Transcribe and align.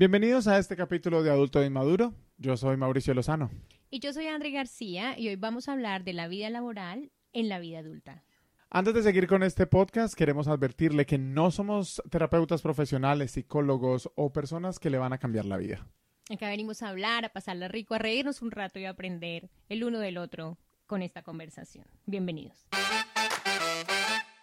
Bienvenidos 0.00 0.46
a 0.46 0.56
este 0.56 0.76
capítulo 0.76 1.22
de 1.22 1.30
Adulto 1.30 1.62
Inmaduro. 1.62 2.14
Yo 2.38 2.56
soy 2.56 2.78
Mauricio 2.78 3.12
Lozano. 3.12 3.50
Y 3.90 4.00
yo 4.00 4.14
soy 4.14 4.28
André 4.28 4.50
García 4.50 5.18
y 5.18 5.28
hoy 5.28 5.36
vamos 5.36 5.68
a 5.68 5.72
hablar 5.72 6.04
de 6.04 6.14
la 6.14 6.26
vida 6.26 6.48
laboral 6.48 7.12
en 7.34 7.50
la 7.50 7.58
vida 7.58 7.80
adulta. 7.80 8.24
Antes 8.70 8.94
de 8.94 9.02
seguir 9.02 9.26
con 9.26 9.42
este 9.42 9.66
podcast, 9.66 10.14
queremos 10.14 10.48
advertirle 10.48 11.04
que 11.04 11.18
no 11.18 11.50
somos 11.50 12.02
terapeutas 12.08 12.62
profesionales, 12.62 13.32
psicólogos 13.32 14.10
o 14.14 14.32
personas 14.32 14.78
que 14.78 14.88
le 14.88 14.96
van 14.96 15.12
a 15.12 15.18
cambiar 15.18 15.44
la 15.44 15.58
vida. 15.58 15.86
Acá 16.30 16.48
venimos 16.48 16.82
a 16.82 16.88
hablar, 16.88 17.26
a 17.26 17.28
pasarla 17.34 17.68
rico, 17.68 17.92
a 17.92 17.98
reírnos 17.98 18.40
un 18.40 18.52
rato 18.52 18.78
y 18.78 18.86
a 18.86 18.90
aprender 18.90 19.50
el 19.68 19.84
uno 19.84 19.98
del 19.98 20.16
otro 20.16 20.56
con 20.86 21.02
esta 21.02 21.22
conversación. 21.22 21.84
Bienvenidos. 22.06 22.66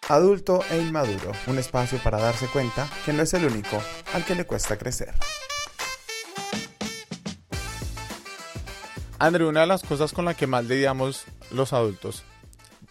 Adulto 0.08 0.62
e 0.70 0.78
Inmaduro, 0.78 1.32
un 1.48 1.58
espacio 1.58 1.98
para 2.04 2.20
darse 2.20 2.46
cuenta 2.46 2.88
que 3.06 3.12
no 3.12 3.24
es 3.24 3.34
el 3.34 3.44
único 3.44 3.82
al 4.14 4.24
que 4.24 4.36
le 4.36 4.46
cuesta 4.46 4.78
crecer. 4.78 5.16
Andrew, 9.20 9.50
una 9.50 9.62
de 9.62 9.68
las 9.68 9.82
cosas 9.84 10.14
con 10.14 10.26
las 10.26 10.36
que 10.36 10.48
más 10.48 10.66
lidiamos 10.66 11.26
los 11.52 11.74
adultos, 11.74 12.24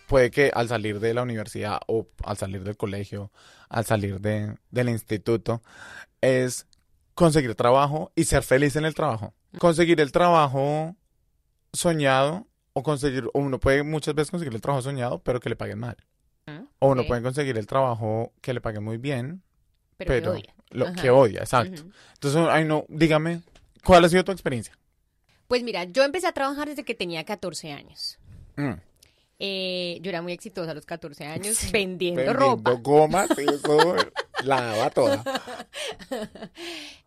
puede 0.09 0.31
que 0.31 0.51
al 0.55 0.69
salir 0.69 0.99
de 1.01 1.15
la 1.15 1.23
universidad 1.23 1.81
o 1.87 2.09
al 2.25 2.37
salir 2.37 2.65
del 2.65 2.77
colegio, 2.77 3.31
al 3.69 3.85
salir 3.85 4.21
de, 4.21 4.57
del 4.71 4.89
instituto, 4.89 5.63
es 6.21 6.67
conseguir 7.15 7.55
trabajo 7.55 8.13
y 8.15 8.25
ser 8.25 8.43
feliz 8.43 8.77
en 8.77 8.85
el 8.85 8.95
trabajo. 8.95 9.35
Conseguir 9.59 10.01
el 10.01 10.13
trabajo 10.13 10.97
soñado 11.73 12.47
o 12.73 12.83
conseguir, 12.83 13.29
uno 13.33 13.59
puede 13.61 13.83
muchas 13.85 14.15
veces 14.15 14.31
conseguir 14.31 14.55
el 14.55 14.61
trabajo 14.61 14.83
soñado, 14.83 15.21
pero 15.23 15.41
que 15.41 15.49
le 15.49 15.57
paguen 15.57 15.79
mal. 15.79 15.97
O 16.79 16.91
uno 16.91 17.05
puede 17.07 17.23
conseguir 17.23 17.59
el 17.59 17.67
trabajo 17.67 18.33
que 18.41 18.53
le 18.53 18.61
paguen 18.61 18.85
muy 18.85 18.99
bien, 18.99 19.43
Pero, 19.97 20.09
pero, 20.09 20.23
que 20.33 20.39
odia. 20.39 20.55
lo 20.71 20.85
Ajá. 20.87 20.95
que 20.95 21.11
odia, 21.11 21.41
exacto. 21.41 21.83
Entonces, 22.15 22.47
ay 22.51 22.65
no, 22.65 22.85
dígame, 22.89 23.43
¿cuál 23.83 24.05
ha 24.05 24.09
sido 24.09 24.23
tu 24.25 24.31
experiencia? 24.31 24.77
Pues 25.49 25.63
mira, 25.63 25.85
yo 25.85 26.03
empecé 26.05 26.27
a 26.27 26.33
trabajar 26.33 26.69
desde 26.69 26.85
que 26.85 26.95
tenía 26.95 27.25
14 27.25 27.73
años. 27.73 28.19
Mm. 28.57 28.73
Eh, 29.39 29.99
yo 30.01 30.09
era 30.09 30.23
muy 30.23 30.33
exitosa 30.33 30.71
a 30.71 30.75
los 30.75 30.87
14 30.87 31.25
años 31.27 31.59
vendiendo, 31.71 32.23
Vendiendo 32.23 32.33
ropa. 32.57 32.71
gomas, 32.83 33.31
eso 33.39 33.97
la 34.45 34.61
daba 34.63 34.91
toda. 34.91 35.23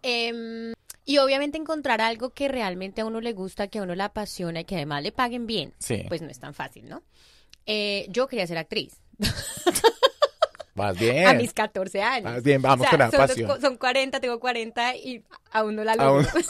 Em, 0.02 0.73
y 1.06 1.18
obviamente 1.18 1.58
encontrar 1.58 2.02
algo 2.02 2.30
que 2.31 2.48
realmente 2.48 3.02
a 3.02 3.06
uno 3.06 3.20
le 3.20 3.34
gusta, 3.34 3.68
que 3.68 3.80
a 3.80 3.84
uno 3.84 3.96
le 3.96 4.04
apasiona 4.04 4.62
y 4.62 4.66
que 4.66 4.76
además 4.76 5.02
le 5.03 5.12
paguen 5.12 5.48
bien, 5.48 5.74
Sí. 5.80 6.03
pues 6.08 6.22
no 6.22 6.30
es 6.30 6.40
tan 6.40 6.53
fácil, 6.53 6.88
¿no? 6.88 7.02
Eh, 7.66 8.06
yo 8.09 8.28
quería 8.28 8.48
ser 8.48 8.58
actriz 8.58 9.00
Vas 10.76 10.98
bien. 11.00 11.28
a 11.28 11.34
mis 11.34 11.53
14 11.53 12.02
años. 12.02 12.31
Vas 12.31 12.44
bien, 12.44 12.62
vamos 12.62 12.80
O 12.80 12.84
sea, 12.84 12.92
con 12.92 13.00
la 13.00 13.12
son, 13.12 13.20
pasión. 13.28 13.62
son 13.62 13.78
40, 13.78 14.20
tengo 14.20 14.40
40 14.40 14.96
y 14.96 15.24
aún 15.52 15.76
no 15.76 15.84
la 15.84 15.94
Aún- 15.94 16.24
logro. 16.24 16.40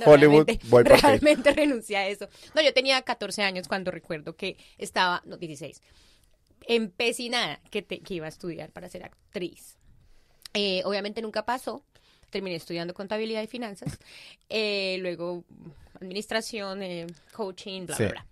No, 0.00 0.06
Hollywood, 0.12 0.46
realmente, 0.46 0.66
voy 0.68 0.84
por 0.84 1.00
realmente 1.00 1.52
renuncié 1.52 1.96
a 1.96 2.08
eso. 2.08 2.28
No, 2.54 2.62
yo 2.62 2.72
tenía 2.74 3.00
14 3.02 3.42
años 3.42 3.68
cuando 3.68 3.90
recuerdo 3.90 4.34
que 4.36 4.56
estaba, 4.78 5.22
no, 5.24 5.36
16, 5.36 5.80
empecinada 6.66 7.60
que, 7.70 7.82
te- 7.82 8.00
que 8.00 8.14
iba 8.14 8.26
a 8.26 8.28
estudiar 8.28 8.70
para 8.70 8.88
ser 8.88 9.04
actriz. 9.04 9.76
Eh, 10.54 10.82
obviamente 10.84 11.22
nunca 11.22 11.44
pasó. 11.44 11.84
Terminé 12.30 12.56
estudiando 12.56 12.94
contabilidad 12.94 13.42
y 13.42 13.46
finanzas. 13.46 13.98
Eh, 14.48 14.98
luego 15.00 15.44
administración, 16.00 16.82
eh, 16.82 17.06
coaching, 17.32 17.86
bla, 17.86 17.96
Sí. 17.96 18.02
bla, 18.04 18.12
bla. 18.12 18.26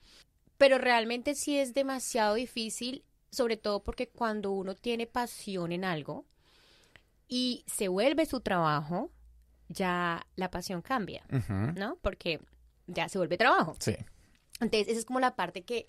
Pero 0.57 0.79
realmente 0.79 1.35
sí 1.35 1.59
es 1.59 1.75
demasiado 1.75 2.35
difícil, 2.35 3.05
sobre 3.31 3.57
todo 3.57 3.83
porque 3.85 4.09
cuando 4.09 4.51
uno 4.53 4.75
tiene 4.75 5.07
pasión 5.07 5.71
en 5.73 5.85
algo 5.85 6.25
y 7.29 7.65
se 7.67 7.89
vuelve 7.89 8.27
su 8.27 8.41
trabajo, 8.41 9.11
ya 9.69 10.27
la 10.37 10.51
pasión 10.51 10.83
cambia, 10.83 11.23
¿no? 11.77 11.97
Porque 12.03 12.41
ya 12.87 13.09
se 13.09 13.19
vuelve 13.19 13.37
trabajo. 13.37 13.77
Sí. 13.81 13.95
Entonces, 14.61 14.89
esa 14.89 14.99
es 15.01 15.05
como 15.05 15.21
la 15.21 15.37
parte 15.37 15.63
que 15.63 15.87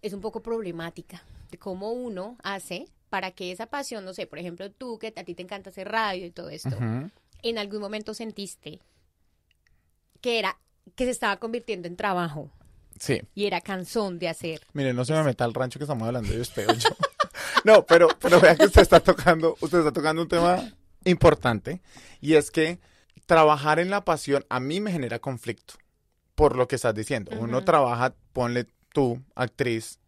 es 0.00 0.12
un 0.12 0.20
poco 0.20 0.42
problemática 0.42 1.22
de 1.50 1.58
cómo 1.58 1.92
uno 1.92 2.36
hace 2.42 2.86
para 3.10 3.30
que 3.32 3.52
esa 3.52 3.66
pasión, 3.66 4.04
no 4.04 4.14
sé, 4.14 4.26
por 4.26 4.38
ejemplo, 4.38 4.70
tú 4.70 4.98
que 4.98 5.12
a 5.16 5.24
ti 5.24 5.34
te 5.34 5.42
encanta 5.42 5.70
hacer 5.70 5.88
radio 5.88 6.24
y 6.26 6.30
todo 6.30 6.48
esto, 6.48 6.76
en 7.42 7.58
algún 7.58 7.80
momento 7.80 8.14
sentiste 8.14 8.80
que 10.20 10.38
era 10.38 10.58
que 10.96 11.04
se 11.04 11.10
estaba 11.10 11.36
convirtiendo 11.36 11.88
en 11.88 11.96
trabajo 11.96 12.50
Sí. 12.98 13.20
y 13.34 13.46
era 13.46 13.60
cansón 13.60 14.18
de 14.18 14.28
hacer. 14.28 14.60
Mire, 14.72 14.92
no 14.94 15.04
se 15.04 15.12
me 15.12 15.22
meta 15.24 15.44
al 15.44 15.54
rancho 15.54 15.78
que 15.78 15.84
estamos 15.84 16.06
hablando, 16.06 16.32
yo 16.32 16.40
espero 16.42 16.72
yo. 16.74 16.88
No, 17.64 17.86
pero, 17.86 18.08
pero 18.20 18.40
vea 18.40 18.56
que 18.56 18.64
usted 18.64 18.82
está 18.82 18.98
tocando, 18.98 19.56
usted 19.60 19.78
está 19.78 19.92
tocando 19.92 20.22
un 20.22 20.28
tema 20.28 20.68
importante 21.04 21.80
y 22.20 22.34
es 22.34 22.50
que 22.50 22.80
trabajar 23.26 23.78
en 23.78 23.90
la 23.90 24.04
pasión 24.04 24.44
a 24.48 24.60
mí 24.60 24.80
me 24.80 24.92
genera 24.92 25.18
conflicto 25.18 25.74
por 26.34 26.56
lo 26.56 26.68
que 26.68 26.76
estás 26.76 26.94
diciendo. 26.94 27.32
Uno 27.38 27.62
trabaja, 27.64 28.14
ponle 28.32 28.66
tú, 28.92 29.22
actriz, 29.34 29.98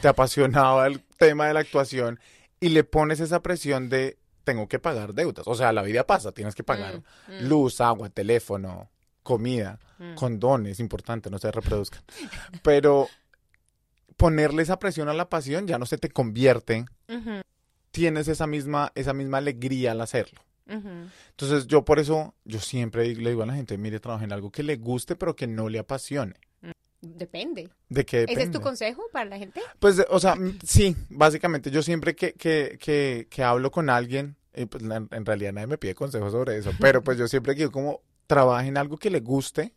te 0.00 0.08
apasionaba 0.08 0.86
el 0.86 1.02
tema 1.18 1.46
de 1.46 1.54
la 1.54 1.60
actuación 1.60 2.20
y 2.60 2.68
le 2.70 2.84
pones 2.84 3.20
esa 3.20 3.40
presión 3.42 3.88
de 3.88 4.18
tengo 4.44 4.68
que 4.68 4.78
pagar 4.78 5.14
deudas. 5.14 5.46
O 5.46 5.54
sea, 5.54 5.72
la 5.72 5.82
vida 5.82 6.06
pasa, 6.06 6.32
tienes 6.32 6.54
que 6.54 6.64
pagar 6.64 6.96
Mm, 6.96 7.32
mm, 7.32 7.48
luz, 7.48 7.80
agua, 7.80 8.08
teléfono, 8.10 8.90
comida 9.22 9.78
mm. 9.98 10.14
condones, 10.14 10.80
importante, 10.80 11.30
no 11.30 11.38
se 11.38 11.50
reproduzcan. 11.50 12.02
Pero 12.62 13.08
ponerle 14.16 14.62
esa 14.62 14.78
presión 14.78 15.08
a 15.08 15.14
la 15.14 15.28
pasión 15.28 15.66
ya 15.66 15.78
no 15.78 15.86
se 15.86 15.98
te 15.98 16.10
convierte, 16.10 16.84
tienes 17.90 18.28
esa 18.28 18.46
misma, 18.46 18.92
esa 18.94 19.12
misma 19.12 19.38
alegría 19.38 19.92
al 19.92 20.00
hacerlo. 20.00 20.42
Entonces 20.70 21.66
yo 21.66 21.84
por 21.84 21.98
eso, 21.98 22.34
yo 22.44 22.60
siempre 22.60 23.14
le 23.14 23.30
digo 23.30 23.42
a 23.42 23.46
la 23.46 23.54
gente, 23.54 23.76
mire, 23.78 24.00
trabaja 24.00 24.24
en 24.24 24.32
algo 24.32 24.50
que 24.50 24.62
le 24.62 24.76
guste, 24.76 25.16
pero 25.16 25.34
que 25.36 25.46
no 25.46 25.68
le 25.68 25.78
apasione. 25.78 26.34
Depende. 27.02 27.70
¿De 27.88 28.04
qué 28.04 28.24
¿Ese 28.28 28.42
es 28.42 28.50
tu 28.50 28.60
consejo 28.60 29.02
para 29.10 29.24
la 29.24 29.38
gente? 29.38 29.60
Pues, 29.78 30.04
o 30.10 30.20
sea, 30.20 30.34
mm, 30.36 30.58
sí, 30.62 30.94
básicamente 31.08 31.70
yo 31.70 31.82
siempre 31.82 32.14
que, 32.14 32.34
que, 32.34 32.76
que, 32.78 33.26
que 33.30 33.42
hablo 33.42 33.70
con 33.70 33.88
alguien, 33.88 34.36
y 34.54 34.66
pues 34.66 34.82
la- 34.82 34.96
en 35.10 35.24
realidad 35.24 35.54
nadie 35.54 35.66
me 35.66 35.78
pide 35.78 35.94
consejos 35.94 36.32
sobre 36.32 36.58
eso, 36.58 36.72
pero 36.78 37.02
pues 37.02 37.16
yo 37.16 37.26
siempre 37.26 37.54
quiero 37.54 37.70
como 37.72 38.02
trabaje 38.26 38.68
en 38.68 38.76
algo 38.76 38.98
que 38.98 39.08
le 39.08 39.20
guste 39.20 39.72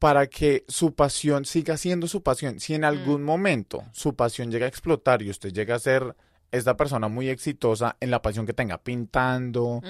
para 0.00 0.26
que 0.26 0.64
su 0.66 0.94
pasión 0.94 1.44
siga 1.44 1.76
siendo 1.76 2.08
su 2.08 2.22
pasión. 2.24 2.58
Si 2.58 2.74
en 2.74 2.82
algún 2.84 3.22
momento 3.22 3.84
su 3.92 4.16
pasión 4.16 4.50
llega 4.50 4.66
a 4.66 4.68
explotar 4.68 5.22
y 5.22 5.30
usted 5.30 5.52
llega 5.52 5.76
a 5.76 5.78
ser 5.78 6.16
esta 6.54 6.76
persona 6.76 7.08
muy 7.08 7.28
exitosa 7.28 7.96
en 8.00 8.10
la 8.10 8.22
pasión 8.22 8.46
que 8.46 8.52
tenga, 8.52 8.82
pintando, 8.82 9.80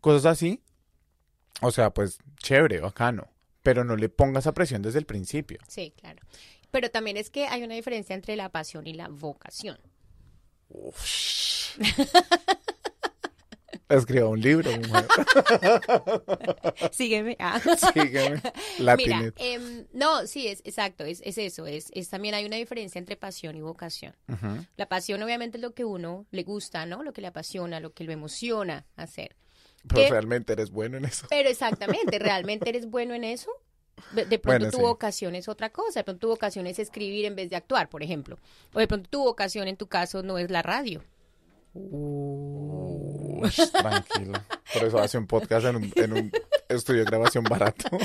cosas 0.00 0.26
así, 0.26 0.62
o 1.60 1.70
sea, 1.70 1.90
pues 1.90 2.18
chévere, 2.38 2.80
bacano, 2.80 3.28
pero 3.62 3.84
no 3.84 3.96
le 3.96 4.08
ponga 4.08 4.40
esa 4.40 4.52
presión 4.52 4.82
desde 4.82 4.98
el 4.98 5.06
principio. 5.06 5.58
Sí, 5.68 5.92
claro. 5.96 6.20
Pero 6.70 6.90
también 6.90 7.16
es 7.16 7.30
que 7.30 7.46
hay 7.46 7.62
una 7.62 7.74
diferencia 7.74 8.14
entre 8.14 8.36
la 8.36 8.50
pasión 8.50 8.86
y 8.86 8.94
la 8.94 9.08
vocación. 9.08 9.78
Escriba 13.88 14.28
un 14.28 14.40
libro, 14.40 14.70
mujer. 14.70 15.06
Sígueme. 16.92 17.36
Ah. 17.38 17.58
Sígueme. 17.94 18.42
Mira, 18.96 19.32
em, 19.36 19.86
no, 19.92 20.26
sí, 20.26 20.46
es 20.46 20.60
exacto, 20.64 21.04
es, 21.04 21.22
es 21.24 21.38
eso, 21.38 21.66
es, 21.66 21.90
es 21.94 22.10
también 22.10 22.34
hay 22.34 22.44
una 22.44 22.56
diferencia 22.56 22.98
entre 22.98 23.16
pasión 23.16 23.56
y 23.56 23.62
vocación. 23.62 24.14
La 24.76 24.88
pasión 24.88 25.22
obviamente 25.22 25.58
es 25.58 25.62
lo 25.62 25.74
que 25.74 25.84
uno 25.84 26.26
le 26.30 26.42
gusta, 26.42 26.84
¿no? 26.86 27.02
Lo 27.02 27.12
que 27.12 27.22
le 27.22 27.28
apasiona, 27.28 27.80
lo 27.80 27.94
que 27.94 28.04
lo 28.04 28.12
emociona 28.12 28.84
hacer. 28.96 29.36
Pero 29.86 30.10
realmente 30.10 30.52
eres 30.52 30.70
bueno 30.70 30.96
en 30.98 31.06
eso. 31.06 31.26
Pero 31.30 31.48
exactamente, 31.48 32.18
¿realmente 32.18 32.68
eres 32.68 32.90
bueno 32.90 33.14
en 33.14 33.24
eso? 33.24 33.50
De, 34.12 34.24
pronto 34.38 34.40
Bueno, 34.44 34.70
tu 34.70 34.76
sí. 34.76 34.82
vocación 34.82 35.34
es 35.34 35.48
otra 35.48 35.70
cosa, 35.70 36.00
de 36.00 36.04
pronto 36.04 36.20
tu 36.20 36.28
vocación 36.28 36.66
es 36.66 36.78
escribir 36.78 37.24
en 37.24 37.34
vez 37.34 37.50
de 37.50 37.56
actuar, 37.56 37.88
por 37.88 38.02
ejemplo. 38.02 38.38
O 38.72 38.78
de 38.78 38.86
pronto 38.86 39.08
tu 39.08 39.24
vocación 39.24 39.66
en 39.66 39.76
tu 39.76 39.88
caso 39.88 40.22
no 40.22 40.38
es 40.38 40.50
la 40.50 40.62
radio. 40.62 41.02
Uy, 43.42 43.50
tranquilo. 43.72 44.32
Por 44.72 44.84
eso 44.84 44.98
hace 44.98 45.18
un 45.18 45.26
podcast 45.26 45.66
en 45.66 45.76
un, 45.76 45.92
en 45.96 46.12
un 46.12 46.32
estudio 46.68 47.00
de 47.00 47.06
grabación 47.06 47.44
barato. 47.44 47.88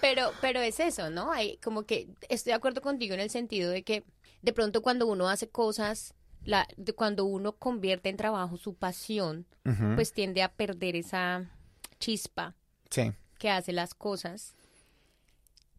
Pero, 0.00 0.32
pero 0.40 0.60
es 0.60 0.80
eso, 0.80 1.10
¿no? 1.10 1.32
Hay 1.32 1.58
como 1.58 1.84
que 1.84 2.08
estoy 2.28 2.50
de 2.50 2.54
acuerdo 2.54 2.80
contigo 2.80 3.14
en 3.14 3.20
el 3.20 3.30
sentido 3.30 3.70
de 3.70 3.82
que 3.82 4.04
de 4.42 4.52
pronto 4.52 4.82
cuando 4.82 5.06
uno 5.06 5.28
hace 5.28 5.48
cosas, 5.48 6.14
la, 6.44 6.66
de 6.76 6.92
cuando 6.92 7.24
uno 7.24 7.52
convierte 7.52 8.08
en 8.10 8.16
trabajo 8.16 8.56
su 8.56 8.74
pasión, 8.74 9.46
pues 9.94 10.12
tiende 10.12 10.42
a 10.42 10.52
perder 10.52 10.94
esa 10.96 11.50
chispa 11.98 12.54
sí. 12.90 13.12
que 13.38 13.50
hace 13.50 13.72
las 13.72 13.94
cosas. 13.94 14.54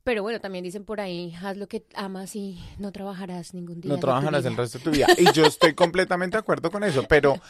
Pero 0.06 0.22
bueno, 0.22 0.40
también 0.40 0.64
dicen 0.64 0.86
por 0.86 1.02
ahí, 1.02 1.34
haz 1.44 1.58
lo 1.58 1.68
que 1.68 1.84
amas 1.96 2.36
y 2.36 2.64
no 2.78 2.92
trabajarás 2.92 3.56
ningún 3.56 3.82
día. 3.82 3.92
No 3.92 4.00
trabajarás 4.00 4.46
el 4.46 4.56
resto 4.56 4.78
de 4.78 4.84
tu 4.84 4.92
vida. 4.92 5.08
Y 5.18 5.32
yo 5.34 5.46
estoy 5.48 5.74
completamente 5.76 6.38
de 6.38 6.42
acuerdo 6.42 6.70
con 6.70 6.84
eso, 6.84 7.04
pero 7.10 7.42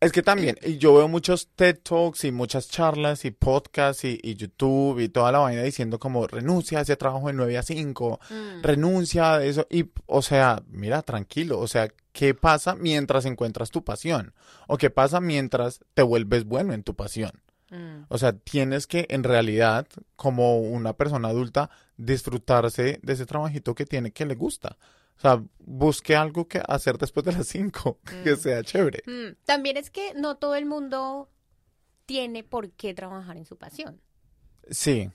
es 0.00 0.10
que 0.10 0.20
también, 0.20 0.56
y 0.66 0.76
yo 0.76 0.92
veo 0.94 1.06
muchos 1.06 1.48
TED 1.54 1.78
Talks 1.82 2.24
y 2.24 2.32
muchas 2.32 2.68
charlas 2.68 3.24
y 3.24 3.30
podcasts 3.30 4.04
y, 4.04 4.18
y 4.24 4.34
YouTube 4.34 4.98
y 4.98 5.08
toda 5.08 5.30
la 5.30 5.38
vaina 5.38 5.62
diciendo 5.62 6.00
como 6.00 6.26
renuncia 6.26 6.80
a 6.80 6.82
ese 6.82 6.96
trabajo 6.96 7.28
de 7.28 7.34
9 7.34 7.56
a 7.58 7.62
5, 7.62 8.18
Mm. 8.28 8.62
renuncia 8.62 9.34
a 9.36 9.44
eso. 9.44 9.68
Y, 9.70 9.84
o 10.06 10.20
sea, 10.22 10.62
mira, 10.68 11.02
tranquilo, 11.02 11.60
o 11.60 11.68
sea, 11.68 11.88
¿qué 12.12 12.34
pasa 12.34 12.74
mientras 12.74 13.24
encuentras 13.24 13.70
tu 13.70 13.84
pasión? 13.84 14.34
¿O 14.66 14.78
qué 14.78 14.90
pasa 14.90 15.20
mientras 15.20 15.78
te 15.94 16.02
vuelves 16.02 16.44
bueno 16.44 16.72
en 16.74 16.82
tu 16.82 16.96
pasión? 16.96 17.30
Mm. 17.70 18.04
O 18.08 18.18
sea, 18.18 18.32
tienes 18.32 18.86
que 18.86 19.06
en 19.10 19.22
realidad, 19.24 19.86
como 20.16 20.58
una 20.60 20.92
persona 20.94 21.28
adulta, 21.28 21.70
disfrutarse 21.96 22.98
de 23.02 23.12
ese 23.12 23.26
trabajito 23.26 23.74
que 23.74 23.86
tiene 23.86 24.10
que 24.12 24.26
le 24.26 24.34
gusta. 24.34 24.76
O 25.16 25.20
sea, 25.20 25.42
busque 25.58 26.16
algo 26.16 26.48
que 26.48 26.62
hacer 26.66 26.96
después 26.98 27.24
de 27.24 27.32
las 27.32 27.46
5, 27.46 27.98
que 28.24 28.32
Mm. 28.32 28.36
sea 28.36 28.62
chévere. 28.64 29.02
Mm, 29.06 29.36
También 29.44 29.76
es 29.76 29.90
que 29.90 30.14
no 30.14 30.36
todo 30.36 30.54
el 30.56 30.66
mundo 30.66 31.28
tiene 32.06 32.42
por 32.42 32.70
qué 32.72 32.92
trabajar 32.94 33.36
en 33.36 33.44
su 33.44 33.56
pasión. 33.56 34.00
Sí. 34.70 35.10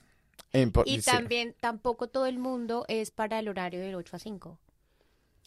Impo- 0.52 0.84
Y 0.86 1.00
también 1.02 1.54
tampoco 1.60 2.08
todo 2.08 2.26
el 2.26 2.38
mundo 2.38 2.84
es 2.88 3.10
para 3.10 3.38
el 3.38 3.48
horario 3.48 3.80
del 3.80 3.94
8 3.96 4.16
a 4.16 4.18
5. 4.18 4.58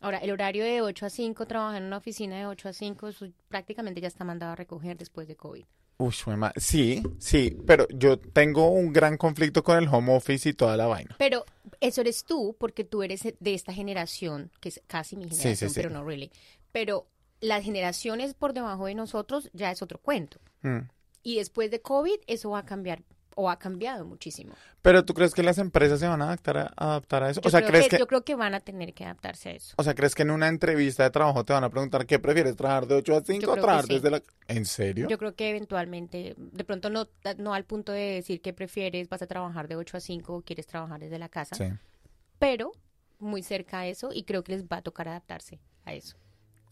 Ahora, 0.02 0.20
el 0.20 0.32
horario 0.32 0.64
de 0.64 0.82
8 0.82 1.06
a 1.08 1.10
5, 1.10 1.46
trabajar 1.48 1.78
en 1.82 1.88
una 1.88 1.98
oficina 1.98 2.38
de 2.38 2.46
8 2.46 2.70
a 2.70 2.74
5, 2.74 3.08
eso 3.08 3.28
prácticamente 3.48 4.00
ya 4.02 4.08
está 4.08 4.24
mandado 4.24 4.52
a 4.54 4.56
recoger 4.56 4.98
después 4.98 5.28
de 5.28 5.36
COVID. 5.36 5.66
Uy, 6.02 6.14
sí, 6.56 7.04
sí, 7.18 7.58
pero 7.68 7.86
yo 7.90 8.18
tengo 8.18 8.70
un 8.70 8.94
gran 8.94 9.18
conflicto 9.18 9.64
con 9.66 9.78
el 9.78 9.88
home 9.90 10.16
office 10.16 10.48
y 10.48 10.54
toda 10.54 10.78
la 10.78 10.88
vaina. 10.88 11.14
Pero 11.20 11.44
eso 11.82 12.00
eres 12.00 12.24
tú, 12.24 12.56
porque 12.58 12.86
tú 12.86 13.04
eres 13.04 13.22
de 13.24 13.54
esta 13.54 13.74
generación, 13.74 14.50
que 14.62 14.70
es 14.70 14.82
casi 14.88 15.18
mi 15.18 15.26
Sí, 15.26 15.32
sí, 15.32 15.38
generación, 15.42 15.70
sí. 15.72 15.76
pero 15.76 15.90
no 15.90 16.06
really. 16.06 16.32
Pero 16.72 17.06
las 17.42 17.66
generaciones 17.66 18.34
por 18.34 18.54
debajo 18.54 18.86
de 18.86 18.96
nosotros 18.96 19.50
ya 19.52 19.72
es 19.72 19.82
otro 19.82 20.00
cuento. 20.00 20.40
Mm. 20.62 20.80
Y 21.22 21.36
después 21.36 21.70
de 21.70 21.82
COVID, 21.82 22.20
eso 22.28 22.52
va 22.52 22.60
a 22.60 22.66
cambiar, 22.66 23.04
o 23.40 23.50
ha 23.50 23.58
cambiado 23.58 24.06
muchísimo. 24.06 24.54
Pero 24.82 25.06
¿tú 25.06 25.14
crees 25.14 25.34
que 25.34 25.44
las 25.44 25.58
empresas 25.60 25.98
se 26.02 26.08
van 26.08 26.22
a 26.22 26.26
adaptar 26.26 26.58
a, 26.58 26.74
adaptar 26.76 27.24
a 27.24 27.30
eso? 27.30 27.40
Yo, 27.40 27.48
o 27.48 27.50
sea, 27.52 27.62
creo 27.62 27.72
¿crees 27.72 27.86
que, 27.86 27.92
que, 27.92 28.00
yo 28.00 28.08
creo 28.08 28.24
que 28.26 28.36
van 28.36 28.54
a 28.54 28.60
tener 28.60 28.94
que 28.94 29.06
adaptarse 29.06 29.50
a 29.50 29.52
eso. 29.54 29.76
o 29.78 29.84
sea, 29.84 29.96
¿crees 29.96 30.14
que 30.14 30.24
en 30.24 30.32
una 30.32 30.50
entrevista 30.50 31.04
de 31.04 31.10
trabajo 31.10 31.46
te 31.46 31.54
van 31.54 31.64
a 31.64 31.70
preguntar 31.70 32.06
qué 32.06 32.20
prefieres, 32.20 32.58
trabajar 32.58 32.86
de 32.88 32.96
8 32.96 33.16
a 33.16 33.22
5 33.24 33.42
Yo 33.42 33.52
o 33.52 33.56
trabajar 33.56 33.86
sí. 33.86 33.94
desde 33.94 34.12
la... 34.12 34.22
¿En 34.50 34.66
serio? 34.66 35.08
Yo 35.08 35.18
creo 35.18 35.36
que 35.36 35.50
eventualmente, 35.52 36.36
de 36.38 36.64
pronto 36.66 36.90
no, 36.90 37.08
no 37.38 37.54
al 37.54 37.64
punto 37.64 37.94
de 37.94 38.16
decir 38.16 38.42
que 38.42 38.52
prefieres, 38.52 39.08
vas 39.08 39.22
a 39.22 39.28
trabajar 39.28 39.70
de 39.70 39.78
8 39.78 39.96
a 39.96 40.00
5 40.02 40.36
o 40.36 40.42
quieres 40.42 40.68
trabajar 40.68 41.00
desde 41.00 41.18
la 41.18 41.30
casa, 41.30 41.56
Sí. 41.56 41.66
pero 42.40 42.74
muy 43.20 43.42
cerca 43.42 43.80
a 43.80 43.88
eso 43.88 44.10
y 44.14 44.24
creo 44.24 44.44
que 44.44 44.52
les 44.52 44.66
va 44.66 44.78
a 44.78 44.82
tocar 44.82 45.08
adaptarse 45.08 45.60
a 45.86 45.94
eso, 45.94 46.18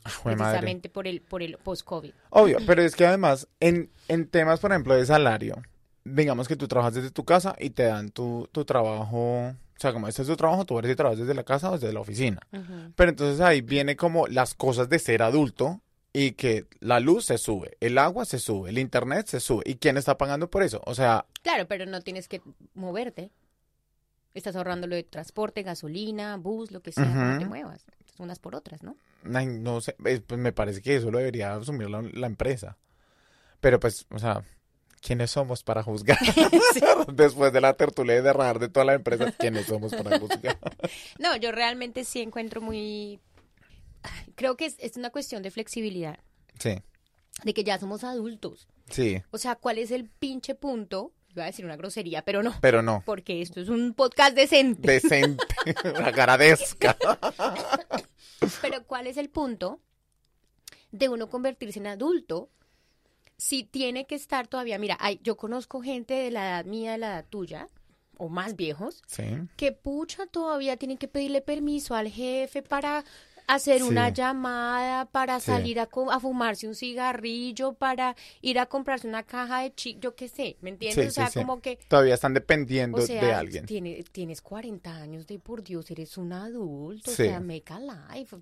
Ah, 0.04 0.10
madre. 0.26 0.36
precisamente 0.38 0.90
por 0.90 1.08
el, 1.08 1.22
por 1.22 1.42
el 1.42 1.58
post-COVID. 1.58 2.12
Obvio, 2.32 2.58
pero 2.66 2.82
es 2.82 2.96
que 2.96 3.06
además, 3.06 3.48
en, 3.62 3.90
en 4.10 4.28
temas, 4.28 4.60
por 4.60 4.72
ejemplo, 4.72 4.96
de 4.96 5.06
salario, 5.06 5.62
digamos 6.14 6.48
que 6.48 6.56
tú 6.56 6.68
trabajas 6.68 6.96
desde 6.96 7.12
tu 7.12 7.26
casa 7.26 7.56
y 7.60 7.70
te 7.72 7.84
dan 7.84 8.10
tu, 8.12 8.48
tu 8.52 8.66
trabajo, 8.66 9.48
o 9.50 9.80
sea, 9.80 9.94
como 9.94 10.08
este 10.08 10.22
es 10.22 10.28
tu 10.28 10.36
trabajo, 10.36 10.66
tú 10.66 10.80
eres 10.80 10.92
y 10.92 10.96
trabajas 10.96 11.20
desde 11.20 11.34
la 11.34 11.44
casa 11.44 11.70
o 11.72 11.74
desde 11.78 11.94
la 11.94 12.00
oficina. 12.00 12.40
Pero 12.96 13.10
entonces 13.10 13.42
ahí 13.42 13.62
viene 13.62 13.96
como 13.96 14.28
las 14.28 14.54
cosas 14.56 14.90
de 14.90 15.00
ser 15.00 15.22
adulto 15.22 15.82
y 16.14 16.32
que 16.32 16.66
la 16.80 17.00
luz 17.00 17.26
se 17.26 17.38
sube, 17.38 17.78
el 17.80 17.98
agua 17.98 18.26
se 18.26 18.40
sube, 18.40 18.70
el 18.70 18.80
internet 18.80 19.28
se 19.28 19.40
sube. 19.40 19.64
¿Y 19.66 19.76
quién 19.76 19.98
está 19.98 20.18
pagando 20.18 20.50
por 20.50 20.64
eso? 20.64 20.82
O 20.86 20.96
sea, 20.96 21.26
Claro, 21.44 21.68
pero 21.68 21.86
no 21.86 22.02
tienes 22.02 22.28
que 22.28 22.42
moverte. 22.74 23.32
Estás 24.34 24.56
ahorrando 24.56 24.88
lo 24.88 24.96
de 24.96 25.04
transporte, 25.04 25.64
gasolina, 25.64 26.38
bus, 26.38 26.72
lo 26.72 26.82
que 26.82 26.92
sea, 26.92 27.06
no 27.06 27.40
te 27.40 27.46
muevas. 27.46 27.86
Unas 28.20 28.40
por 28.40 28.56
otras, 28.56 28.84
¿no? 28.84 28.96
ay, 29.34 29.46
no 29.46 29.82
sé, 29.82 29.96
eh, 30.06 30.22
pues 30.26 30.40
me 30.40 30.54
parece 30.54 30.82
que 30.82 30.96
eso 30.96 31.12
lo 31.12 31.18
debería 31.20 31.54
asumir 31.56 31.90
la, 31.90 32.02
la 32.02 32.28
empresa. 32.28 32.78
Pero 33.60 33.80
pues, 33.80 34.06
o 34.10 34.20
sea, 34.20 34.44
¿quiénes 35.02 35.32
somos 35.32 35.64
para 35.64 35.84
juzgar? 35.84 36.18
Después 37.14 37.54
de 37.54 37.62
la 37.62 37.74
tertulia 37.74 38.22
de 38.22 38.34
radar 38.34 38.60
de 38.60 38.70
todas 38.70 38.88
las 38.88 38.96
empresas, 38.96 39.34
¿quiénes 39.38 39.66
somos 39.66 39.94
para 39.96 40.20
juzgar? 40.20 40.58
No, 41.20 41.36
yo 41.36 41.52
realmente 41.52 42.04
sí 42.04 42.22
encuentro 42.22 42.62
muy... 42.62 43.20
Creo 44.36 44.56
que 44.56 44.66
es, 44.66 44.76
es 44.80 44.96
una 44.98 45.10
cuestión 45.10 45.44
de 45.44 45.52
flexibilidad, 45.52 46.20
Sí, 46.60 46.82
de 47.44 47.54
que 47.54 47.64
ya 47.64 47.78
somos 47.80 48.04
adultos. 48.04 48.68
sí, 48.90 49.22
O 49.32 49.38
sea, 49.38 49.56
¿cuál 49.56 49.78
es 49.80 49.92
el 49.92 50.10
pinche 50.10 50.56
punto? 50.56 51.14
Iba 51.30 51.44
a 51.44 51.48
decir 51.48 51.66
una 51.66 51.76
grosería, 51.76 52.24
pero 52.24 52.42
no, 52.42 52.56
pero 52.62 52.82
no. 52.82 53.04
porque 53.06 53.42
esto 53.42 53.60
es 53.62 53.70
un 53.70 53.94
podcast 53.94 54.36
decente. 54.36 54.92
Decente, 54.92 55.44
agradezca. 56.04 56.98
Pero 58.62 58.84
¿cuál 58.86 59.08
es 59.08 59.18
el 59.18 59.30
punto 59.30 59.80
de 60.92 61.10
uno 61.10 61.30
convertirse 61.30 61.80
en 61.80 61.88
adulto 61.88 62.50
si 63.38 63.64
tiene 63.64 64.06
que 64.06 64.16
estar 64.16 64.48
todavía? 64.48 64.78
Mira, 64.80 64.98
hay, 65.00 65.20
yo 65.24 65.38
conozco 65.38 65.82
gente 65.82 66.14
de 66.14 66.32
la 66.32 66.48
edad 66.50 66.66
mía, 66.66 66.94
de 66.94 66.98
la 66.98 67.08
edad 67.08 67.26
tuya, 67.30 67.68
o 68.18 68.30
más 68.30 68.56
viejos, 68.56 69.04
Sí, 69.08 69.24
que 69.58 69.72
pucha 69.72 70.26
todavía 70.26 70.78
tienen 70.78 70.98
que 70.98 71.08
pedirle 71.08 71.42
permiso 71.42 71.94
al 71.96 72.10
jefe 72.10 72.64
para 72.64 73.04
hacer 73.46 73.78
Sí. 73.78 73.84
una 73.84 74.10
llamada, 74.10 75.06
para 75.06 75.40
Sí. 75.40 75.46
salir 75.46 75.80
a, 75.80 75.88
fumarse 76.20 76.68
un 76.68 76.74
cigarrillo, 76.76 77.74
para 77.74 78.16
ir 78.42 78.60
a 78.60 78.66
comprarse 78.66 79.08
una 79.08 79.24
caja 79.24 79.62
de 79.62 79.74
chi, 79.74 79.98
yo 80.02 80.16
qué 80.16 80.28
sé, 80.28 80.58
¿me 80.62 80.72
entiendes? 80.72 81.10
O 81.10 81.12
sea, 81.12 81.30
como 81.32 81.62
que 81.62 81.78
todavía 81.88 82.16
están 82.16 82.34
dependiendo 82.34 82.98
o 82.98 83.06
sea, 83.06 83.24
de 83.24 83.34
alguien. 83.34 83.66
tiene- 83.66 84.04
tienes 84.12 84.42
40 84.42 84.96
años 84.98 85.28
de 85.28 85.38
por 85.40 85.64
Dios, 85.64 85.90
eres 85.92 86.18
un 86.18 86.34
adulto, 86.34 87.12
o 87.12 87.14
sea, 87.14 87.40
make 87.40 87.72
a 87.72 87.80
life. 87.80 88.36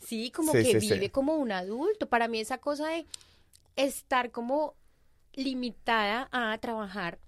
Sí, 0.00 0.30
como 0.30 0.52
que 0.52 0.78
vive 0.78 1.10
como 1.10 1.34
un 1.36 1.52
adulto. 1.52 2.08
Para 2.08 2.26
mí 2.28 2.40
esa 2.40 2.58
cosa 2.58 2.88
de 2.88 3.04
estar 3.78 4.30
como 4.32 4.74
limitada 5.32 6.28
a 6.32 6.58
trabajar 6.58 7.18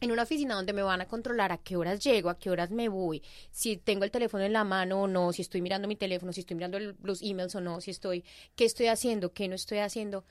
en 0.00 0.12
una 0.12 0.22
oficina 0.22 0.54
donde 0.54 0.72
me 0.72 0.82
van 0.82 1.00
a 1.02 1.06
controlar 1.08 1.52
a 1.52 1.58
qué 1.58 1.76
horas 1.76 2.00
llego, 2.02 2.30
a 2.30 2.38
qué 2.38 2.48
horas 2.50 2.70
me 2.70 2.88
voy, 2.88 3.22
si 3.50 3.76
tengo 3.76 4.04
el 4.04 4.10
teléfono 4.10 4.44
en 4.44 4.52
la 4.54 4.64
mano 4.64 5.02
o 5.02 5.06
no, 5.08 5.32
si 5.32 5.42
estoy 5.42 5.60
mirando 5.60 5.88
mi 5.88 5.96
teléfono, 5.96 6.32
si 6.32 6.40
estoy 6.40 6.54
mirando 6.56 6.78
el- 6.78 6.96
los 7.02 7.20
emails 7.22 7.54
o 7.56 7.60
no, 7.60 7.80
si 7.82 7.90
estoy, 7.90 8.24
qué 8.56 8.64
estoy 8.64 8.86
haciendo, 8.86 9.32
qué 9.34 9.48
no 9.48 9.54
estoy 9.56 9.78
haciendo. 9.78 10.24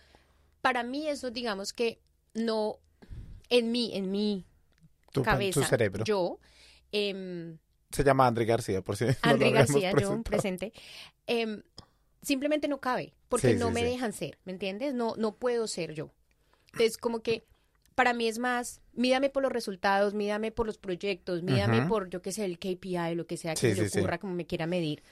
Para 0.61 0.83
mí 0.83 1.07
eso, 1.07 1.29
digamos 1.29 1.73
que 1.73 1.99
no, 2.33 2.77
en 3.49 3.71
mí, 3.71 3.91
en 3.93 4.11
mi 4.11 4.45
Tu, 5.11 5.23
cabeza, 5.23 5.61
tu 5.61 5.65
cerebro. 5.67 6.03
yo, 6.05 6.39
em, 6.91 7.57
Se 7.91 8.03
llama 8.03 8.27
André 8.27 8.45
García, 8.45 8.81
por 8.81 8.95
si 8.97 9.05
no 9.05 9.11
lo 9.23 9.31
André 9.33 9.51
García, 9.51 9.91
yo 9.93 10.23
presente, 10.23 10.73
em, 11.27 11.61
simplemente 12.21 12.67
no 12.67 12.79
cabe, 12.79 13.13
porque 13.27 13.53
Sí, 13.53 13.59
no 13.59 13.67
sí, 13.67 13.73
me 13.73 13.79
sí. 13.81 13.85
dejan 13.85 14.13
ser, 14.13 14.37
¿me 14.45 14.51
entiendes? 14.51 14.93
No, 14.93 15.15
no 15.17 15.35
puedo 15.35 15.67
ser 15.67 15.93
yo. 15.93 16.11
Entonces, 16.71 16.97
como 16.97 17.21
que 17.21 17.45
para 17.95 18.13
mí 18.13 18.27
es 18.27 18.39
más, 18.39 18.81
mídame 18.93 19.29
por 19.29 19.43
los 19.43 19.51
resultados, 19.51 20.13
mídame 20.13 20.51
por 20.51 20.65
los 20.65 20.77
proyectos, 20.77 21.43
mídame 21.43 21.81
por, 21.87 22.09
yo 22.09 22.21
qué 22.21 22.31
sé, 22.31 22.45
el 22.45 22.57
KPI, 22.57 23.15
lo 23.15 23.27
que 23.27 23.35
sea 23.37 23.55
que 23.55 23.75
sí. 23.89 23.99
ocurra, 23.99 24.19
como 24.19 24.33
me 24.33 24.45
quiera 24.45 24.67
medir. 24.67 25.03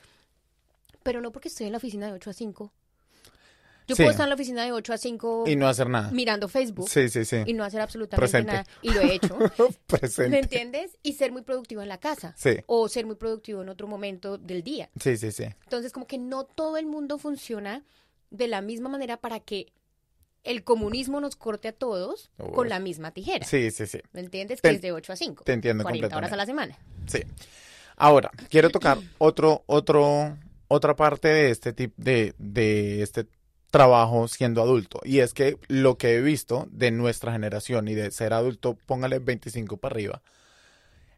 Pero 1.03 1.21
no 1.21 1.31
porque 1.31 1.49
estoy 1.49 1.65
en 1.65 1.73
la 1.73 1.77
oficina 1.79 2.07
de 2.07 2.13
8 2.13 2.29
a 2.29 2.33
5. 2.33 2.71
Yo 3.87 3.95
Sí. 3.95 4.03
puedo 4.03 4.11
estar 4.11 4.25
en 4.25 4.29
la 4.29 4.35
oficina 4.35 4.65
de 4.65 4.71
8 4.73 4.93
a 4.93 4.97
5 4.97 5.45
Y 5.47 5.55
no 5.55 5.67
hacer 5.67 5.89
nada. 5.89 6.11
mirando 6.11 6.47
Facebook 6.49 6.89
Sí, 6.89 7.07
sí, 7.09 7.23
sí. 7.25 7.37
y 7.45 7.53
no 7.53 7.63
hacer 7.63 7.79
absolutamente 7.81 8.19
Presente. 8.29 8.51
nada. 8.51 8.65
Y 8.81 8.91
lo 8.91 8.99
he 9.01 9.15
hecho. 9.15 9.37
¿Me 9.39 9.97
Presente. 9.99 10.39
entiendes? 10.39 10.97
Y 11.03 11.13
ser 11.13 11.31
muy 11.31 11.41
productivo 11.43 11.81
en 11.81 11.87
la 11.87 11.97
casa. 11.99 12.33
Sí, 12.37 12.57
O 12.65 12.89
ser 12.89 13.05
muy 13.05 13.15
productivo 13.15 13.61
en 13.61 13.69
otro 13.69 13.87
momento 13.87 14.37
del 14.37 14.61
día. 14.63 14.89
sí, 14.99 15.15
sí, 15.17 15.31
sí. 15.31 15.45
Entonces, 15.63 15.91
como 15.93 16.05
que 16.05 16.17
no 16.17 16.43
todo 16.43 16.77
el 16.77 16.85
mundo 16.85 17.17
funciona 17.17 17.83
de 18.29 18.47
la 18.49 18.61
misma 18.61 18.89
manera 18.89 19.17
para 19.17 19.39
que 19.39 19.71
el 20.43 20.63
comunismo 20.63 21.19
nos 21.21 21.35
corte 21.35 21.67
a 21.69 21.73
todos 21.73 22.29
con 22.53 22.69
la 22.69 22.79
misma 22.79 23.11
tijera. 23.11 23.45
Sí, 23.45 23.71
sí, 23.71 23.85
sí. 23.87 23.99
¿Me 24.13 24.19
entiendes? 24.21 24.61
Te- 24.61 24.69
que 24.69 24.75
es 24.75 24.81
de 24.81 24.91
8 24.91 25.13
a 25.13 25.15
5. 25.15 25.43
te 25.45 25.53
entiendo 25.53 25.83
40 25.83 26.15
horas 26.15 26.31
a 26.31 26.35
la 26.35 26.45
semana. 26.45 26.77
Sí. 27.05 27.19
Ahora, 27.95 28.31
quiero 28.49 28.69
tocar 28.69 28.97
otro, 29.17 29.63
otro, 29.65 30.37
otra 30.67 30.95
parte 30.95 31.27
de 31.29 31.51
este 31.51 31.73
tipo 31.73 31.93
de, 31.97 32.33
de 32.37 33.01
este 33.01 33.27
trabajo 33.77 34.27
siendo 34.27 34.61
adulto. 34.63 34.99
Y 35.03 35.19
es 35.19 35.33
que 35.33 35.59
lo 35.67 35.97
que 35.97 36.15
he 36.15 36.21
visto 36.21 36.67
de 36.71 36.89
nuestra 36.89 37.31
generación 37.31 37.87
y 37.87 37.93
de 37.93 38.09
ser 38.09 38.33
adulto, 38.33 38.75
póngale 38.87 39.19
25 39.19 39.77
para 39.77 39.93
arriba, 39.93 40.21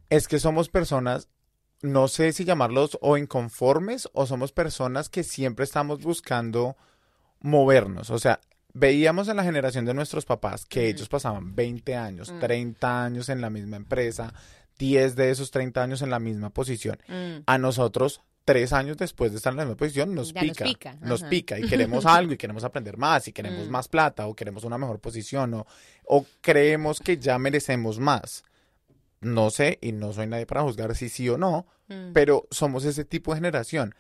es 0.10 0.28
que 0.28 0.39
somos 0.39 0.68
personas, 0.68 1.30
no 1.82 2.10
sé 2.10 2.34
si 2.34 2.44
llamarlos 2.44 2.98
o 3.01 3.16
inconformes 3.18 4.10
o 4.12 4.25
somos 4.25 4.51
personas 4.51 5.08
que 5.08 5.24
siempre 5.24 5.63
estamos 5.63 6.01
buscando 6.01 6.75
movernos. 7.39 8.10
O 8.10 8.20
sea, 8.20 8.42
veíamos 8.74 9.30
en 9.30 9.38
la 9.38 9.44
generación 9.46 9.86
de 9.86 9.94
nuestros 9.94 10.25
papás 10.25 10.66
que 10.66 10.89
ellos 10.89 11.08
pasaban 11.08 11.56
20 11.56 11.96
años, 11.96 12.30
Mm. 12.32 12.39
30 12.39 13.06
años 13.06 13.30
en 13.30 13.39
la 13.39 13.50
misma 13.50 13.78
empresa, 13.78 14.34
10 14.78 15.16
de 15.16 15.32
esos 15.32 15.51
30 15.51 15.82
años 15.82 16.01
en 16.01 16.10
la 16.10 16.20
misma 16.20 16.50
posición. 16.50 16.98
Mm. 17.08 17.44
A 17.46 17.58
nosotros, 17.58 18.22
tres 18.51 18.74
años 18.74 18.98
después 18.98 19.32
de 19.32 19.38
estar 19.38 19.53
en 19.53 19.58
la 19.58 19.63
misma 19.65 19.77
posición, 19.77 20.15
nos 20.15 20.34
Ya 20.34 20.41
nos 20.41 20.51
pica. 20.51 20.63
pica, 20.65 20.98
Nos 21.01 21.22
pica 21.24 21.60
y 21.60 21.68
queremos 21.68 22.06
algo 22.08 22.34
y 22.34 22.38
queremos 22.38 22.63
aprender 22.63 22.98
más 22.98 23.27
y 23.27 23.32
queremos 23.32 23.68
Mm. 23.68 23.72
más 23.72 23.88
plata 23.88 24.25
o 24.27 24.36
queremos 24.36 24.63
una 24.63 24.77
mejor 24.79 25.00
posición 25.00 25.53
o, 25.53 25.68
o 26.06 26.25
creemos 26.41 27.00
que 27.00 27.18
ya 27.18 27.38
merecemos 27.38 28.00
más. 28.00 28.44
No 29.22 29.50
sé 29.51 29.77
y 29.82 29.91
no 29.91 30.13
soy 30.13 30.27
nadie 30.27 30.46
para 30.46 30.63
juzgar 30.63 30.96
si 30.96 31.10
sí 31.10 31.29
o 31.29 31.38
no, 31.38 31.68
Mm. 31.89 32.13
pero 32.13 32.48
somos 32.50 32.86
ese 32.86 33.06
tipo 33.06 33.32
de 33.34 33.38
generación. 33.38 33.94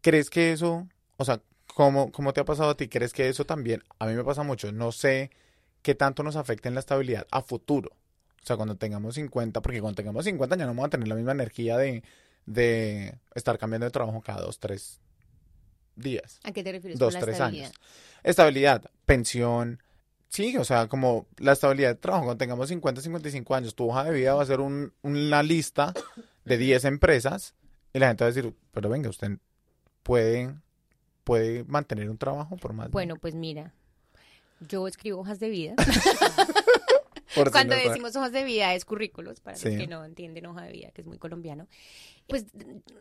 ¿Crees 0.00 0.30
que 0.30 0.52
eso, 0.52 0.88
o 1.16 1.24
sea, 1.24 1.40
¿cómo, 1.74 2.10
cómo 2.10 2.32
te 2.32 2.40
ha 2.40 2.44
pasado 2.44 2.70
a 2.70 2.76
ti? 2.76 2.88
¿Crees 2.88 3.12
que 3.12 3.28
eso 3.28 3.44
también, 3.44 3.82
a 4.00 4.06
mí 4.06 4.14
me 4.14 4.24
pasa 4.24 4.42
mucho, 4.42 4.72
no 4.72 4.90
sé 4.92 5.30
qué 5.82 5.94
tanto 5.94 6.22
nos 6.24 6.34
afecta 6.36 6.68
en 6.68 6.74
la 6.74 6.80
estabilidad 6.80 7.26
a 7.30 7.40
futuro? 7.42 7.90
O 8.42 8.46
sea, 8.46 8.56
cuando 8.56 8.74
tengamos 8.76 9.14
50, 9.14 9.60
porque 9.60 9.80
cuando 9.80 9.94
tengamos 9.96 10.24
50 10.24 10.56
ya 10.56 10.64
no 10.64 10.70
vamos 10.72 10.86
a 10.86 10.90
tener 10.90 11.06
la 11.06 11.14
misma 11.14 11.30
energía 11.32 11.76
de, 11.76 12.02
de 12.46 13.18
estar 13.34 13.58
cambiando 13.58 13.84
de 13.86 13.90
trabajo 13.90 14.20
cada 14.20 14.40
dos, 14.42 14.58
tres 14.58 15.00
días, 15.96 16.40
¿A 16.44 16.52
qué 16.52 16.62
te 16.64 16.72
refieres 16.72 16.98
dos, 16.98 17.08
con 17.12 17.14
la 17.14 17.20
tres 17.20 17.34
estabilidad? 17.34 17.66
años. 17.66 17.80
Estabilidad, 18.22 18.90
pensión, 19.06 19.82
Sí, 20.28 20.56
o 20.56 20.64
sea, 20.64 20.88
como 20.88 21.26
la 21.36 21.52
estabilidad 21.52 21.90
de 21.90 21.94
trabajo, 21.96 22.24
cuando 22.24 22.38
tengamos 22.38 22.66
50, 22.70 23.02
55 23.02 23.54
años, 23.54 23.74
tu 23.74 23.90
hoja 23.90 24.04
de 24.04 24.12
vida 24.12 24.32
va 24.34 24.42
a 24.42 24.46
ser 24.46 24.60
un- 24.60 24.94
una 25.02 25.42
lista 25.42 25.92
de 26.46 26.56
10 26.56 26.86
empresas 26.86 27.54
y 27.92 27.98
la 27.98 28.08
gente 28.08 28.24
va 28.24 28.28
a 28.30 28.32
decir, 28.32 28.54
pero 28.70 28.88
venga, 28.88 29.10
usted 29.10 29.32
puede, 30.02 30.54
puede 31.24 31.64
mantener 31.64 32.08
un 32.08 32.16
trabajo 32.16 32.56
por 32.56 32.72
más. 32.72 32.86
de- 32.86 32.92
Bueno, 32.92 33.16
pues 33.16 33.34
mira, 33.34 33.74
yo 34.70 34.88
escribo 34.88 35.20
hojas 35.20 35.38
de 35.38 35.50
vida. 35.50 35.74
por 37.34 37.48
si 37.48 37.52
Cuando 37.52 37.74
no 37.76 37.82
decimos 37.82 38.14
hojas 38.16 38.32
de 38.32 38.44
vida 38.44 38.74
es 38.74 38.84
currículos, 38.84 39.40
para 39.40 39.56
Sí. 39.56 39.68
los 39.70 39.78
que 39.78 39.86
no 39.86 40.04
entienden 40.04 40.46
hoja 40.46 40.62
de 40.62 40.72
vida, 40.72 40.90
que 40.92 41.00
es 41.02 41.06
muy 41.06 41.18
colombiano. 41.18 41.66
Pues 42.28 42.46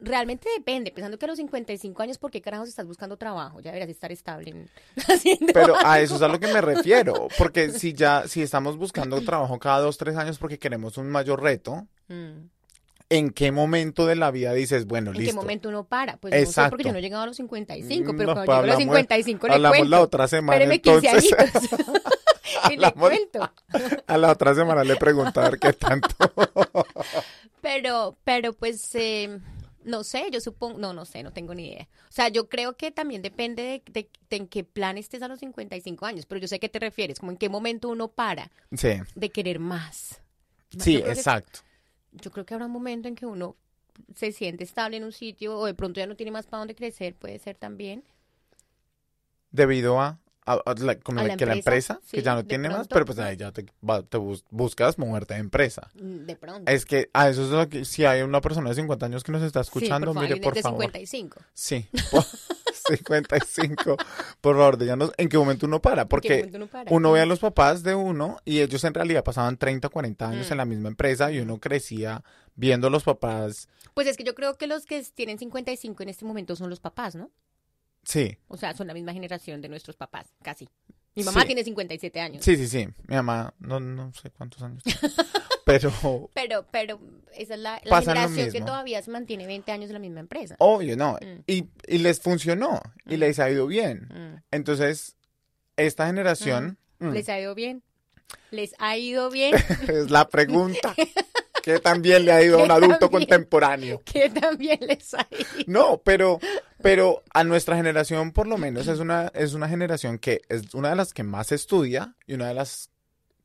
realmente 0.02 0.50
depende, 0.58 0.92
pensando 0.92 1.18
que 1.20 1.26
a 1.26 1.28
los 1.28 1.38
55 1.38 2.02
años, 2.02 2.18
¿por 2.18 2.32
qué 2.32 2.42
carajos 2.42 2.68
estás 2.70 2.88
buscando 2.88 3.18
trabajo? 3.18 3.60
Ya 3.62 3.72
deberías 3.72 3.90
estar 3.90 4.12
estable 4.12 4.50
en- 4.50 4.70
haciendo 5.08 5.54
Pero 5.54 5.76
a 5.84 6.00
eso 6.00 6.16
es 6.16 6.22
a 6.24 6.28
lo 6.28 6.40
que 6.40 6.48
me 6.48 6.60
refiero, 6.62 7.28
porque 7.38 7.70
si 7.86 7.94
ya, 7.94 8.28
si 8.28 8.42
estamos 8.42 8.78
buscando 8.78 9.22
trabajo 9.22 9.60
cada 9.60 9.80
dos, 9.80 9.98
tres 9.98 10.16
años 10.18 10.38
porque 10.40 10.58
queremos 10.60 10.98
un 10.98 11.10
mayor 11.10 11.42
reto, 11.42 11.88
Mm. 12.08 12.50
¿en 13.10 13.30
qué 13.32 13.52
momento 13.52 14.06
de 14.06 14.16
la 14.16 14.32
vida 14.32 14.54
dices, 14.54 14.86
bueno, 14.86 15.12
¿En 15.12 15.18
listo? 15.18 15.32
qué 15.34 15.36
momento 15.36 15.70
uno 15.70 15.84
para? 15.86 16.18
Pues 16.18 16.32
no 16.34 16.38
sé, 16.38 16.44
Exacto. 16.44 16.72
porque 16.72 16.86
yo 16.86 16.92
no 16.92 16.98
he 16.98 17.02
llegado 17.02 17.24
a 17.24 17.28
los 17.28 17.38
55, 17.38 18.14
pero 18.18 18.34
No, 18.34 18.34
cuando 18.34 18.42
llego 18.42 18.54
a 18.54 18.56
los 18.66 18.76
hablamos- 18.76 18.80
55 18.84 19.48
le 19.48 19.54
Hablamos 19.54 19.78
cuento. 19.78 19.90
la 19.96 20.02
otra 20.02 20.28
semana, 20.28 20.64
Espéreme 20.64 20.82
15 20.82 21.08
entonces 21.08 21.34
añitos. 21.38 21.70
y 22.72 22.78
le 22.78 22.92
cuento. 22.94 23.52
a 24.08 24.18
la 24.18 24.32
otra 24.32 24.54
semana 24.56 24.84
le 24.84 24.96
ver 25.42 25.60
qué 25.60 25.74
tanto. 25.74 26.16
Pero, 27.62 28.18
pero 28.24 28.54
pues, 28.54 28.96
eh, 28.96 29.40
no 29.84 30.04
sé, 30.04 30.30
yo 30.32 30.42
supongo, 30.42 30.80
no, 30.80 30.94
no 30.94 31.06
sé, 31.06 31.22
no 31.22 31.32
tengo 31.32 31.54
ni 31.54 31.68
idea. 31.68 31.88
O 32.10 32.12
sea, 32.12 32.28
yo 32.30 32.50
creo 32.50 32.76
que 32.76 32.90
también 32.90 33.22
depende 33.22 33.62
de, 33.62 33.84
de- 33.92 34.10
de 34.32 34.36
en 34.38 34.48
qué 34.48 34.64
plan 34.64 34.98
estés 34.98 35.22
a 35.22 35.28
los 35.28 35.40
55 35.40 36.06
años, 36.08 36.26
pero 36.26 36.42
yo 36.42 36.48
sé 36.48 36.56
a 36.56 36.60
qué 36.60 36.70
te 36.70 36.80
refieres, 36.80 37.20
como 37.20 37.32
en 37.32 37.38
qué 37.38 37.50
momento 37.50 37.90
uno 37.90 38.08
para 38.08 38.50
Sí, 38.76 38.94
de 39.14 39.30
querer 39.30 39.60
más. 39.60 40.22
sí, 40.80 40.94
Yo 40.94 41.02
creo 41.02 41.04
que- 41.04 41.20
exacto. 41.20 41.60
yo 42.14 42.32
creo 42.32 42.46
que 42.48 42.56
habrá 42.56 42.66
un 42.66 42.72
momento 42.72 43.08
en 43.08 43.14
que 43.16 43.28
uno 43.28 43.56
se 44.16 44.32
siente 44.32 44.64
estable 44.64 44.98
en 44.98 45.04
un 45.04 45.12
sitio 45.12 45.56
o 45.56 45.66
de 45.68 45.76
pronto 45.76 46.00
ya 46.00 46.08
no 46.08 46.16
tiene 46.16 46.32
más 46.32 46.48
para 46.48 46.60
dónde 46.62 46.74
crecer, 46.74 47.14
puede 47.14 47.38
ser 47.38 47.56
también. 47.58 48.04
Debido 49.52 50.00
a, 50.02 50.18
a- 50.46 50.54
a 50.66 50.74
la, 50.80 50.96
como 51.00 51.20
¿A 51.20 51.24
la- 51.24 51.28
la 51.30 51.38
que 51.38 51.46
la 51.46 51.54
empresa? 51.54 51.94
empresa, 51.94 52.12
que 52.12 52.18
Sí, 52.20 52.24
ya 52.24 52.34
no 52.36 52.44
tiene 52.46 52.68
más, 52.70 52.88
pronto. 52.88 52.94
pero 52.96 53.06
pues 53.06 53.20
ahí 53.20 53.38
ya 53.38 53.52
te, 53.52 53.66
va- 53.88 54.02
te 54.04 54.18
bus- 54.18 54.44
buscas 54.50 54.98
moverte 54.98 55.36
de 55.36 55.40
empresa. 55.40 55.90
Mm, 55.96 56.26
De 56.26 56.36
pronto. 56.36 56.72
Es 56.72 56.86
que 56.86 57.10
a 57.14 57.30
eso 57.30 57.44
es 57.44 57.50
lo 57.50 57.70
que, 57.70 57.86
si 57.86 58.06
hay 58.06 58.22
una 58.24 58.42
persona 58.42 58.70
de 58.70 58.76
50 58.76 59.06
años 59.06 59.24
que 59.24 59.32
nos 59.32 59.44
está 59.44 59.64
Sí, 59.64 59.68
escuchando, 59.68 60.08
por 60.08 60.16
favor, 60.16 60.24
mire, 60.30 60.36
de- 60.40 60.42
por 60.42 60.54
de 60.56 60.62
favor. 60.62 60.80
55. 60.82 61.40
Sí, 61.54 61.86
por- 62.12 62.26
55. 62.98 63.98
Por 64.42 64.56
favor, 64.58 64.78
díganos 64.78 65.12
en 65.18 65.30
qué 65.30 65.38
momento 65.38 65.66
uno 65.66 65.82
para, 65.82 66.02
¿En 66.04 66.08
qué 66.08 66.10
porque 66.10 66.52
uno 66.54 66.68
para? 66.68 66.92
uno 66.92 67.12
ve 67.12 67.22
a 67.22 67.26
los 67.26 67.40
papás 67.40 67.84
de 67.84 67.96
uno 67.96 68.38
y 68.46 68.60
ellos 68.60 68.84
en 68.84 68.94
realidad 68.94 69.24
pasaban 69.24 69.58
30, 69.58 69.90
40 69.90 70.30
años 70.30 70.50
Mm. 70.50 70.52
en 70.54 70.58
la 70.58 70.66
misma 70.66 70.90
empresa 70.90 71.32
y 71.32 71.40
uno 71.40 71.60
crecía 71.60 72.24
viendo 72.56 72.88
a 72.88 72.90
los 72.90 73.04
papás. 73.04 73.68
Pues 73.94 74.08
es 74.08 74.18
que 74.18 74.24
yo 74.24 74.36
creo 74.36 74.58
que 74.58 74.68
los 74.68 74.86
que 74.86 75.02
tienen 75.14 75.38
55 75.38 76.02
en 76.04 76.10
este 76.10 76.26
momento 76.26 76.56
son 76.56 76.70
los 76.70 76.80
papás, 76.80 77.16
¿no? 77.16 77.30
Sí, 78.04 78.38
O 78.48 78.58
sea, 78.58 78.74
son 78.76 78.88
la 78.88 78.94
misma 78.94 79.14
generación 79.14 79.62
de 79.62 79.70
nuestros 79.70 79.96
papás, 79.96 80.28
casi. 80.42 80.68
Mi 81.16 81.24
mamá 81.24 81.42
Sí. 81.42 81.48
tiene 81.48 81.64
57 81.64 82.20
años. 82.22 82.44
sí, 82.44 82.56
sí, 82.56 82.68
sí. 82.68 82.88
Mi 83.08 83.16
mamá, 83.16 83.54
no, 83.60 83.80
no 83.80 84.14
sé 84.14 84.30
cuántos 84.32 84.62
años. 84.64 84.82
tiene, 84.84 85.00
Pero 85.66 85.92
Pero, 86.34 86.66
pero 86.72 87.00
esa 87.38 87.54
es 87.54 87.60
la, 87.60 87.80
generación 88.02 88.52
que 88.52 88.62
todavía 88.62 89.02
se 89.04 89.12
mantiene 89.12 89.46
20 89.46 89.72
años 89.72 89.90
en 89.90 89.94
la 89.94 90.00
misma 90.00 90.20
empresa. 90.22 90.56
obvio, 90.60 90.98
no. 90.98 91.14
Mm. 91.22 91.44
Y, 91.48 91.70
y 91.88 91.98
les 92.00 92.20
funcionó 92.20 92.82
y 93.06 93.16
Mm. 93.16 93.20
les 93.20 93.40
ha 93.40 93.50
ido 93.52 93.68
bien. 93.68 94.08
Mm. 94.12 94.44
Entonces, 94.52 95.16
esta 95.78 96.08
generación 96.08 96.78
¿Les 97.00 97.30
ha 97.30 97.40
ido 97.40 97.56
bien? 97.56 97.84
¿Les 98.52 98.74
ha 98.80 98.96
ido 98.98 99.30
bien? 99.30 99.54
es 99.88 100.10
la 100.12 100.28
pregunta. 100.30 100.96
¿Qué 101.64 101.80
también 101.80 102.26
le 102.26 102.32
ha 102.32 102.44
ido 102.44 102.58
a 102.60 102.62
un 102.64 102.68
¿Qué 102.68 102.74
adulto 102.74 103.00
también? 103.10 103.22
contemporáneo? 103.28 104.02
que 104.06 104.30
también 104.30 104.80
les 104.88 105.14
ha 105.14 105.28
ido. 105.32 105.46
No, 105.68 106.02
pero, 106.04 106.40
pero 106.82 107.24
a 107.34 107.44
nuestra 107.44 107.76
generación 107.76 108.32
por 108.32 108.48
lo 108.48 108.58
menos 108.58 108.88
es 108.88 109.00
una, 109.00 109.32
es 109.36 109.54
una 109.54 109.68
generación 109.70 110.18
que 110.18 110.42
es 110.50 110.74
una 110.74 110.90
de 110.90 110.96
las 110.96 111.14
que 111.14 111.24
más 111.24 111.52
estudia 111.52 112.16
y 112.26 112.34
una 112.34 112.48
de 112.48 112.54
las 112.56 112.90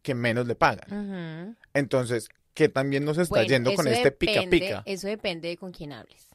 que 0.03 0.15
menos 0.15 0.47
le 0.47 0.55
pagan. 0.55 1.57
Entonces, 1.75 2.29
que 2.55 2.69
también 2.69 3.05
nos 3.05 3.19
está 3.19 3.35
Bueno, 3.35 3.49
yendo 3.49 3.75
con 3.75 3.87
este 3.89 4.11
pica 4.13 4.41
depende- 4.41 4.51
pica. 4.51 4.83
Eso 4.87 5.09
depende 5.09 5.49
de 5.49 5.57
con 5.57 5.73
quién 5.73 5.93
hables. 5.93 6.27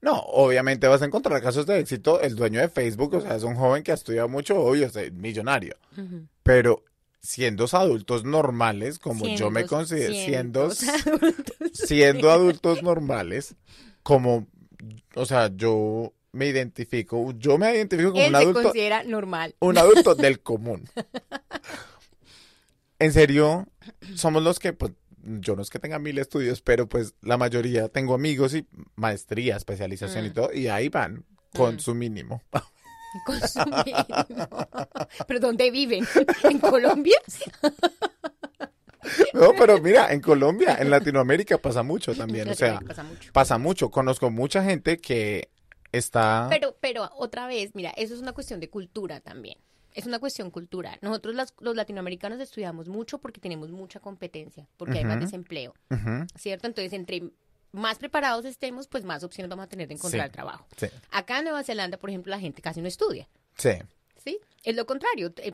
No, 0.00 0.16
obviamente 0.20 0.86
vas 0.86 1.02
a 1.02 1.06
encontrar 1.06 1.42
casos 1.42 1.66
de 1.66 1.80
éxito. 1.80 2.20
El 2.20 2.36
dueño 2.36 2.60
de 2.60 2.68
Facebook, 2.68 3.14
o 3.14 3.20
sea, 3.20 3.34
es 3.34 3.42
un 3.42 3.56
joven 3.56 3.82
que 3.82 3.90
ha 3.90 3.94
estudiado 3.96 4.28
mucho, 4.28 4.56
obvio, 4.60 4.86
es 4.86 5.12
millonario. 5.12 5.74
Pero 6.44 6.84
siendo 7.20 7.66
adultos 7.72 8.24
normales, 8.24 8.98
como 8.98 9.26
yo 9.28 9.50
me 9.50 9.66
considero, 9.66 10.12
siendo, 10.14 10.60
adultos. 10.64 10.88
siendo 11.72 12.30
adultos 12.30 12.82
normales, 12.82 13.54
como, 14.02 14.46
o 15.14 15.26
sea, 15.26 15.50
yo 15.54 16.12
me 16.32 16.46
identifico, 16.46 17.32
yo 17.38 17.58
me 17.58 17.74
identifico 17.74 18.12
como 18.12 18.22
Él 18.22 18.28
un 18.28 18.36
se 18.36 18.42
adulto, 18.42 18.62
considera 18.62 19.02
normal. 19.04 19.54
un 19.60 19.78
adulto 19.78 20.14
del 20.14 20.40
común. 20.40 20.88
En 22.98 23.12
serio, 23.12 23.66
somos 24.14 24.42
los 24.42 24.58
que, 24.58 24.72
pues, 24.72 24.92
yo 25.22 25.54
no 25.56 25.62
es 25.62 25.70
que 25.70 25.78
tenga 25.78 25.98
mil 25.98 26.18
estudios, 26.18 26.62
pero 26.62 26.88
pues 26.88 27.14
la 27.22 27.36
mayoría 27.36 27.88
tengo 27.88 28.14
amigos 28.14 28.54
y 28.54 28.66
maestría, 28.96 29.56
especialización 29.56 30.24
y 30.26 30.30
Mm. 30.30 30.32
todo, 30.32 30.52
y 30.52 30.68
ahí 30.68 30.88
van 30.88 31.24
con 31.52 31.76
Mm. 31.76 31.80
su 31.80 31.94
mínimo. 31.94 32.42
Con 33.24 33.40
su 33.40 33.58
mínimo. 33.60 34.48
¿Pero 35.26 35.40
dónde 35.40 35.70
viven? 35.70 36.06
¿En 36.44 36.58
Colombia? 36.58 37.18
No, 39.32 39.52
pero 39.56 39.80
mira, 39.80 40.12
en 40.12 40.20
Colombia, 40.20 40.76
en 40.80 40.90
Latinoamérica 40.90 41.56
pasa 41.56 41.82
mucho 41.82 42.14
también, 42.14 42.48
o 42.48 42.54
sea, 42.54 42.80
pasa 42.80 43.02
mucho. 43.04 43.32
pasa 43.32 43.56
mucho. 43.58 43.90
Conozco 43.90 44.28
mucha 44.30 44.62
gente 44.62 44.98
que 44.98 45.50
está... 45.92 46.48
Pero, 46.50 46.76
pero 46.80 47.08
otra 47.16 47.46
vez, 47.46 47.74
mira, 47.74 47.90
eso 47.96 48.14
es 48.14 48.20
una 48.20 48.32
cuestión 48.32 48.60
de 48.60 48.68
cultura 48.68 49.20
también. 49.20 49.56
Es 49.94 50.04
una 50.06 50.18
cuestión 50.18 50.50
cultural. 50.50 50.98
Nosotros 51.00 51.34
las- 51.34 51.54
los 51.60 51.74
latinoamericanos 51.74 52.38
estudiamos 52.40 52.88
mucho 52.88 53.18
porque 53.18 53.40
tenemos 53.40 53.70
mucha 53.70 53.98
competencia, 54.00 54.66
porque 54.76 54.98
hay 54.98 55.04
más 55.04 55.20
desempleo, 55.20 55.74
¿cierto? 56.36 56.66
Entonces, 56.66 56.92
entre 56.92 57.22
más 57.72 57.98
preparados 57.98 58.44
estemos, 58.44 58.88
pues 58.88 59.04
más 59.04 59.22
opciones 59.24 59.48
vamos 59.50 59.66
a 59.66 59.68
tener 59.68 59.88
de 59.88 59.94
encontrar 59.94 60.28
Sí. 60.28 60.32
trabajo. 60.32 60.66
sí, 60.76 60.86
Acá 61.10 61.38
en 61.38 61.44
Nueva 61.44 61.62
Zelanda, 61.64 61.98
por 61.98 62.10
ejemplo, 62.10 62.30
la 62.30 62.40
gente 62.40 62.62
casi 62.62 62.80
no 62.80 62.88
estudia, 62.88 63.28
sí, 63.56 63.70
¿sí? 64.22 64.38
Es 64.64 64.74
lo 64.76 64.86
contrario. 64.86 65.32
Eh, 65.38 65.52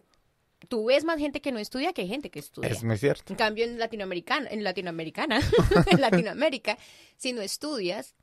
Tú 0.68 0.87
ves 0.87 1.04
más 1.04 1.18
gente 1.18 1.42
que 1.42 1.52
no 1.52 1.59
estudia 1.59 1.92
que 1.92 2.06
gente 2.06 2.30
que 2.30 2.38
estudia. 2.38 2.71
es 2.71 2.83
muy 2.83 2.97
cierto. 2.97 3.35
En 3.35 3.37
cambio, 3.37 3.66
en 3.66 3.78
Latinoamericana, 3.78 4.49
en 4.50 4.64
Latinoamericana, 4.64 5.38
en 5.90 6.00
Latinoamérica, 6.00 6.78
si 7.18 7.35
no 7.35 7.42
estudias, 7.42 8.14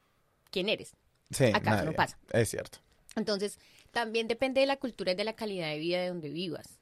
¿quién 0.49 0.67
eres? 0.67 0.93
Sí, 1.29 1.45
Acá 1.53 1.83
no 1.83 1.93
pasa. 1.93 2.17
Es 2.33 2.49
cierto. 2.49 2.79
Entonces, 3.15 3.59
también 3.91 4.27
depende 4.27 4.59
de 4.61 4.65
la 4.65 4.77
cultura 4.77 5.11
y 5.11 5.15
de 5.15 5.23
la 5.23 5.33
calidad 5.33 5.67
de 5.69 5.77
vida 5.77 6.01
de 6.01 6.07
donde 6.07 6.29
vivas. 6.29 6.79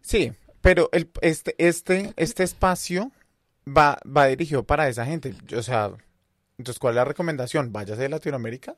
Sí, 0.00 0.32
pero 0.60 0.88
el, 0.92 1.08
este, 1.22 1.54
este, 1.58 2.12
este 2.16 2.42
espacio 2.42 3.12
va, 3.76 3.98
va 4.04 4.26
dirigido 4.26 4.64
para 4.64 4.88
esa 4.88 5.04
gente. 5.06 5.34
O 5.56 5.62
sea, 5.62 5.92
entonces, 6.58 6.78
¿cuál 6.78 6.92
es 6.92 6.96
la 6.96 7.04
recomendación? 7.04 7.72
Váyase 7.72 8.02
de 8.02 8.08
Latinoamérica. 8.08 8.76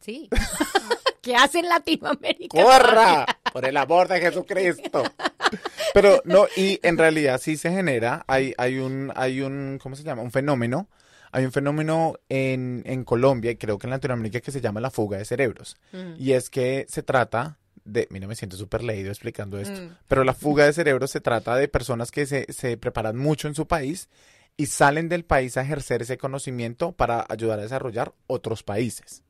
Sí. 0.00 0.28
¿Qué 1.22 1.36
hace 1.36 1.60
en 1.60 1.68
Latinoamérica? 1.68 2.60
¡Corra! 2.60 3.26
Por 3.52 3.64
el 3.64 3.76
amor 3.76 4.08
de 4.08 4.20
Jesucristo. 4.20 5.04
Pero 5.94 6.20
no, 6.24 6.46
y 6.56 6.80
en 6.82 6.98
realidad 6.98 7.40
sí 7.40 7.56
se 7.56 7.70
genera, 7.70 8.24
hay, 8.26 8.54
hay 8.58 8.78
un, 8.78 9.12
hay 9.14 9.42
un, 9.42 9.78
¿cómo 9.80 9.94
se 9.94 10.02
llama? 10.02 10.22
Un 10.22 10.32
fenómeno. 10.32 10.88
Hay 11.34 11.46
un 11.46 11.52
fenómeno 11.52 12.14
en, 12.28 12.82
en 12.84 13.04
Colombia 13.04 13.52
y 13.52 13.56
creo 13.56 13.78
que 13.78 13.86
en 13.86 13.92
Latinoamérica 13.92 14.40
que 14.40 14.50
se 14.50 14.60
llama 14.60 14.80
la 14.80 14.90
fuga 14.90 15.16
de 15.16 15.24
cerebros. 15.24 15.76
Mm. 15.92 16.14
Y 16.18 16.32
es 16.32 16.50
que 16.50 16.84
se 16.90 17.02
trata 17.02 17.58
de, 17.84 18.06
mira, 18.10 18.26
me 18.26 18.34
siento 18.36 18.56
súper 18.56 18.82
leído 18.84 19.10
explicando 19.10 19.58
esto, 19.58 19.80
Mm. 19.80 19.96
pero 20.08 20.24
la 20.24 20.34
fuga 20.34 20.64
de 20.66 20.72
cerebros 20.72 21.10
se 21.10 21.20
trata 21.20 21.56
de 21.56 21.68
personas 21.68 22.10
que 22.10 22.26
se, 22.26 22.46
se 22.52 22.76
preparan 22.76 23.16
mucho 23.16 23.48
en 23.48 23.54
su 23.54 23.66
país 23.66 24.08
y 24.56 24.66
salen 24.66 25.08
del 25.08 25.24
país 25.24 25.56
a 25.56 25.62
ejercer 25.62 26.02
ese 26.02 26.18
conocimiento 26.18 26.92
para 26.92 27.24
ayudar 27.28 27.58
a 27.58 27.62
desarrollar 27.62 28.12
otros 28.26 28.62
países. 28.62 29.22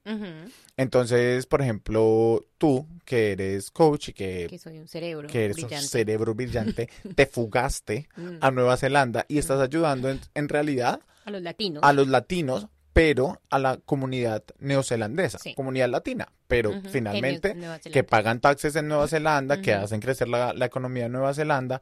Entonces, 0.76 1.46
por 1.46 1.62
ejemplo, 1.62 2.44
tú, 2.58 2.86
que 3.04 3.32
eres 3.32 3.70
coach 3.70 4.08
y 4.08 4.12
que, 4.12 4.46
Que 4.48 4.58
soy 4.58 4.78
un 4.78 4.88
cerebro 4.88 5.28
que 5.28 5.44
eres 5.44 5.56
brillante. 5.56 5.76
un 5.84 5.88
cerebro 5.88 6.34
brillante, 6.34 6.88
te 7.16 7.26
fugaste 7.26 8.08
Mm. 8.16 8.38
a 8.40 8.50
Nueva 8.50 8.76
Zelanda 8.76 9.24
y 9.28 9.38
estás 9.38 9.60
ayudando 9.60 10.10
en, 10.10 10.20
en 10.34 10.48
realidad 10.48 11.00
A 11.24 11.30
los 11.30 11.42
latinos. 11.42 11.82
a 11.84 11.92
los 11.92 12.08
latinos, 12.08 12.66
pero 12.92 13.40
a 13.50 13.58
la 13.58 13.78
comunidad 13.78 14.44
neozelandesa, 14.58 15.38
Sí. 15.38 15.54
comunidad 15.54 15.88
latina, 15.88 16.28
pero 16.46 16.72
finalmente 16.90 17.56
que 17.90 18.04
pagan 18.04 18.40
taxes 18.40 18.76
en 18.76 18.88
Nueva 18.88 19.08
Zelanda, 19.08 19.60
que 19.62 19.72
hacen 19.74 20.00
crecer 20.00 20.28
la, 20.28 20.52
la 20.52 20.66
economía 20.66 21.04
de 21.04 21.08
Nueva 21.08 21.32
Zelanda 21.34 21.80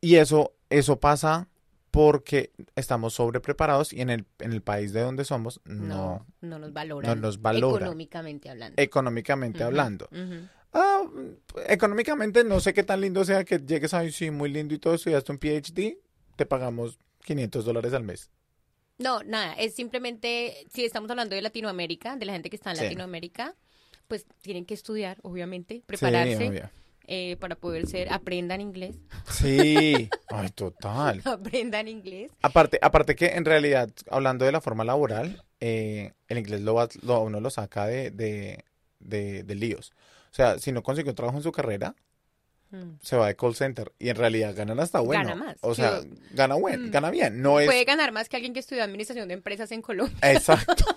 y 0.00 0.16
eso 0.16 0.52
eso 0.70 1.00
pasa 1.00 1.48
porque 1.90 2.50
estamos 2.74 3.14
sobrepreparados 3.14 3.92
y 3.92 4.00
en 4.00 4.10
el 4.10 4.26
en 4.40 4.52
el 4.52 4.60
país 4.62 4.92
de 4.92 5.00
donde 5.00 5.24
somos 5.24 5.60
no, 5.64 5.86
No, 5.86 6.26
no 6.42 6.58
nos 6.58 6.72
valoran. 6.72 7.08
no 7.20 7.26
nos 7.26 7.40
valoran. 7.40 7.82
Económicamente 7.84 8.50
hablando. 8.50 8.82
económicamente 8.82 9.62
hablando. 9.62 10.08
Ah, 10.72 11.04
económicamente 11.68 12.42
no 12.44 12.58
sé 12.60 12.74
qué 12.74 12.82
tan 12.82 13.00
lindo 13.00 13.24
sea 13.24 13.44
que 13.44 13.58
llegues 13.58 13.94
a, 13.94 14.08
sí, 14.10 14.30
muy 14.30 14.50
lindo 14.50 14.74
y 14.74 14.78
todo, 14.78 14.94
estudiaste 14.94 15.30
un 15.32 15.38
PhD, 15.38 15.98
te 16.36 16.46
pagamos 16.46 16.98
500 17.24 17.64
dólares 17.64 17.92
al 17.94 18.02
mes. 18.02 18.28
No, 18.98 19.22
nada, 19.24 19.54
es 19.54 19.74
simplemente, 19.74 20.66
si 20.72 20.84
estamos 20.84 21.10
hablando 21.10 21.34
de 21.34 21.42
Latinoamérica, 21.42 22.16
de 22.16 22.26
la 22.26 22.32
gente 22.32 22.48
que 22.50 22.56
está 22.56 22.70
en 22.70 22.76
Sí. 22.76 22.82
Latinoamérica, 22.84 23.54
pues 24.06 24.24
tienen 24.40 24.64
que 24.66 24.74
estudiar, 24.74 25.18
obviamente, 25.22 25.76
Sí, 25.76 25.82
prepararse 25.86 26.48
obvio. 26.48 26.70
eh, 27.06 27.36
para 27.40 27.56
poder 27.56 27.86
ser, 27.86 28.12
aprendan 28.12 28.60
inglés, 28.60 28.96
Sí, 29.28 30.08
ay, 30.30 30.50
total. 30.50 31.20
aprendan 31.24 31.88
inglés. 31.88 32.30
Aparte, 32.42 32.78
aparte 32.82 33.16
que 33.16 33.26
en 33.26 33.44
realidad, 33.44 33.90
hablando 34.10 34.44
de 34.44 34.52
la 34.52 34.60
forma 34.60 34.84
laboral, 34.84 35.42
eh, 35.60 36.12
el 36.28 36.38
inglés 36.38 36.60
lo, 36.60 36.74
va- 36.74 36.88
lo- 37.02 37.20
uno 37.22 37.40
lo 37.40 37.50
saca 37.50 37.86
de, 37.86 38.10
de, 38.10 38.64
de, 39.00 39.42
de 39.42 39.54
líos. 39.56 39.92
O 40.30 40.34
sea, 40.34 40.58
si 40.58 40.70
no 40.72 40.82
consiguió 40.82 41.14
trabajo 41.14 41.36
en 41.38 41.42
su 41.42 41.52
carrera, 41.52 41.94
Mm. 42.74 42.98
se 43.02 43.16
va 43.16 43.26
de 43.28 43.36
call 43.36 43.54
center 43.54 43.92
y 43.98 44.08
en 44.08 44.16
realidad 44.16 44.54
ganan 44.56 44.80
hasta 44.80 45.00
bueno. 45.00 45.22
Gana 45.28 45.34
más. 45.36 45.56
O 45.60 45.74
sea, 45.74 46.00
Yo- 46.02 46.08
gana 46.32 46.54
buen, 46.56 46.88
Mm. 46.88 46.90
gana 46.90 47.10
bien. 47.10 47.40
No 47.42 47.60
es 47.60 47.66
Puede 47.66 47.84
ganar 47.84 48.10
más 48.12 48.28
que 48.28 48.36
alguien 48.36 48.52
que 48.52 48.60
estudió 48.60 48.82
administración 48.82 49.28
de 49.28 49.34
empresas 49.34 49.70
en 49.72 49.80
Colombia. 49.82 50.16
exacto. 50.22 50.84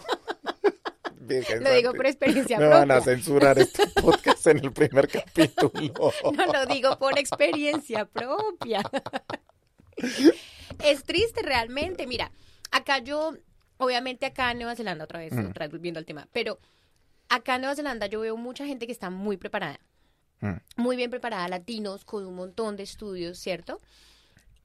Lo 1.60 1.74
digo 1.74 1.94
por 1.94 2.06
experiencia 2.08 2.58
Me 2.58 2.68
van 2.68 2.90
a 2.90 2.96
propia. 2.96 3.16
censurar 3.16 3.60
este 3.60 3.84
podcast 4.02 4.48
en 4.48 4.60
el 4.60 4.72
primer 4.72 5.10
capítulo. 5.10 6.14
No 6.34 6.46
lo 6.54 6.66
digo 6.68 6.98
por 6.98 7.20
experiencia 7.20 8.06
propia. 8.06 8.82
Es 10.84 11.04
triste 11.04 11.42
realmente. 11.42 12.08
Mira, 12.08 12.32
acá 12.72 13.00
yo, 13.00 13.34
obviamente 13.78 14.26
acá 14.26 14.52
en 14.52 14.60
Nueva 14.60 14.76
Zelanda, 14.76 15.04
otra 15.04 15.20
vez, 15.20 15.34
Mm. 15.34 15.48
otra 15.50 15.66
vez 15.66 15.72
volviendo 15.72 16.00
al 16.00 16.06
tema, 16.06 16.28
pero 16.32 16.60
acá 17.30 17.56
en 17.56 17.62
Nueva 17.62 17.76
Zelanda 17.76 18.08
yo 18.08 18.22
veo 18.22 18.38
mucha 18.38 18.66
gente 18.66 18.86
que 18.86 18.92
está 18.94 19.10
muy 19.10 19.38
preparada, 19.38 19.80
Mm. 20.39 20.53
muy 20.75 20.96
bien 20.96 21.10
preparada, 21.10 21.48
latinos, 21.48 22.06
con 22.06 22.25
un 22.25 22.36
montón 22.36 22.75
de 22.75 22.84
estudios, 22.84 23.39
¿cierto? 23.39 23.82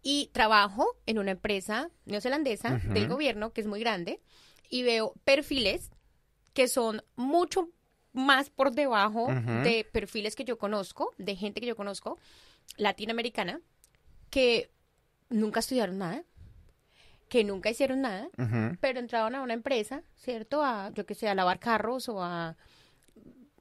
Y 0.03 0.31
trabajo 0.33 0.87
en 1.07 1.19
una 1.19 1.31
empresa 1.31 1.91
neozelandesa 2.05 2.79
del 2.79 3.09
gobierno, 3.09 3.53
que 3.53 3.61
es 3.61 3.67
muy 3.67 3.81
grande, 3.81 4.21
y 4.69 4.83
veo 4.83 5.15
perfiles 5.25 5.91
que 6.53 6.69
son 6.69 7.03
mucho 7.17 7.71
más 8.13 8.51
por 8.51 8.73
debajo 8.73 9.29
de 9.63 9.87
perfiles 9.91 10.37
que 10.37 10.45
yo 10.45 10.59
conozco, 10.59 11.15
de 11.19 11.37
gente 11.37 11.61
que 11.61 11.67
yo 11.67 11.77
conozco, 11.77 12.19
latinoamericana, 12.77 13.61
que 14.29 14.71
nunca 15.31 15.61
estudiaron 15.61 15.99
nada, 15.99 16.23
que 17.29 17.45
nunca 17.45 17.71
hicieron 17.71 18.03
nada, 18.03 18.29
pero 18.81 18.99
entraron 18.99 19.35
a 19.35 19.43
una 19.43 19.55
empresa, 19.55 20.03
¿cierto? 20.17 20.63
A, 20.63 20.91
yo 20.93 21.07
que 21.07 21.15
sé, 21.15 21.29
a 21.29 21.35
lavar 21.35 21.59
carros 21.59 22.09
o 22.11 22.23
a, 22.23 22.57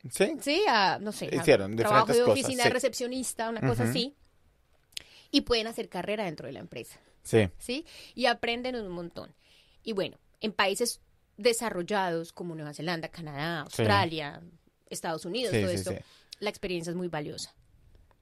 Sí, 0.09 0.35
sí, 0.41 0.63
a, 0.67 0.97
no 0.99 1.11
sé, 1.11 1.29
a 1.31 1.35
Hicieron 1.35 1.75
trabajo 1.75 2.11
de 2.13 2.19
cosas, 2.19 2.29
oficina, 2.33 2.63
sí. 2.63 2.69
recepcionista, 2.69 3.49
una 3.49 3.61
cosa 3.61 3.83
así, 3.83 4.15
y 5.31 5.41
pueden 5.41 5.67
hacer 5.67 5.89
carrera 5.89 6.25
dentro 6.25 6.47
de 6.47 6.53
la 6.53 6.59
empresa. 6.59 6.99
sí. 7.23 7.49
¿sí? 7.59 7.85
Y 8.15 8.25
aprenden 8.25 8.75
un 8.75 8.89
montón. 8.89 9.33
Y 9.83 9.93
bueno, 9.93 10.17
en 10.39 10.53
países 10.53 11.01
desarrollados 11.37 12.33
como 12.33 12.55
Nueva 12.55 12.73
Zelanda, 12.73 13.09
Canadá, 13.09 13.65
Sí. 13.69 13.81
Australia, 13.81 14.41
Estados 14.89 15.25
Unidos, 15.25 15.53
Sí, 15.53 15.61
todo 15.61 15.71
esto, 15.71 15.93
la 16.39 16.49
experiencia 16.49 16.89
es 16.91 16.95
muy 16.97 17.07
valiosa, 17.07 17.53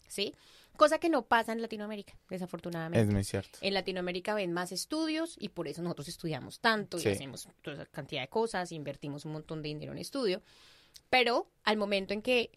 ¿sí? 0.07 0.33
Cosa 0.77 0.97
que 0.99 1.09
no 1.09 1.23
pasa 1.25 1.51
en 1.51 1.61
Latinoamérica, 1.61 2.13
desafortunadamente. 2.29 3.05
Es 3.05 3.13
muy 3.13 3.23
cierto. 3.25 3.57
En 3.61 3.73
Latinoamérica 3.73 4.33
ven 4.33 4.53
más 4.53 4.71
estudios 4.71 5.35
y 5.37 5.49
por 5.49 5.67
eso 5.67 5.81
nosotros 5.81 6.07
estudiamos 6.07 6.59
tanto 6.61 6.97
Sí. 6.99 7.09
y 7.09 7.11
hacemos 7.11 7.49
toda 7.61 7.75
esa 7.75 7.85
cantidad 7.87 8.21
de 8.21 8.29
cosas, 8.29 8.71
invertimos 8.71 9.25
un 9.25 9.33
montón 9.33 9.61
de 9.61 9.69
dinero 9.69 9.91
en 9.91 9.97
estudio. 9.97 10.41
Pero 11.09 11.49
al 11.63 11.77
momento 11.77 12.13
en 12.13 12.21
que, 12.21 12.51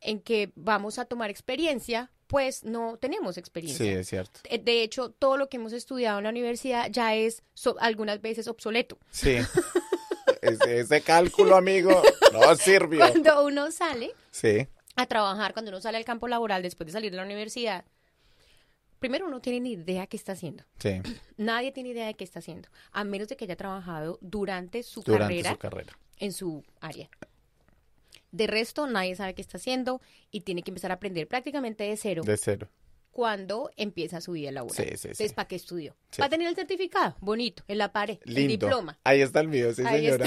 en 0.00 0.20
que 0.20 0.52
vamos 0.56 0.98
a 0.98 1.04
tomar 1.04 1.30
experiencia, 1.30 2.10
pues 2.26 2.64
no 2.64 2.96
tenemos 2.98 3.36
experiencia. 3.36 3.84
Sí, 3.84 3.90
es 3.92 4.08
cierto. 4.08 4.40
Eh, 4.44 4.58
De 4.58 4.82
hecho, 4.82 5.10
todo 5.10 5.36
lo 5.36 5.48
que 5.48 5.58
hemos 5.58 5.72
estudiado 5.72 6.18
en 6.18 6.24
la 6.24 6.30
universidad 6.30 6.88
ya 6.90 7.14
es 7.14 7.42
so- 7.54 7.76
algunas 7.80 8.20
veces 8.22 8.48
obsoleto. 8.48 8.98
Sí. 9.10 9.36
ese, 10.42 10.80
ese 10.80 11.00
cálculo, 11.02 11.56
amigo, 11.56 12.02
no 12.32 12.54
sirvió. 12.56 13.00
Cuando 13.00 13.44
uno 13.44 13.70
sale 13.70 14.12
Sí, 14.30 14.66
a 14.96 15.06
trabajar, 15.06 15.52
cuando 15.52 15.70
uno 15.70 15.80
sale 15.80 15.98
al 15.98 16.04
campo 16.04 16.26
laboral 16.26 16.62
después 16.62 16.86
de 16.86 16.92
salir 16.92 17.10
de 17.10 17.18
la 17.18 17.24
universidad, 17.24 17.84
primero 18.98 19.26
uno 19.26 19.36
no 19.36 19.40
tiene 19.42 19.60
ni 19.60 19.72
idea 19.72 20.06
qué 20.06 20.16
está 20.16 20.32
haciendo. 20.32 20.64
sí. 20.78 21.00
Nadie 21.36 21.70
tiene 21.72 21.90
idea 21.90 22.06
de 22.06 22.14
qué 22.14 22.24
está 22.24 22.38
haciendo, 22.38 22.68
a 22.92 23.04
menos 23.04 23.28
de 23.28 23.36
que 23.36 23.44
haya 23.44 23.56
trabajado 23.56 24.18
durante 24.22 24.82
su 24.82 25.02
Durante 25.02 25.34
carrera 25.34 25.50
su 25.52 25.58
carrera. 25.58 25.98
en 26.18 26.32
su 26.32 26.64
área. 26.80 27.08
De 28.32 28.46
resto, 28.46 28.86
nadie 28.86 29.14
sabe 29.14 29.34
qué 29.34 29.42
está 29.42 29.58
haciendo 29.58 30.00
y 30.30 30.40
tiene 30.40 30.62
que 30.62 30.70
empezar 30.70 30.90
a 30.90 30.94
aprender 30.94 31.28
prácticamente 31.28 31.84
de 31.84 31.96
cero 31.96 32.22
De 32.24 32.36
cero. 32.36 32.68
cuando 33.10 33.70
empieza 33.76 34.20
su 34.22 34.32
vida 34.32 34.50
laboral. 34.50 34.74
Sí, 34.76 34.90
sí, 34.92 34.96
sí. 34.96 35.08
Entonces, 35.08 35.32
¿para 35.34 35.46
qué 35.48 35.56
estudió? 35.56 35.94
Va 36.20 36.24
a 36.24 36.28
tener 36.30 36.48
el 36.48 36.54
certificado, 36.56 37.14
bonito, 37.20 37.62
en 37.68 37.76
la 37.78 37.92
pared, 37.92 38.18
el 38.24 38.34
Lindo. 38.34 38.66
diploma. 38.66 38.98
Ahí 39.04 39.20
está 39.20 39.40
el 39.40 39.48
mío, 39.48 39.72
sí, 39.74 39.82
Ahí 39.84 40.00
señora. 40.06 40.26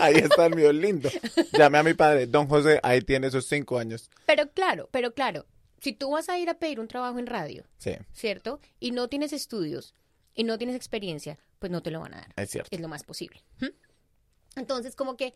Ahí 0.00 0.14
está 0.14 0.46
el 0.46 0.54
mío, 0.54 0.72
lindo. 0.72 1.10
Llame 1.52 1.78
a 1.78 1.82
mi 1.82 1.94
padre, 1.94 2.26
don 2.28 2.46
José, 2.46 2.78
ahí 2.84 3.00
tiene 3.02 3.26
esos 3.26 3.46
cinco 3.46 3.78
años. 3.78 4.08
Pero 4.26 4.48
claro, 4.52 4.88
pero 4.92 5.12
claro, 5.12 5.44
si 5.80 5.92
tú 5.92 6.10
vas 6.12 6.28
a 6.28 6.38
ir 6.38 6.48
a 6.50 6.54
pedir 6.60 6.78
un 6.78 6.86
trabajo 6.86 7.18
en 7.18 7.26
radio, 7.26 7.64
Sí, 7.78 7.92
¿cierto? 8.12 8.60
Y 8.78 8.92
no 8.92 9.08
tienes 9.08 9.32
estudios 9.32 9.94
y 10.34 10.44
no 10.44 10.56
tienes 10.56 10.76
experiencia, 10.76 11.36
pues 11.58 11.72
no 11.72 11.82
te 11.82 11.90
lo 11.90 11.98
van 11.98 12.14
a 12.14 12.18
dar. 12.18 12.32
es 12.36 12.50
cierto. 12.50 12.68
Es 12.70 12.80
lo 12.80 12.86
más 12.86 13.02
posible. 13.02 13.42
¿m? 13.60 13.72
Entonces, 14.56 14.94
como 14.94 15.16
que 15.16 15.34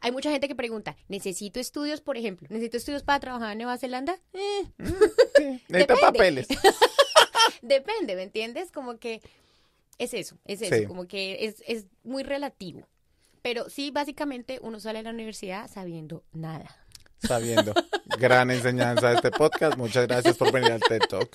hay 0.00 0.12
mucha 0.12 0.30
gente 0.30 0.48
que 0.48 0.54
pregunta, 0.54 0.96
¿necesito 1.08 1.60
estudios, 1.60 2.00
por 2.00 2.16
ejemplo? 2.16 2.46
¿Necesito 2.50 2.76
estudios 2.76 3.02
para 3.02 3.20
trabajar 3.20 3.52
en 3.52 3.58
Nueva 3.58 3.78
Zelanda? 3.78 4.18
Eh, 4.32 4.64
Sí, 5.36 5.62
necesita 5.68 5.94
Depende. 5.94 6.00
papeles. 6.00 6.48
depende, 7.62 8.16
¿me 8.16 8.22
entiendes? 8.22 8.70
Como 8.72 8.98
que 8.98 9.22
es 9.98 10.14
eso, 10.14 10.36
es 10.44 10.62
eso, 10.62 10.74
Sí. 10.74 10.86
como 10.86 11.06
que 11.06 11.44
es, 11.46 11.62
es 11.66 11.86
muy 12.04 12.22
relativo. 12.22 12.86
Pero 13.42 13.68
sí, 13.70 13.90
básicamente 13.90 14.58
uno 14.62 14.80
sale 14.80 14.98
de 14.98 15.04
la 15.04 15.10
universidad 15.10 15.70
sabiendo 15.70 16.24
nada. 16.32 16.76
Sabiendo. 17.20 17.72
Gran 18.18 18.50
enseñanza 18.50 19.08
de 19.10 19.16
este 19.16 19.30
podcast. 19.32 19.76
Muchas 19.76 20.06
gracias 20.06 20.36
por 20.36 20.52
venir 20.52 20.70
al 20.72 20.80
TED 20.80 21.00
Talk. 21.08 21.28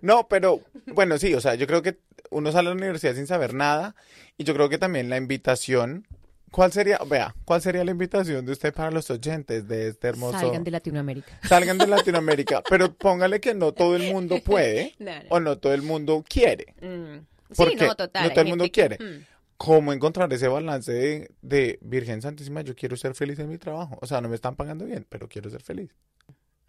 No, 0.00 0.28
pero 0.28 0.60
bueno, 0.86 1.18
sí, 1.18 1.34
o 1.34 1.40
sea, 1.40 1.54
yo 1.56 1.66
creo 1.66 1.82
que 1.82 1.98
uno 2.30 2.52
sale 2.52 2.68
a 2.68 2.70
la 2.72 2.76
universidad 2.76 3.14
sin 3.14 3.26
saber 3.26 3.52
nada 3.52 3.94
y 4.38 4.44
yo 4.44 4.54
creo 4.54 4.68
que 4.70 4.78
también 4.78 5.10
la 5.10 5.16
invitación, 5.18 6.06
¿cuál 6.50 6.72
sería, 6.72 6.98
vea, 7.08 7.34
cuál 7.44 7.60
sería 7.62 7.84
la 7.84 7.90
invitación 7.90 8.44
de 8.46 8.52
usted 8.52 8.72
para 8.74 8.90
los 8.90 9.10
oyentes 9.10 9.66
de 9.68 9.88
este 9.88 10.08
hermoso... 10.08 10.38
Salgan 10.38 10.64
de 10.64 10.70
Latinoamérica. 10.70 11.38
Salgan 11.46 11.78
de 11.78 11.86
Latinoamérica, 11.86 12.62
pero 12.68 12.94
póngale 12.94 13.40
que 13.40 13.54
no 13.54 13.72
todo 13.72 13.96
el 13.96 14.12
mundo 14.12 14.38
puede 14.44 14.94
No, 14.98 15.12
no. 15.14 15.20
o 15.30 15.40
no 15.40 15.58
todo 15.58 15.74
el 15.74 15.82
mundo 15.82 16.24
quiere. 16.28 16.74
Mm. 16.80 17.54
¿Por 17.54 17.68
Sí, 17.70 17.76
no, 17.76 17.94
total. 17.94 18.24
No 18.24 18.30
todo 18.30 18.40
el 18.40 18.48
mundo 18.48 18.64
que- 18.64 18.70
quiere. 18.70 18.98
Mm. 18.98 19.24
¿Cómo 19.58 19.92
encontrar 19.94 20.30
ese 20.34 20.48
balance 20.48 20.92
de, 20.92 21.30
de 21.40 21.78
Virgen 21.80 22.20
Santísima? 22.20 22.60
Yo 22.60 22.74
quiero 22.76 22.94
ser 22.96 23.14
feliz 23.14 23.38
en 23.38 23.48
mi 23.48 23.56
trabajo. 23.56 23.96
O 24.02 24.06
sea, 24.06 24.20
no 24.20 24.28
me 24.28 24.34
están 24.34 24.54
pagando 24.54 24.84
bien, 24.84 25.06
pero 25.08 25.28
quiero 25.28 25.48
ser 25.48 25.62
feliz. 25.62 25.90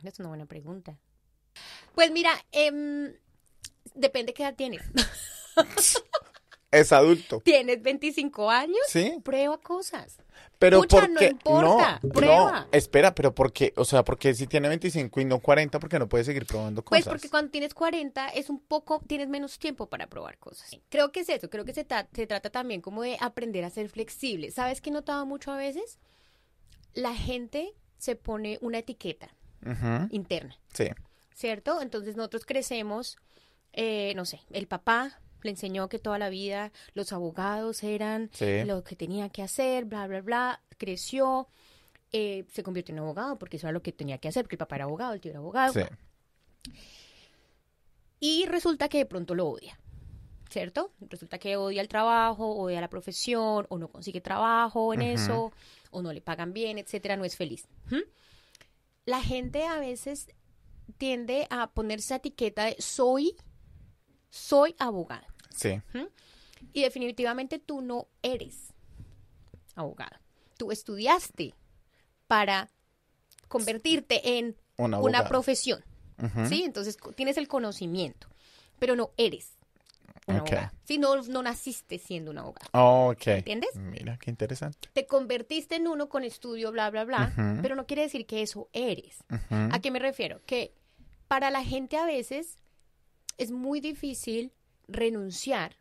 Es 0.03 0.17
una 0.19 0.29
buena 0.29 0.45
pregunta. 0.45 0.97
Pues 1.95 2.11
mira, 2.11 2.31
em, 2.53 3.11
depende 3.93 4.33
qué 4.33 4.43
edad 4.43 4.55
tienes. 4.55 4.83
Es 6.79 6.91
adulto. 6.91 7.39
¿Tienes 7.41 7.81
25 7.81 8.49
años? 8.49 8.77
¿Sí? 8.87 9.19
Prueba 9.23 9.57
cosas. 9.57 10.17
Pero 10.59 10.79
Pucha, 10.81 11.01
¿por 11.01 11.09
no 11.11 11.21
importa, 11.23 11.99
no, 12.01 12.09
prueba. 12.09 12.51
no, 12.61 12.67
espera, 12.71 13.13
pero 13.13 13.33
¿por 13.35 13.53
qué? 13.53 13.73
O 13.75 13.85
sea, 13.85 14.03
porque 14.03 14.33
si 14.33 14.47
tiene 14.47 14.67
25 14.69 15.21
y 15.21 15.25
no 15.25 15.39
40, 15.39 15.79
¿por 15.79 15.87
qué 15.89 15.99
no 15.99 16.07
puede 16.09 16.23
seguir 16.23 16.45
probando 16.47 16.83
Pues 16.83 17.01
cosas? 17.01 17.13
porque 17.13 17.29
cuando 17.29 17.51
tienes 17.51 17.73
40 17.75 18.29
es 18.29 18.49
un 18.49 18.59
poco, 18.59 19.01
tienes 19.05 19.27
menos 19.29 19.59
tiempo 19.59 19.87
para 19.87 20.07
probar 20.07 20.37
cosas. 20.39 20.75
Creo 20.89 21.11
que 21.11 21.19
es 21.21 21.29
eso, 21.29 21.49
creo 21.49 21.63
que 21.63 21.73
se, 21.73 21.83
ta- 21.83 22.07
se 22.11 22.25
trata 22.25 22.49
también 22.49 22.81
como 22.81 23.03
de 23.03 23.17
aprender 23.19 23.63
a 23.65 23.69
ser 23.69 23.89
flexible. 23.89 24.49
¿Sabes 24.51 24.81
qué 24.81 24.89
he 24.89 24.93
notado 24.93 25.25
mucho 25.27 25.51
a 25.51 25.57
veces? 25.57 25.99
La 26.93 27.13
gente 27.13 27.73
se 27.99 28.15
pone 28.15 28.57
una 28.61 28.79
etiqueta 28.79 29.29
interna. 30.11 30.57
Sí, 30.73 30.85
¿cierto? 31.35 31.81
Entonces 31.81 32.15
nosotros 32.15 32.45
crecemos, 32.45 33.17
eh, 33.73 34.13
no 34.15 34.25
sé, 34.25 34.41
el 34.51 34.67
papá 34.67 35.19
le 35.47 35.51
enseñó 35.51 35.89
que 35.89 35.97
toda 35.97 36.19
la 36.19 36.29
vida 36.29 36.71
los 36.93 37.11
abogados 37.13 37.81
eran 37.83 38.29
sí. 38.33 38.63
lo 38.65 38.83
que 38.83 38.95
tenía 38.95 39.29
que 39.29 39.41
hacer, 39.41 39.85
bla, 39.85 40.05
bla, 40.07 40.21
bla, 40.21 40.61
creció, 40.77 41.47
eh, 42.11 42.45
se 42.51 42.63
convirtió 42.63 42.93
en 42.93 42.99
abogado 42.99 43.39
porque 43.39 43.57
eso 43.57 43.67
era 43.67 43.73
lo 43.73 43.81
que 43.81 43.91
tenía 43.91 44.17
que 44.17 44.27
hacer, 44.27 44.43
porque 44.43 44.55
el 44.55 44.59
papá 44.59 44.75
era 44.75 44.85
abogado, 44.85 45.13
el 45.13 45.21
tío 45.21 45.31
era 45.31 45.39
abogado, 45.39 45.73
sí. 45.73 46.71
y 48.19 48.45
resulta 48.45 48.89
que 48.89 48.99
de 48.99 49.05
pronto 49.05 49.33
lo 49.33 49.47
odia. 49.47 49.79
¿Cierto? 50.49 50.93
Resulta 51.01 51.39
que 51.39 51.57
odia 51.57 51.81
el 51.81 51.89
trabajo, 51.89 52.55
odia 52.55 52.79
la 52.79 52.89
profesión, 52.89 53.65
o 53.67 53.77
no 53.77 53.89
consigue 53.89 54.21
trabajo 54.21 54.93
en 54.93 55.01
eso, 55.01 55.51
o 55.91 56.01
no 56.01 56.13
le 56.13 56.21
pagan 56.21 56.53
bien, 56.53 56.77
etcétera, 56.77 57.17
no 57.17 57.25
es 57.25 57.35
feliz. 57.35 57.67
¿Mm? 57.89 58.07
La 59.03 59.21
gente 59.21 59.65
a 59.65 59.77
veces 59.77 60.29
tiende 60.97 61.47
a 61.49 61.69
ponerse 61.71 62.15
etiqueta 62.15 62.63
de 62.63 62.77
soy, 62.79 63.35
soy 64.29 64.73
abogado. 64.79 65.27
Sí, 65.57 65.81
Y 66.73 66.81
definitivamente 66.83 67.59
tú 67.59 67.81
no 67.81 68.07
eres 68.21 68.73
abogado. 69.75 70.17
Tú 70.57 70.71
estudiaste 70.71 71.53
para 72.27 72.69
convertirte 73.47 74.37
en 74.37 74.55
Un 74.77 74.85
una 74.93 74.97
abogado. 74.97 75.27
profesión. 75.29 75.83
¿sí? 76.49 76.63
Entonces 76.63 76.97
tienes 77.15 77.37
el 77.37 77.47
conocimiento, 77.47 78.27
pero 78.79 78.95
no 78.95 79.11
eres 79.17 79.53
una 80.25 80.39
abogada. 80.39 80.73
Sí, 80.83 80.97
no, 80.97 81.15
no 81.23 81.41
naciste 81.43 81.99
siendo 81.99 82.31
una 82.31 82.41
abogada. 82.41 82.67
Ok. 82.73 83.27
¿Entiendes? 83.27 83.75
Mira, 83.75 84.17
qué 84.17 84.29
interesante. 84.31 84.89
Te 84.93 85.05
convertiste 85.05 85.75
en 85.75 85.87
uno 85.87 86.09
con 86.09 86.23
estudio, 86.23 86.71
bla, 86.71 86.89
bla, 86.89 87.03
bla, 87.05 87.59
pero 87.61 87.75
no 87.75 87.85
quiere 87.85 88.01
decir 88.03 88.25
que 88.25 88.41
eso 88.41 88.67
eres. 88.73 89.17
¿A 89.49 89.79
qué 89.79 89.91
me 89.91 89.99
refiero? 89.99 90.41
Que 90.45 90.73
para 91.27 91.49
la 91.51 91.63
gente 91.63 91.97
a 91.97 92.05
veces 92.05 92.55
es 93.37 93.51
muy 93.51 93.79
difícil 93.79 94.51
renunciar 94.87 95.75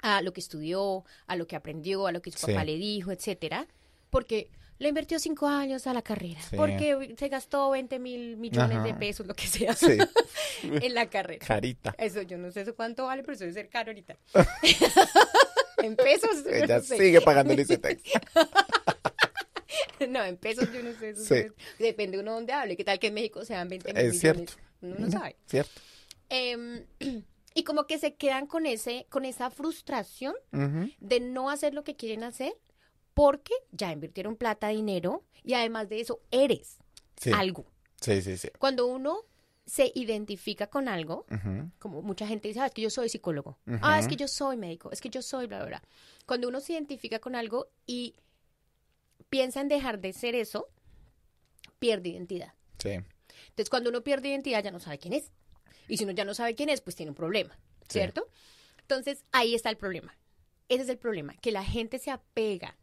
a 0.00 0.22
lo 0.22 0.32
que 0.32 0.40
estudió, 0.40 1.04
a 1.26 1.36
lo 1.36 1.46
que 1.46 1.56
aprendió, 1.56 2.06
a 2.06 2.12
lo 2.12 2.22
que 2.22 2.30
su 2.30 2.38
Sí. 2.38 2.46
papá 2.52 2.64
le 2.64 2.76
dijo, 2.76 3.10
etcétera, 3.10 3.66
porque 4.10 4.48
le 4.78 4.90
invirtió 4.90 5.18
cinco 5.18 5.48
años 5.48 5.88
a 5.88 5.92
la 5.92 6.02
carrera, 6.02 6.40
Sí. 6.40 6.54
porque 6.56 7.16
se 7.18 7.28
gastó 7.28 7.70
20 7.70 7.98
mil 7.98 8.36
millones 8.36 8.82
de 8.84 8.94
pesos, 8.94 9.26
lo 9.26 9.34
que 9.34 9.48
sea, 9.48 9.74
Sí, 9.74 9.98
en 10.62 10.94
la 10.94 11.10
carrera. 11.10 11.44
carita. 11.44 11.94
Eso, 11.98 12.22
yo 12.22 12.38
no 12.38 12.52
sé 12.52 12.60
eso 12.60 12.76
cuánto 12.76 13.06
vale, 13.06 13.22
pero 13.22 13.34
eso 13.34 13.42
debe 13.44 13.54
ser 13.54 13.68
caro 13.68 13.90
ahorita. 13.90 14.16
en 15.82 15.96
pesos, 15.96 16.44
yo 16.44 16.50
Ella 16.50 16.78
no 16.78 16.84
sé. 16.84 16.96
sigue 16.96 17.20
pagando 17.20 17.52
el 17.52 17.60
ICETEX. 17.60 18.02
No, 20.08 20.24
en 20.24 20.36
pesos 20.36 20.72
yo 20.72 20.80
no 20.82 20.92
sé. 20.98 21.10
Eso 21.10 21.24
Sí. 21.24 21.34
es- 21.34 21.52
Depende 21.78 22.18
uno 22.20 22.32
donde 22.32 22.52
hable. 22.52 22.76
¿Qué 22.76 22.84
tal 22.84 22.98
que 23.00 23.08
en 23.08 23.14
México 23.14 23.44
sean 23.44 23.68
20 23.68 23.92
mil 23.92 24.02
Es 24.06 24.14
millones? 24.14 24.20
cierto. 24.20 24.52
Uno 24.80 24.94
no 24.98 25.10
sabe. 25.10 25.36
¿Cierto? 25.46 25.80
Em, 26.28 26.84
y 27.58 27.64
como 27.64 27.86
que 27.86 27.98
se 27.98 28.14
quedan 28.14 28.46
con 28.46 28.66
ese, 28.66 29.06
con 29.10 29.24
esa 29.24 29.50
frustración 29.50 30.34
de 31.00 31.20
no 31.20 31.50
hacer 31.50 31.74
lo 31.74 31.82
que 31.82 31.96
quieren 31.96 32.22
hacer 32.22 32.52
porque 33.14 33.52
ya 33.72 33.90
invirtieron 33.90 34.36
plata, 34.36 34.68
dinero 34.68 35.24
y 35.42 35.54
además 35.54 35.88
de 35.88 36.00
eso 36.00 36.20
eres 36.30 36.78
Sí. 37.16 37.32
algo. 37.34 37.66
Sí, 38.00 38.22
sí, 38.22 38.36
sí. 38.38 38.48
Cuando 38.60 38.86
uno 38.86 39.24
se 39.66 39.90
identifica 39.96 40.68
con 40.68 40.86
algo, 40.88 41.26
como 41.80 42.00
mucha 42.00 42.28
gente 42.28 42.46
dice, 42.46 42.60
ah, 42.60 42.66
es 42.66 42.72
que 42.72 42.82
yo 42.82 42.90
soy 42.90 43.08
psicólogo, 43.08 43.58
ah, 43.82 43.98
es 43.98 44.06
que 44.06 44.14
yo 44.14 44.28
soy 44.28 44.56
médico, 44.56 44.90
es 44.92 45.00
que 45.00 45.10
yo 45.10 45.20
soy 45.20 45.46
bla, 45.48 45.58
bla, 45.58 45.66
bla. 45.66 45.82
Cuando 46.26 46.46
uno 46.48 46.60
se 46.60 46.74
identifica 46.74 47.18
con 47.18 47.34
algo 47.34 47.68
y 47.86 48.14
piensa 49.28 49.60
en 49.60 49.68
dejar 49.68 49.98
de 49.98 50.12
ser 50.12 50.36
eso, 50.36 50.68
pierde 51.80 52.10
identidad. 52.10 52.54
Sí. 52.78 52.90
Entonces, 53.48 53.68
cuando 53.68 53.90
uno 53.90 54.02
pierde 54.04 54.28
identidad, 54.28 54.62
ya 54.62 54.70
no 54.70 54.78
sabe 54.80 54.98
quién 54.98 55.12
es. 55.12 55.32
Y 55.88 55.96
si 55.96 56.04
uno 56.04 56.12
ya 56.12 56.24
no 56.24 56.34
sabe 56.34 56.54
quién 56.54 56.68
es, 56.68 56.80
pues 56.80 56.94
tiene 56.96 57.10
un 57.10 57.16
problema, 57.16 57.58
Sí. 57.88 57.98
¿cierto? 57.98 58.28
Entonces, 58.82 59.24
ahí 59.32 59.54
está 59.54 59.70
el 59.70 59.76
problema. 59.76 60.16
Ese 60.68 60.82
es 60.82 60.88
el 60.88 60.98
problema, 60.98 61.34
que 61.40 61.50
la 61.52 61.64
gente 61.64 61.98
se 61.98 62.10
apega, 62.10 62.76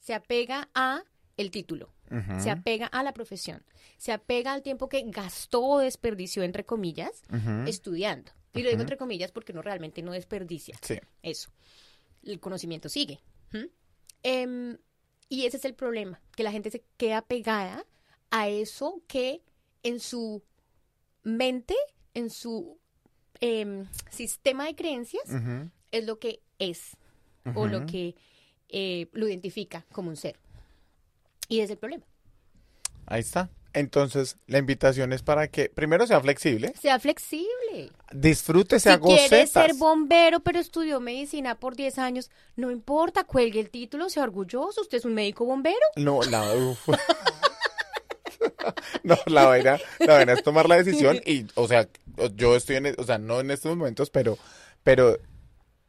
se 0.00 0.12
apega 0.14 0.68
a 0.74 1.04
el 1.36 1.50
título, 1.50 1.92
se 2.40 2.50
apega 2.50 2.86
a 2.88 3.02
la 3.02 3.14
profesión, 3.14 3.64
se 3.96 4.12
apega 4.12 4.52
al 4.52 4.62
tiempo 4.62 4.88
que 4.88 5.02
gastó 5.06 5.62
o 5.64 5.78
desperdició, 5.78 6.42
entre 6.42 6.64
comillas, 6.66 7.22
estudiando. 7.66 8.32
Y 8.54 8.62
lo 8.62 8.68
digo 8.68 8.82
entre 8.82 8.96
comillas 8.98 9.32
porque 9.32 9.52
uno 9.52 9.62
realmente 9.62 10.02
no 10.02 10.12
desperdicia 10.12 10.76
Sí. 10.82 10.98
eso. 11.22 11.50
El 12.22 12.38
conocimiento 12.38 12.88
sigue. 12.90 13.20
Em, 14.22 14.76
y 15.28 15.46
ese 15.46 15.56
es 15.56 15.64
el 15.64 15.74
problema, 15.74 16.20
que 16.36 16.42
la 16.42 16.52
gente 16.52 16.70
se 16.70 16.84
queda 16.96 17.22
pegada 17.22 17.86
a 18.30 18.48
eso 18.48 19.02
que 19.08 19.42
en 19.82 19.98
su 20.00 20.42
mente, 21.22 21.74
en 22.14 22.30
su 22.30 22.78
em, 23.40 23.86
sistema 24.10 24.66
de 24.66 24.74
creencias, 24.74 25.24
es 25.90 26.04
lo 26.06 26.18
que 26.18 26.40
es 26.58 26.96
o 27.54 27.66
lo 27.66 27.86
que 27.86 28.14
eh, 28.68 29.08
lo 29.12 29.28
identifica 29.28 29.84
como 29.92 30.10
un 30.10 30.16
ser. 30.16 30.36
Y 31.48 31.60
es 31.60 31.70
el 31.70 31.76
problema. 31.76 32.04
Ahí 33.06 33.20
está. 33.20 33.50
Entonces, 33.74 34.36
la 34.46 34.58
invitación 34.58 35.12
es 35.14 35.22
para 35.22 35.48
que 35.48 35.70
primero 35.70 36.06
sea 36.06 36.20
flexible, 36.20 36.74
Sea 36.80 36.98
flexible. 37.00 37.90
disfrute, 38.12 38.78
Si 38.78 38.82
sea 38.84 39.00
quiere 39.00 39.22
gocetas. 39.22 39.50
ser 39.50 39.74
bombero, 39.74 40.40
pero 40.40 40.58
estudió 40.58 41.00
medicina 41.00 41.58
por 41.58 41.74
10 41.74 41.98
años, 41.98 42.30
no 42.54 42.70
importa, 42.70 43.24
cuelgue 43.24 43.60
el 43.60 43.70
título, 43.70 44.10
sea 44.10 44.24
orgulloso. 44.24 44.82
Usted 44.82 44.98
es 44.98 45.04
un 45.06 45.14
médico 45.14 45.46
bombero. 45.46 45.76
No, 45.96 46.22
la. 46.22 46.44
No, 49.02 49.16
la 49.26 49.46
vaina, 49.46 49.78
la 50.00 50.14
vaina 50.14 50.32
es 50.32 50.42
tomar 50.42 50.68
la 50.68 50.76
decisión 50.76 51.20
y, 51.26 51.46
o 51.54 51.66
sea, 51.66 51.88
yo 52.36 52.56
estoy 52.56 52.76
en, 52.76 52.94
o 52.98 53.04
sea, 53.04 53.18
no 53.18 53.40
en 53.40 53.50
estos 53.50 53.76
momentos, 53.76 54.10
pero, 54.10 54.38
pero, 54.82 55.18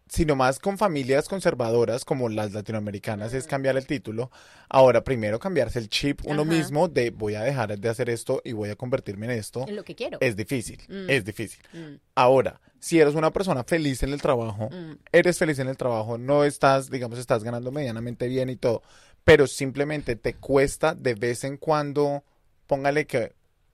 sino 0.08 0.36
más 0.36 0.60
con 0.60 0.78
familias 0.78 1.28
conservadoras 1.28 2.06
como 2.06 2.30
las 2.30 2.52
latinoamericanas 2.54 3.34
es 3.34 3.48
cambiar 3.48 3.78
el 3.78 3.88
título. 3.88 4.30
Ahora, 4.70 5.04
primero 5.04 5.40
cambiarse 5.40 5.80
el 5.80 5.90
chip 5.90 6.22
uno 6.26 6.44
Ajá. 6.44 6.52
mismo 6.52 6.88
de 6.88 7.10
voy 7.10 7.36
a 7.36 7.42
dejar 7.42 7.78
de 7.80 7.90
hacer 7.90 8.10
esto 8.10 8.42
y 8.44 8.52
voy 8.52 8.70
a 8.70 8.76
convertirme 8.76 9.26
en 9.26 9.32
esto. 9.40 9.66
En 9.68 9.76
lo 9.76 9.84
que 9.84 9.96
quiero. 9.96 10.18
Es 10.22 10.36
difícil, 10.36 10.82
Mm. 10.88 11.10
es 11.10 11.26
difícil. 11.26 11.62
Mm, 11.74 11.96
Ahora, 12.16 12.62
si 12.80 13.00
eres 13.00 13.16
una 13.16 13.32
persona 13.32 13.64
feliz 13.64 14.04
en 14.04 14.14
el 14.14 14.22
trabajo, 14.22 14.70
mm. 14.70 14.98
eres 15.12 15.38
feliz 15.40 15.58
en 15.60 15.68
el 15.70 15.78
trabajo, 15.78 16.18
no 16.18 16.44
estás, 16.44 16.92
digamos, 16.92 17.18
estás 17.18 17.44
ganando 17.44 17.72
medianamente 17.72 18.28
bien 18.28 18.50
y 18.50 18.56
todo, 18.56 18.84
pero 19.24 19.48
simplemente 19.48 20.16
te 20.16 20.36
cuesta 20.36 20.94
de 20.94 21.16
vez 21.16 21.44
en 21.44 21.58
cuando, 21.58 22.24
póngale 22.68 23.08
que 23.08 23.34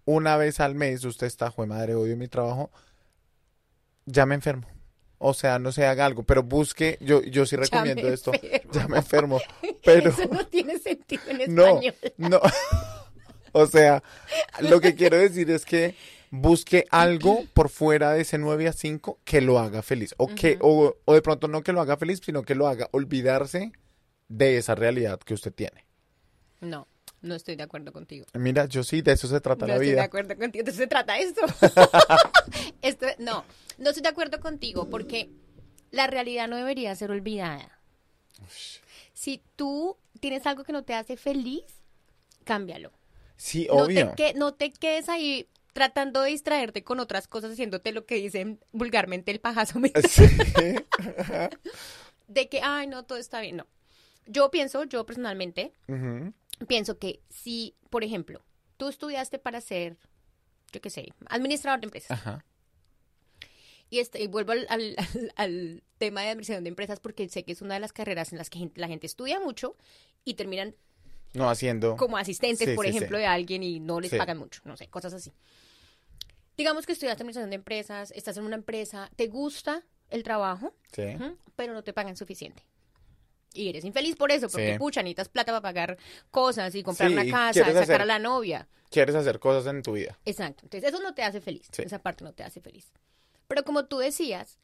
una 0.10 0.38
vez 0.38 0.60
al 0.60 0.74
mes 0.74 1.06
usted 1.06 1.28
está, 1.28 1.52
jue 1.52 1.68
madre, 1.68 1.94
odio 1.94 2.18
mi 2.18 2.28
trabajo, 2.28 2.72
ya 4.06 4.26
me 4.26 4.34
enfermo. 4.34 4.68
O 5.20 5.36
sea, 5.36 5.60
no 5.60 5.72
se 5.72 5.86
haga 5.86 6.06
algo, 6.06 6.24
pero 6.24 6.42
busque, 6.42 6.98
yo, 7.00 7.22
yo 7.22 7.46
sí 7.46 7.56
Ya 7.56 7.60
me 7.60 7.66
recomiendo 7.66 8.08
esto, 8.08 8.32
enfermo. 8.34 8.72
ya 8.74 8.88
me 8.88 8.98
enfermo, 8.98 9.42
pero 9.84 10.10
Eso 10.10 10.26
no 10.32 10.48
tiene 10.48 10.80
sentido 10.80 11.22
en 11.28 11.38
no, 11.56 11.80
español. 11.80 11.96
no, 12.18 12.42
o 13.52 13.68
sea, 13.68 14.02
lo 14.62 14.82
que 14.82 14.96
quiero 14.96 15.18
decir 15.18 15.52
es 15.52 15.64
que 15.64 15.94
busque 16.32 16.86
algo 16.90 17.44
por 17.54 17.70
fuera 17.70 18.14
de 18.14 18.22
ese 18.22 18.40
9 18.40 18.68
a 18.68 18.74
5 18.74 19.20
que 19.24 19.42
lo 19.42 19.60
haga 19.60 19.84
feliz. 19.84 20.16
O, 20.18 20.28
que, 20.28 20.58
o, 20.60 20.96
o 21.06 21.14
de 21.14 21.22
pronto 21.22 21.48
no 21.48 21.62
que 21.62 21.72
lo 21.74 21.82
haga 21.82 21.98
feliz, 21.98 22.20
sino 22.26 22.42
que 22.42 22.56
lo 22.56 22.68
haga 22.68 22.90
olvidarse 22.94 23.74
de 24.28 24.58
esa 24.58 24.74
realidad 24.74 25.20
que 25.20 25.36
usted 25.36 25.54
tiene. 25.54 25.86
No, 26.62 26.88
no 27.22 27.36
estoy 27.36 27.56
de 27.56 27.64
acuerdo 27.64 27.92
contigo. 27.92 28.26
Mira, 28.34 28.66
yo 28.66 28.84
sí, 28.84 29.02
de 29.02 29.12
eso 29.14 29.28
se 29.28 29.42
trata 29.42 29.66
No 29.66 29.68
la 29.70 29.74
estoy 29.76 29.88
de 29.88 29.94
vida. 29.94 30.04
acuerdo 30.04 30.36
contigo. 30.38 30.64
¿De 30.64 30.72
eso 30.72 30.80
se 30.80 30.88
trata 30.88 31.18
esto? 31.18 31.42
esto? 32.82 33.06
No, 33.20 33.44
no 33.78 33.90
estoy 33.90 34.04
de 34.04 34.10
acuerdo 34.10 34.40
contigo 34.40 34.90
porque 34.90 35.30
la 35.92 36.08
realidad 36.08 36.48
no 36.48 36.56
debería 36.58 36.96
ser 36.96 37.12
olvidada. 37.12 37.80
Si 39.14 39.42
tú 39.56 39.98
tienes 40.20 40.46
algo 40.48 40.64
que 40.64 40.72
no 40.74 40.84
te 40.84 40.94
hace 40.94 41.18
feliz, 41.18 41.64
cámbialo. 42.46 42.92
Sí, 43.36 43.68
No 43.70 43.84
obvio. 43.84 44.10
te, 44.12 44.16
que- 44.16 44.34
no 44.38 44.54
te 44.54 44.72
quedes 44.72 45.10
ahí 45.10 45.48
tratando 45.74 46.22
de 46.22 46.32
distraerte 46.32 46.84
con 46.84 47.00
otras 47.00 47.28
cosas, 47.28 47.52
haciéndote 47.52 47.92
lo 47.92 48.06
que 48.06 48.16
dicen 48.16 48.60
vulgarmente 48.72 49.32
el 49.32 49.40
pajazo. 49.40 49.80
Sí. 50.10 50.24
de 52.28 52.48
que, 52.50 52.62
ay, 52.62 52.88
no, 52.88 53.04
todo 53.04 53.18
está 53.18 53.42
bien. 53.42 53.58
No. 53.58 53.68
Yo 54.26 54.52
pienso, 54.52 54.84
yo 54.84 55.06
personalmente. 55.06 55.74
Pienso 56.68 56.98
que 56.98 57.22
si, 57.30 57.76
por 57.90 58.04
ejemplo, 58.04 58.42
tú 58.78 58.88
estudiaste 58.88 59.40
para 59.40 59.62
ser, 59.62 59.98
yo 60.72 60.82
qué 60.82 60.90
sé, 60.90 61.08
administrador 61.30 61.80
de 61.80 61.86
empresas. 61.86 62.12
Ajá. 62.12 62.46
Y, 63.92 64.00
este, 64.00 64.22
y 64.22 64.28
vuelvo 64.28 64.52
al, 64.52 64.68
al- 64.70 64.96
al- 64.98 65.34
al 65.36 65.84
tema 65.98 66.22
de 66.22 66.30
administración 66.30 66.64
de 66.64 66.70
empresas 66.70 67.00
porque 67.00 67.28
sé 67.28 67.44
que 67.44 67.54
es 67.54 67.62
una 67.62 67.74
de 67.74 67.80
las 67.80 67.92
carreras 67.92 68.32
en 68.32 68.38
las 68.38 68.50
que 68.50 68.70
la 68.76 68.88
gente 68.88 69.08
estudia 69.08 69.40
mucho 69.40 69.76
y 70.26 70.36
terminan 70.36 70.76
No 71.34 71.50
haciendo. 71.50 71.98
como 71.98 72.18
asistentes, 72.18 72.70
Sí, 72.70 72.76
por 72.76 72.86
sí, 72.86 72.92
ejemplo, 72.92 73.18
sí. 73.18 73.22
de 73.22 73.28
alguien 73.28 73.64
y 73.64 73.80
no 73.80 74.00
les 74.00 74.12
pagan 74.14 74.38
mucho, 74.38 74.62
no 74.66 74.78
sé, 74.78 74.88
cosas 74.88 75.14
así. 75.14 75.34
Digamos 76.56 76.86
que 76.86 76.92
estudiaste 76.92 77.24
administración 77.24 77.50
de 77.50 77.56
empresas, 77.56 78.12
estás 78.12 78.38
en 78.38 78.44
una 78.44 78.56
empresa, 78.58 79.10
te 79.16 79.28
gusta 79.28 79.84
el 80.10 80.24
trabajo, 80.24 80.74
pero 81.56 81.74
no 81.74 81.84
te 81.84 81.94
pagan 81.94 82.16
suficiente. 82.16 82.62
Y 83.54 83.70
eres 83.70 83.84
infeliz 83.86 84.16
por 84.16 84.32
eso, 84.32 84.48
porque 84.50 84.74
Sí. 84.74 84.78
pucha, 84.80 85.02
necesitas 85.02 85.30
plata 85.30 85.52
para 85.52 85.62
pagar 85.62 85.98
cosas 86.32 86.74
y 86.76 86.84
comprar 86.84 87.10
Sí, 87.10 87.14
una 87.16 87.26
casa, 87.30 87.60
sacar 87.66 87.78
hacer- 87.84 88.02
a 88.02 88.06
la 88.06 88.20
novia. 88.20 88.68
Quieres 88.92 89.16
hacer 89.16 89.40
cosas 89.40 89.72
en 89.74 89.82
tu 89.84 89.94
vida. 89.94 90.18
Exacto. 90.26 90.62
Entonces, 90.64 90.90
eso 90.94 91.02
no 91.02 91.14
te 91.14 91.24
hace 91.24 91.42
feliz. 91.42 91.68
Sí. 91.72 91.82
Esa 91.84 92.00
parte 92.00 92.24
no 92.24 92.34
te 92.34 92.44
hace 92.44 92.62
feliz. 92.62 92.92
Pero 93.48 93.64
como 93.64 93.86
tú 93.86 93.98
decías, 94.00 94.60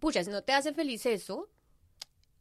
pucha, 0.00 0.22
si 0.24 0.30
no 0.30 0.42
te 0.42 0.52
hace 0.52 0.72
feliz 0.72 1.06
eso, 1.06 1.48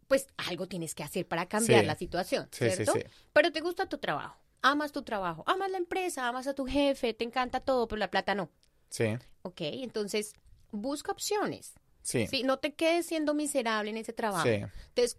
pues 0.08 0.28
algo 0.38 0.68
tienes 0.68 0.94
que 0.96 1.04
hacer 1.04 1.28
para 1.28 1.48
cambiar 1.48 1.86
la 1.86 1.96
situación, 1.96 2.48
Sí, 2.52 2.70
sí, 2.70 2.76
¿cierto? 2.84 2.94
Pero 3.32 3.52
te 3.52 3.62
gusta 3.62 3.88
tu 3.88 3.98
trabajo, 3.98 4.38
amas 4.62 4.92
tu 4.92 5.02
trabajo, 5.04 5.44
amas 5.48 5.72
la 5.72 5.78
empresa, 5.78 6.28
amas 6.28 6.46
a 6.48 6.54
tu 6.54 6.66
jefe, 6.66 7.14
te 7.14 7.24
encanta 7.24 7.60
todo, 7.60 7.88
pero 7.88 8.00
la 8.00 8.12
plata 8.12 8.36
no. 8.36 8.50
Sí. 8.90 9.06
¿Ok? 9.44 9.62
Entonces, 9.62 10.34
busca 10.72 11.12
opciones. 11.12 11.74
Sí. 12.02 12.28
Sí, 12.28 12.44
no 12.44 12.58
te 12.60 12.74
quedes 12.74 13.06
siendo 13.06 13.34
miserable 13.34 13.90
en 13.90 13.98
ese 13.98 14.14
trabajo. 14.14 14.44
Sí. 14.48 14.56
Entonces, 14.90 15.18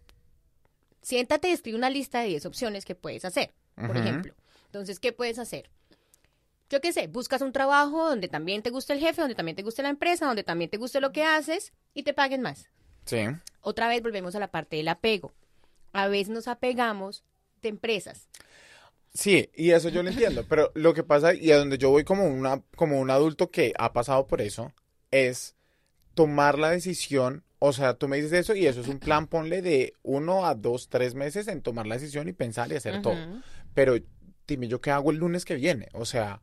siéntate 1.04 1.48
y 1.48 1.52
escribe 1.52 1.76
una 1.78 1.90
lista 1.90 2.20
de 2.20 2.28
10 2.28 2.46
opciones 2.46 2.84
que 2.84 2.94
puedes 2.94 3.24
hacer, 3.24 3.52
por 3.76 3.96
ejemplo. 3.96 4.34
Entonces, 4.66 4.98
¿qué 4.98 5.12
puedes 5.12 5.38
hacer? 5.38 5.70
Yo 6.70 6.80
qué 6.80 6.92
sé, 6.92 7.06
buscas 7.06 7.42
un 7.42 7.52
trabajo 7.52 8.08
donde 8.08 8.26
también 8.26 8.62
te 8.62 8.70
guste 8.70 8.94
el 8.94 8.98
jefe, 8.98 9.20
donde 9.20 9.36
también 9.36 9.54
te 9.54 9.62
guste 9.62 9.82
la 9.82 9.90
empresa, 9.90 10.26
donde 10.26 10.42
también 10.42 10.70
te 10.70 10.78
guste 10.78 11.00
lo 11.00 11.12
que 11.12 11.22
haces 11.22 11.72
y 11.92 12.02
te 12.02 12.14
paguen 12.14 12.40
más. 12.40 12.68
Sí. 13.04 13.18
Otra 13.60 13.86
vez 13.86 14.02
volvemos 14.02 14.34
a 14.34 14.40
la 14.40 14.50
parte 14.50 14.76
del 14.76 14.88
apego. 14.88 15.32
A 15.92 16.08
veces 16.08 16.30
nos 16.30 16.48
apegamos 16.48 17.22
de 17.62 17.68
empresas. 17.68 18.28
Sí, 19.12 19.50
y 19.54 19.70
eso 19.70 19.90
yo 19.90 20.02
lo 20.02 20.08
entiendo, 20.08 20.44
pero 20.48 20.72
lo 20.74 20.94
que 20.94 21.04
pasa 21.04 21.34
y 21.34 21.52
a 21.52 21.58
donde 21.58 21.78
yo 21.78 21.90
voy 21.90 22.02
como 22.02 22.26
una 22.26 22.62
como 22.74 22.98
un 22.98 23.10
adulto 23.10 23.50
que 23.50 23.72
ha 23.78 23.92
pasado 23.92 24.26
por 24.26 24.40
eso 24.40 24.72
es 25.12 25.54
tomar 26.14 26.58
la 26.58 26.70
decisión, 26.70 27.44
o 27.66 27.72
sea, 27.72 27.94
tú 27.94 28.08
me 28.08 28.16
dices 28.16 28.34
eso 28.34 28.54
y 28.54 28.66
eso 28.66 28.82
es 28.82 28.88
un 28.88 28.98
plan, 28.98 29.26
ponle 29.26 29.62
de 29.62 29.94
uno 30.02 30.44
a 30.44 30.54
dos, 30.54 30.90
tres 30.90 31.14
meses 31.14 31.48
en 31.48 31.62
tomar 31.62 31.86
la 31.86 31.94
decisión 31.94 32.28
y 32.28 32.34
pensar 32.34 32.70
y 32.70 32.76
hacer 32.76 33.00
todo. 33.00 33.16
Pero 33.72 33.96
dime 34.46 34.68
yo 34.68 34.82
qué 34.82 34.90
hago 34.90 35.10
el 35.10 35.16
lunes 35.16 35.46
que 35.46 35.54
viene, 35.54 35.88
o 35.94 36.04
sea, 36.04 36.42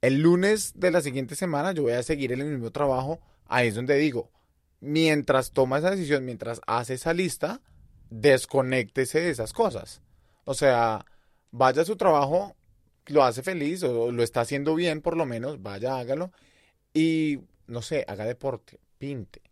el 0.00 0.20
lunes 0.20 0.74
de 0.76 0.92
la 0.92 1.00
siguiente 1.00 1.34
semana 1.34 1.72
yo 1.72 1.82
voy 1.82 1.94
a 1.94 2.04
seguir 2.04 2.30
en 2.30 2.42
el 2.42 2.46
mismo 2.46 2.70
trabajo, 2.70 3.18
ahí 3.46 3.66
es 3.66 3.74
donde 3.74 3.96
digo, 3.96 4.30
mientras 4.78 5.50
toma 5.50 5.78
esa 5.78 5.90
decisión, 5.90 6.24
mientras 6.24 6.60
hace 6.68 6.94
esa 6.94 7.12
lista, 7.12 7.60
desconéctese 8.08 9.20
de 9.20 9.30
esas 9.30 9.52
cosas. 9.52 10.00
O 10.44 10.54
sea, 10.54 11.04
vaya 11.50 11.82
a 11.82 11.84
su 11.84 11.96
trabajo, 11.96 12.54
lo 13.06 13.24
hace 13.24 13.42
feliz 13.42 13.82
o 13.82 14.12
lo 14.12 14.22
está 14.22 14.42
haciendo 14.42 14.76
bien 14.76 15.00
por 15.00 15.16
lo 15.16 15.26
menos, 15.26 15.60
vaya, 15.60 15.98
hágalo 15.98 16.30
y 16.94 17.40
no 17.66 17.82
sé, 17.82 18.04
haga 18.06 18.26
deporte, 18.26 18.78
pinte, 18.98 19.42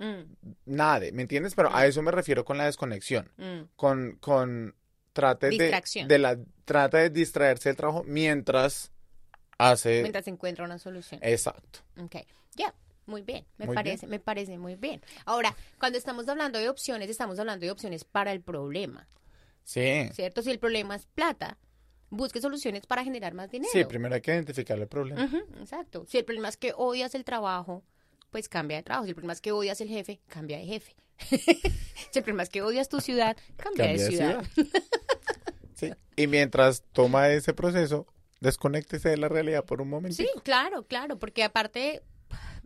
Mm, 0.00 0.22
nade, 0.64 1.12
¿me 1.12 1.22
entiendes? 1.22 1.54
Pero 1.54 1.74
a 1.74 1.86
eso 1.86 2.00
me 2.02 2.10
refiero 2.10 2.44
con 2.44 2.56
la 2.58 2.64
desconexión, 2.64 3.30
mm. 3.36 3.74
con, 3.76 4.16
con 4.20 4.74
trate 5.12 5.50
de, 5.50 6.04
de 6.06 6.18
la, 6.18 6.38
trata 6.64 6.98
de 6.98 7.10
distraerse 7.10 7.68
del 7.68 7.76
trabajo 7.76 8.02
mientras 8.06 8.90
hace, 9.58 10.00
Mientras 10.00 10.24
se 10.24 10.30
encuentra 10.30 10.64
una 10.64 10.78
solución. 10.78 11.20
exacto. 11.22 11.80
Ok, 12.02 12.16
ya, 12.54 12.74
muy 13.06 13.20
bien, 13.22 13.44
me 13.58 13.66
Muy 13.66 13.74
parece, 13.74 14.06
me 14.06 14.18
parece 14.20 14.56
muy 14.56 14.76
bien. 14.76 15.02
Ahora, 15.26 15.54
cuando 15.78 15.98
estamos 15.98 16.26
hablando 16.28 16.58
de 16.58 16.68
opciones, 16.70 17.10
estamos 17.10 17.38
hablando 17.38 17.66
de 17.66 17.72
opciones 17.72 18.04
para 18.04 18.32
el 18.32 18.40
problema, 18.40 19.06
Sí, 19.64 20.08
¿cierto? 20.14 20.40
Si 20.42 20.50
el 20.50 20.58
problema 20.58 20.96
es 20.96 21.06
plata, 21.06 21.58
busque 22.08 22.40
soluciones 22.40 22.86
para 22.86 23.04
generar 23.04 23.34
más 23.34 23.50
dinero. 23.50 23.70
sí, 23.72 23.84
primero 23.84 24.14
hay 24.14 24.20
que 24.22 24.32
identificar 24.32 24.78
el 24.78 24.88
problema. 24.88 25.30
Exacto. 25.60 26.06
Si 26.08 26.16
el 26.18 26.24
problema 26.24 26.48
es 26.48 26.56
que 26.56 26.72
odias 26.74 27.14
el 27.14 27.24
trabajo, 27.24 27.84
pues 28.30 28.48
cambia 28.48 28.76
de 28.78 28.82
trabajo. 28.82 29.04
Si 29.04 29.10
el 29.10 29.14
problema 29.14 29.32
es 29.32 29.40
que 29.40 29.52
odias 29.52 29.80
el 29.80 29.88
jefe, 29.88 30.20
cambia 30.28 30.58
de 30.58 30.66
jefe. 30.66 30.96
si 32.10 32.18
el 32.18 32.22
problema 32.24 32.42
es 32.42 32.48
que 32.48 32.62
odias 32.62 32.88
tu 32.88 33.00
ciudad, 33.00 33.36
cambia, 33.56 33.86
Cambia 33.86 33.86
de 33.86 33.98
de 33.98 34.10
ciudad. 34.10 34.44
Sí. 35.74 35.92
Y 36.16 36.26
mientras 36.26 36.82
toma 36.92 37.28
ese 37.30 37.54
proceso, 37.54 38.06
desconéctese 38.40 39.08
de 39.08 39.16
la 39.16 39.28
realidad 39.28 39.64
por 39.64 39.80
un 39.80 39.88
momento. 39.88 40.16
Sí, 40.16 40.28
claro, 40.44 40.86
claro, 40.86 41.18
porque 41.18 41.42
aparte 41.42 42.02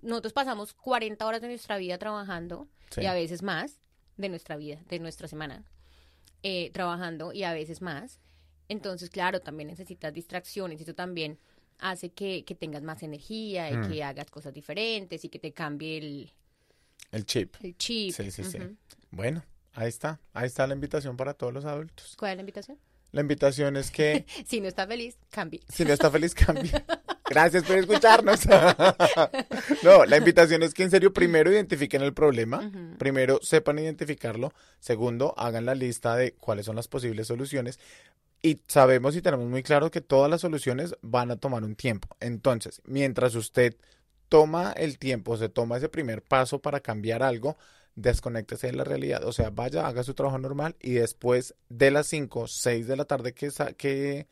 nosotros 0.03 0.33
pasamos 0.33 0.75
40 0.75 1.25
horas 1.27 1.41
de 1.41 1.49
nuestra 1.49 1.79
vida 1.79 1.99
trabajando 1.99 2.69
Sí. 2.91 3.03
y 3.03 3.07
a 3.07 3.15
veces 3.15 3.43
más 3.43 3.81
de 4.17 4.29
nuestra 4.29 4.57
vida, 4.57 4.81
de 4.89 4.99
nuestra 4.99 5.27
semana, 5.29 5.65
eh, 6.43 6.71
trabajando 6.73 7.33
y 7.33 7.45
a 7.45 7.53
veces 7.53 7.81
más. 7.83 8.21
Entonces, 8.69 9.11
claro, 9.11 9.41
también 9.41 9.69
necesitas 9.69 10.13
distracciones 10.13 10.81
y 10.81 10.83
eso 10.85 10.95
también 10.95 11.39
hace 11.79 12.11
que, 12.11 12.45
que 12.45 12.55
tengas 12.55 12.83
más 12.83 13.03
energía 13.03 13.71
y 13.71 13.77
Mm. 13.77 13.91
que 13.91 14.05
hagas 14.05 14.31
cosas 14.31 14.53
diferentes 14.55 15.25
y 15.25 15.29
que 15.29 15.39
te 15.39 15.53
cambie 15.53 15.99
el, 15.99 16.33
El 17.13 17.27
chip. 17.27 17.55
el 17.63 17.77
chip. 17.77 18.13
Sí, 18.15 18.31
sí. 18.31 18.43
Bueno, 19.11 19.45
ahí 19.73 19.89
está. 19.89 20.21
Ahí 20.33 20.47
está 20.47 20.67
la 20.67 20.75
invitación 20.75 21.17
para 21.17 21.35
todos 21.35 21.53
los 21.53 21.65
adultos. 21.65 22.15
¿Cuál 22.19 22.33
es 22.33 22.37
la 22.37 22.43
invitación? 22.43 22.79
La 23.13 23.21
invitación 23.21 23.77
es 23.77 23.91
que 23.93 24.25
Si 24.47 24.61
no 24.61 24.67
está 24.69 24.87
feliz, 24.89 25.17
cambie. 25.31 25.61
si 25.69 25.85
no 25.85 25.93
está 25.93 26.11
feliz, 26.11 26.35
cambie. 26.35 26.71
Gracias 27.31 27.63
por 27.65 27.79
escucharnos. 27.79 28.41
no, 29.83 30.05
la 30.05 30.17
invitación 30.19 30.63
es 30.63 30.75
que 30.75 30.83
en 30.83 30.91
serio 30.91 31.13
primero 31.13 31.51
identifiquen 31.51 32.03
el 32.03 32.13
problema. 32.13 32.71
Primero 32.99 33.39
sepan 33.43 33.79
identificarlo. 33.79 34.53
Segundo, 34.81 35.35
hagan 35.39 35.65
la 35.65 35.75
lista 35.75 36.17
de 36.17 36.33
cuáles 36.35 36.67
son 36.67 36.77
las 36.77 36.89
posibles 36.89 37.27
soluciones. 37.27 37.79
Y 38.47 38.61
sabemos 38.69 39.17
y 39.17 39.23
tenemos 39.23 39.49
muy 39.49 39.63
claro 39.63 39.91
que 39.91 40.03
todas 40.03 40.31
las 40.31 40.43
soluciones 40.43 40.95
van 41.01 41.31
a 41.31 41.37
tomar 41.37 41.65
un 41.65 41.77
tiempo. 41.77 42.09
Entonces, 42.21 42.83
mientras 42.85 43.35
usted 43.37 43.75
toma 44.29 44.73
el 44.77 44.99
tiempo, 44.99 45.39
se 45.39 45.49
toma 45.49 45.79
ese 45.79 45.89
primer 45.89 46.21
paso 46.23 46.59
para 46.59 46.81
cambiar 46.81 47.23
algo, 47.23 47.57
desconéctese 47.95 48.67
de 48.67 48.75
la 48.75 48.85
realidad. 48.85 49.25
O 49.25 49.33
sea, 49.33 49.49
vaya, 49.49 49.87
haga 49.87 50.03
su 50.03 50.13
trabajo 50.13 50.37
normal 50.37 50.77
y 50.79 50.93
después 50.93 51.55
de 51.71 51.91
las 51.91 52.07
5, 52.09 52.47
6 52.47 52.87
de 52.87 52.97
la 52.97 53.07
tarde 53.07 53.33
que, 53.33 53.51
sa- 53.51 53.73
que, 53.73 54.27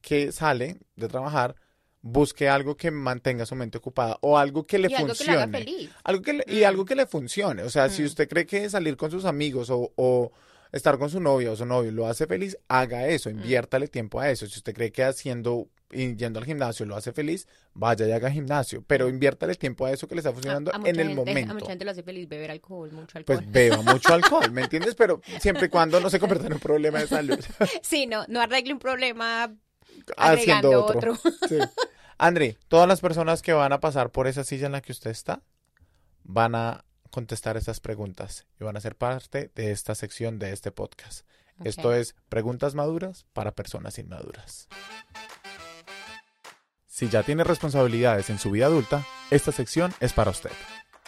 que 0.00 0.32
sale 0.32 0.78
de 0.96 1.06
trabajar, 1.06 1.54
busque 2.00 2.48
algo 2.48 2.76
que 2.76 2.90
mantenga 2.90 3.46
su 3.46 3.54
mente 3.54 3.78
ocupada 3.78 4.18
o 4.22 4.38
algo 4.38 4.66
que 4.66 4.80
le 4.80 4.90
y 4.90 4.94
algo 4.94 5.06
que 5.06 5.14
funcione. 5.14 5.36
le 5.36 5.42
haga 5.44 5.52
feliz. 5.58 5.90
Algo 6.02 6.22
que 6.22 6.32
le- 6.32 6.44
y 6.48 6.64
algo 6.64 6.84
que 6.84 6.96
le 6.96 7.06
funcione. 7.06 7.62
O 7.62 7.70
sea, 7.70 7.88
si 7.88 8.02
Mm. 8.02 8.06
usted 8.06 8.28
cree 8.28 8.44
que 8.44 8.68
salir 8.68 8.96
con 8.96 9.12
sus 9.12 9.24
amigos 9.24 9.70
o, 9.70 9.92
o 9.94 10.32
estar 10.72 10.98
con 10.98 11.10
su 11.10 11.20
novia 11.20 11.52
o 11.52 11.56
su 11.56 11.66
novio 11.66 11.92
lo 11.92 12.06
hace 12.06 12.26
feliz, 12.26 12.56
haga 12.68 13.06
eso, 13.06 13.28
Mm. 13.30 13.34
inviértale 13.34 13.88
tiempo 13.88 14.20
a 14.20 14.30
eso. 14.30 14.46
Si 14.46 14.56
usted 14.58 14.74
cree 14.74 14.90
que 14.90 15.04
haciendo 15.04 15.68
y 15.90 16.16
yendo 16.16 16.38
al 16.40 16.46
gimnasio 16.46 16.86
lo 16.86 16.96
hace 16.96 17.12
feliz, 17.12 17.46
vaya 17.74 18.06
y 18.08 18.12
haga 18.12 18.30
gimnasio, 18.30 18.82
pero 18.86 19.10
inviértale 19.10 19.54
tiempo 19.56 19.84
a 19.84 19.90
eso 19.92 20.08
que 20.08 20.14
le 20.14 20.20
está 20.20 20.32
funcionando 20.32 20.70
Mm. 20.70 20.74
A- 20.74 20.76
a 20.76 20.78
mucha 20.78 20.90
en 20.90 21.00
el 21.00 21.06
gente- 21.08 21.20
A 21.20 21.24
momento. 21.26 21.54
mucha 21.54 21.66
gente 21.66 21.84
lo 21.84 21.90
hace 21.90 22.02
feliz 22.02 22.26
beber 22.28 22.50
alcohol, 22.50 22.90
mucho 22.92 23.18
alcohol. 23.18 23.36
Pues 23.38 23.52
beba 23.52 23.82
mucho 23.82 24.14
alcohol, 24.14 24.50
¿me 24.50 24.62
entiendes? 24.62 24.94
Pero 24.94 25.20
siempre 25.40 25.66
y 25.66 25.68
cuando 25.68 26.00
no 26.00 26.08
se 26.08 26.18
convierta 26.18 26.46
en 26.46 26.54
un 26.54 26.60
problema 26.60 27.00
de 27.00 27.06
salud. 27.08 27.38
sí, 27.82 28.06
no, 28.06 28.24
no 28.28 28.40
arregle 28.40 28.72
un 28.72 28.78
problema 28.78 29.54
Haciendo 30.16 30.16
agregando 30.16 30.84
otro. 30.86 31.12
otro. 31.12 31.30
Sí. 31.48 31.58
Andri, 32.16 32.56
todas 32.68 32.88
las 32.88 33.00
personas 33.00 33.42
que 33.42 33.52
van 33.52 33.72
a 33.74 33.80
pasar 33.80 34.10
por 34.10 34.26
esa 34.28 34.44
silla 34.44 34.66
en 34.66 34.72
la 34.72 34.80
que 34.80 34.92
usted 34.92 35.10
está 35.10 35.42
van 36.24 36.54
a 36.54 36.84
contestar 37.16 37.56
estas 37.58 37.78
preguntas 37.78 38.46
y 38.58 38.64
van 38.64 38.76
a 38.76 38.80
ser 38.80 38.96
parte 38.96 39.52
de 39.54 39.70
esta 39.70 39.94
sección 39.94 40.38
de 40.38 40.52
este 40.52 40.72
podcast. 40.72 41.26
Esto 41.62 41.92
es 41.92 42.16
preguntas 42.30 42.74
maduras 42.74 43.26
para 43.34 43.52
personas 43.52 43.98
inmaduras. 43.98 44.66
Si 46.86 47.08
ya 47.10 47.22
tiene 47.22 47.44
responsabilidades 47.44 48.30
en 48.30 48.38
su 48.38 48.50
vida 48.50 48.66
adulta, 48.66 49.06
esta 49.30 49.52
sección 49.52 49.92
es 50.00 50.12
para 50.14 50.30
usted. 50.30 50.50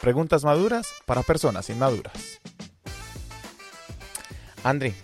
Preguntas 0.00 0.44
maduras 0.44 0.86
para 1.06 1.22
personas 1.22 1.70
inmaduras. 1.70 2.40
Andri, 4.62 4.90
Mm. 4.90 4.94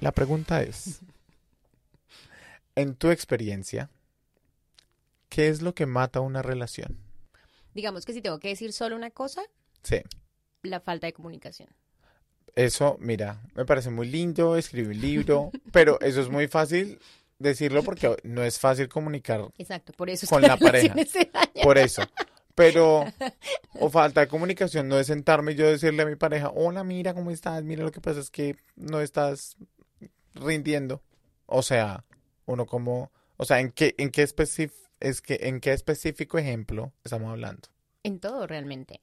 la 0.00 0.12
pregunta 0.12 0.62
es, 0.62 1.00
en 2.74 2.94
tu 2.94 3.10
experiencia, 3.10 3.90
¿qué 5.28 5.48
es 5.48 5.60
lo 5.62 5.74
que 5.74 5.86
mata 5.86 6.20
una 6.20 6.40
relación? 6.42 6.98
Digamos 7.74 8.04
que 8.06 8.12
si 8.14 8.22
tengo 8.22 8.38
que 8.38 8.48
decir 8.48 8.72
solo 8.72 8.96
una 8.96 9.10
cosa, 9.10 9.42
Sí, 9.82 10.00
la 10.62 10.80
falta 10.80 11.06
de 11.06 11.12
comunicación. 11.12 11.68
eso, 12.54 12.96
mira, 13.00 13.42
me 13.54 13.64
parece 13.64 13.90
muy 13.90 14.08
lindo, 14.08 14.56
escribí 14.56 14.94
un 14.94 15.00
libro, 15.00 15.50
pero 15.72 16.00
eso 16.00 16.20
es 16.20 16.28
muy 16.28 16.48
fácil 16.48 16.98
decirlo 17.38 17.82
porque 17.82 18.16
no 18.24 18.42
es 18.42 18.58
fácil 18.58 18.88
comunicar 18.88 19.48
Exacto, 19.58 19.92
por 19.92 20.10
eso 20.10 20.26
es 20.26 20.30
Con 20.30 20.42
la 20.42 20.56
pareja. 20.56 20.94
por 21.62 21.78
eso. 21.78 22.02
Pero, 22.54 23.04
o 23.78 23.88
falta 23.88 24.20
de 24.22 24.26
comunicación, 24.26 24.88
no 24.88 24.98
es 24.98 25.06
sentarme 25.06 25.52
y 25.52 25.54
yo 25.54 25.66
decirle 25.66 26.02
a 26.02 26.06
mi 26.06 26.16
pareja, 26.16 26.50
hola, 26.52 26.82
mira 26.82 27.14
cómo 27.14 27.30
estás, 27.30 27.62
mira 27.62 27.84
lo 27.84 27.92
que 27.92 28.00
pasa 28.00 28.18
es 28.18 28.30
que 28.30 28.56
no 28.74 29.00
estás 29.00 29.56
rindiendo. 30.34 31.00
O 31.46 31.62
sea, 31.62 32.04
uno 32.46 32.66
como, 32.66 33.12
o 33.36 33.44
sea, 33.44 33.60
¿en 33.60 33.70
qué, 33.70 33.94
en 33.98 34.10
qué 34.10 34.22
específico, 34.22 34.90
es 34.98 35.22
que, 35.22 35.38
en 35.42 35.60
qué 35.60 35.72
específico 35.72 36.36
ejemplo 36.36 36.92
estamos 37.04 37.30
hablando? 37.30 37.68
En 38.02 38.18
todo 38.18 38.48
realmente. 38.48 39.00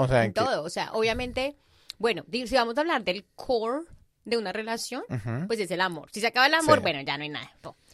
O 0.00 0.08
sea, 0.08 0.18
En 0.20 0.26
en 0.26 0.32
qué, 0.32 0.40
todo. 0.40 0.62
O 0.62 0.70
sea, 0.70 0.92
obviamente, 0.92 1.56
bueno, 1.98 2.24
si 2.30 2.54
vamos 2.54 2.76
a 2.76 2.80
hablar 2.80 3.04
del 3.04 3.24
core 3.34 3.82
de 4.24 4.36
una 4.36 4.52
relación, 4.52 5.02
Ujú. 5.08 5.46
pues 5.46 5.58
es 5.60 5.70
el 5.70 5.80
amor. 5.80 6.08
Si 6.12 6.20
se 6.20 6.26
acaba 6.28 6.46
el 6.46 6.54
amor, 6.54 6.76
Sí. 6.78 6.82
bueno, 6.82 7.00
ya 7.02 7.16
no 7.16 7.22
hay 7.24 7.28
nada. 7.30 7.50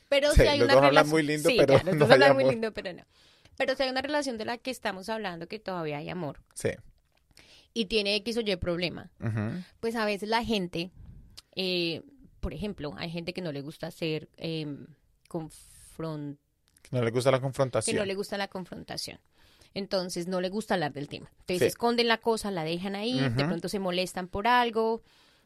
Pero 0.09 0.31
Sí, 0.33 0.43
si 0.43 0.47
hay 0.49 0.59
los 0.59 0.69
una 0.69 0.81
relación. 0.89 1.11
muy 1.11 1.23
lindo, 1.23 1.49
Sí, 1.49 1.57
pero 1.59 1.79
ya, 1.79 1.83
los 1.85 1.97
no 1.97 2.05
hay 2.07 2.13
hablan 2.13 2.35
muy 2.35 2.43
amor. 2.43 2.53
lindo, 2.53 2.73
pero 2.73 2.93
no. 2.93 3.05
Pero 3.57 3.75
si 3.77 3.83
hay 3.85 3.89
una 3.91 4.03
relación 4.03 4.37
de 4.37 4.45
la 4.45 4.59
que 4.59 4.71
estamos 4.71 5.09
hablando 5.09 5.47
que 5.47 5.59
todavía 5.59 5.99
hay 5.99 6.09
amor 6.11 6.41
Sí. 6.55 6.71
y 7.73 7.87
tiene 7.87 8.17
X 8.17 8.37
o 8.37 8.41
Y 8.41 8.57
problema, 8.57 9.11
ujú. 9.21 9.63
pues 9.81 9.95
a 9.97 10.05
veces 10.05 10.29
la 10.29 10.45
gente, 10.45 10.91
eh, 11.57 12.03
por 12.41 12.53
ejemplo, 12.53 12.93
hay 12.99 13.11
gente 13.11 13.33
que 13.33 13.41
no 13.43 13.53
le 13.53 13.63
gusta 13.63 13.91
ser 13.91 14.29
eh, 14.37 14.67
confron- 15.29 16.39
Que 16.83 16.97
no 16.97 17.03
le 17.03 17.11
gusta 17.11 17.31
la 17.31 17.39
que 17.39 17.43
confrontación. 17.43 17.97
no 17.97 18.05
le 18.05 18.15
gusta 18.15 18.37
la 18.39 18.49
confrontación. 18.49 19.19
Entonces 19.75 20.29
no 20.29 20.41
le 20.41 20.49
gusta 20.49 20.75
hablar 20.75 20.93
del 20.93 21.09
tema. 21.09 21.31
Entonces 21.41 21.59
Sí. 21.61 21.65
esconden 21.67 22.09
la 22.09 22.19
cosa, 22.19 22.51
la 22.51 22.65
dejan 22.65 22.95
ahí, 22.95 23.19
de 23.21 23.45
pronto 23.45 23.69
se 23.69 23.79
molestan 23.81 24.29
por 24.29 24.47
algo, 24.47 25.03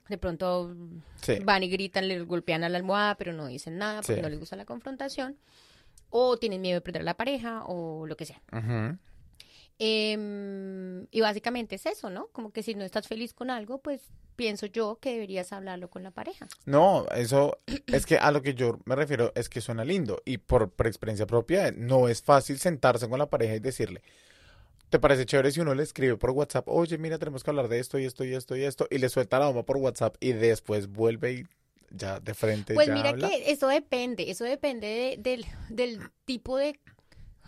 de 0.09 0.19
pronto 0.19 0.75
Sí. 1.23 1.39
van 1.45 1.63
y 1.63 1.69
gritan, 1.69 2.09
le 2.09 2.21
golpean 2.23 2.63
a 2.65 2.69
la 2.69 2.77
almohada, 2.79 3.15
pero 3.17 3.33
no 3.33 3.47
dicen 3.47 3.79
nada 3.79 4.01
porque 4.03 4.17
Sí. 4.17 4.21
no 4.23 4.29
les 4.29 4.39
gusta 4.39 4.57
la 4.57 4.65
confrontación. 4.67 5.37
O 6.11 6.37
tienen 6.39 6.61
miedo 6.63 6.77
de 6.77 6.81
perder 6.81 7.03
a 7.03 7.05
la 7.05 7.15
pareja 7.17 7.65
o 7.67 8.07
lo 8.07 8.17
que 8.17 8.25
sea. 8.27 8.41
Ujú. 8.53 8.99
Em, 9.79 11.07
y 11.11 11.21
básicamente 11.21 11.77
es 11.77 11.87
eso, 11.87 12.11
¿no? 12.11 12.29
Como 12.29 12.53
que 12.53 12.63
si 12.63 12.75
no 12.75 12.85
estás 12.85 13.07
feliz 13.09 13.33
con 13.33 13.51
algo, 13.51 13.79
pues 13.79 14.03
pienso 14.37 14.67
yo 14.67 14.99
que 15.01 15.13
deberías 15.13 15.53
hablarlo 15.53 15.89
con 15.91 16.03
la 16.03 16.11
pareja. 16.11 16.47
No, 16.67 17.07
eso 17.15 17.59
es 17.87 18.07
que 18.07 18.19
a 18.19 18.31
lo 18.31 18.43
que 18.43 18.55
yo 18.55 18.79
me 18.85 18.95
refiero 18.97 19.33
es 19.35 19.49
que 19.49 19.61
suena 19.61 19.85
lindo 19.85 20.23
y 20.25 20.39
por, 20.39 20.71
por 20.71 20.87
experiencia 20.87 21.27
propia 21.27 21.71
no 21.73 22.09
es 22.09 22.23
fácil 22.23 22.59
sentarse 22.59 23.09
con 23.09 23.19
la 23.19 23.27
pareja 23.31 23.55
y 23.55 23.61
decirle, 23.61 24.03
¿te 24.91 24.99
parece 24.99 25.27
chévere 25.27 25.51
si 25.53 25.61
uno 25.61 25.75
le 25.75 25.83
escribe 25.83 26.17
por 26.17 26.31
WhatsApp, 26.31 26.69
oye, 26.69 26.99
mira, 26.99 27.19
tenemos 27.19 27.43
que 27.45 27.51
hablar 27.51 27.69
de 27.69 27.79
esto 27.79 27.99
y 27.99 28.05
esto 28.05 28.25
y 28.25 28.35
esto 28.35 28.57
y 28.57 28.65
esto 28.65 28.87
y 28.91 28.99
le 28.99 29.09
suelta 29.09 29.39
la 29.39 29.47
bomba 29.47 29.65
por 29.65 29.77
WhatsApp 29.77 30.17
y 30.21 30.33
después 30.33 30.89
vuelve 30.89 31.33
y 31.33 31.47
ya 31.91 32.21
de 32.21 32.35
frente 32.35 32.75
Pues 32.75 32.87
ya 32.89 32.95
mira 32.95 33.11
habla. 33.11 33.29
que 33.29 33.51
eso 33.51 33.67
depende, 33.69 34.31
eso 34.31 34.45
depende 34.45 34.87
de- 34.87 35.17
del, 35.19 35.47
del 35.71 36.11
tipo 36.27 36.57
de, 36.59 36.79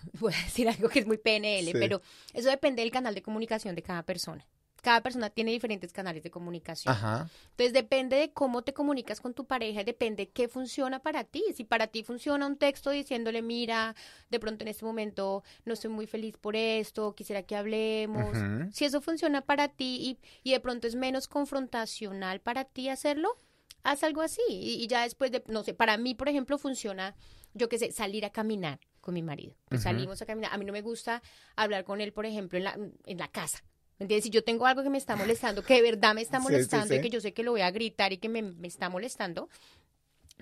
voy 0.21 0.33
a 0.35 0.45
decir 0.45 0.69
algo 0.69 0.89
que 0.89 1.01
es 1.01 1.07
muy 1.07 1.19
PNL, 1.19 1.65
Sí. 1.67 1.73
pero 1.73 2.01
eso 2.35 2.49
depende 2.49 2.83
del 2.83 2.91
canal 2.91 3.15
de 3.15 3.23
comunicación 3.23 3.75
de 3.75 3.83
cada 3.83 4.03
persona. 4.03 4.47
Cada 4.83 5.03
persona 5.03 5.29
tiene 5.29 5.51
diferentes 5.51 5.93
canales 5.93 6.23
de 6.23 6.31
comunicación. 6.31 6.95
Ajá. 6.95 7.29
Entonces 7.51 7.75
depende 7.75 8.17
de 8.17 8.33
cómo 8.33 8.63
te 8.63 8.73
comunicas 8.73 9.21
con 9.21 9.35
tu 9.35 9.45
pareja, 9.45 9.85
depende 9.85 10.31
qué 10.31 10.49
funciona 10.49 11.01
para 11.01 11.25
ti. 11.25 11.45
Si 11.55 11.65
para 11.65 11.89
ti 11.89 12.03
funciona 12.03 12.47
un 12.47 12.57
texto 12.57 12.89
diciéndole, 12.89 13.43
mira, 13.43 13.95
de 14.31 14.41
pronto 14.41 14.65
en 14.65 14.69
este 14.69 14.87
momento 14.87 15.45
no 15.67 15.75
estoy 15.75 15.91
muy 15.91 16.07
feliz 16.07 16.39
por 16.39 16.57
esto, 16.57 17.15
quisiera 17.15 17.43
que 17.43 17.57
hablemos. 17.57 18.35
Si 18.75 18.87
eso 18.87 19.03
funciona 19.03 19.43
para 19.43 19.69
ti 19.69 20.19
y, 20.43 20.49
y 20.49 20.53
de 20.53 20.61
pronto 20.61 20.87
es 20.87 20.95
menos 20.95 21.29
confrontacional 21.71 22.41
para 22.41 22.65
ti 22.65 22.89
hacerlo, 22.89 23.37
haz 23.83 24.03
algo 24.03 24.23
así. 24.23 24.41
Y, 24.49 24.83
y 24.83 24.87
ya 24.87 25.03
después 25.03 25.31
de, 25.31 25.43
no 25.47 25.63
sé, 25.63 25.75
para 25.75 25.99
mí, 25.99 26.15
por 26.15 26.31
ejemplo, 26.31 26.57
funciona, 26.57 27.15
yo 27.53 27.69
qué 27.69 27.79
sé, 27.79 27.93
salir 27.93 28.25
a 28.25 28.31
caminar 28.31 28.81
con 29.01 29.15
mi 29.15 29.23
marido. 29.23 29.55
Pues. 29.69 29.83
Salimos 29.83 30.21
a 30.23 30.27
caminar. 30.27 30.53
A 30.53 30.59
mí 30.59 30.65
no 30.65 30.73
me 30.73 30.83
gusta 30.83 31.23
hablar 31.57 31.85
con 31.85 32.01
él, 32.01 32.13
por 32.13 32.27
ejemplo, 32.27 32.59
en 32.59 32.65
la, 32.65 32.79
en 33.07 33.19
la 33.19 33.29
casa. 33.29 33.63
¿Me 33.99 34.05
entiendes? 34.05 34.25
Si 34.25 34.31
yo 34.31 34.43
tengo 34.45 34.67
algo 34.67 34.83
que 34.83 34.91
me 34.91 34.99
está 34.99 35.15
molestando, 35.15 35.63
que 35.63 35.75
de 35.75 35.83
verdad 35.83 36.15
me 36.15 36.23
está 36.23 36.39
Sí, 36.39 36.47
sí, 36.47 36.53
molestando 36.53 36.95
y 36.95 37.01
que 37.01 37.11
yo 37.11 37.21
sé 37.21 37.33
que 37.35 37.43
lo 37.43 37.51
voy 37.51 37.61
a 37.61 37.71
gritar 37.71 38.13
y 38.13 38.19
que 38.19 38.31
me, 38.31 38.41
me 38.41 38.67
está 38.67 38.89
molestando, 38.89 39.49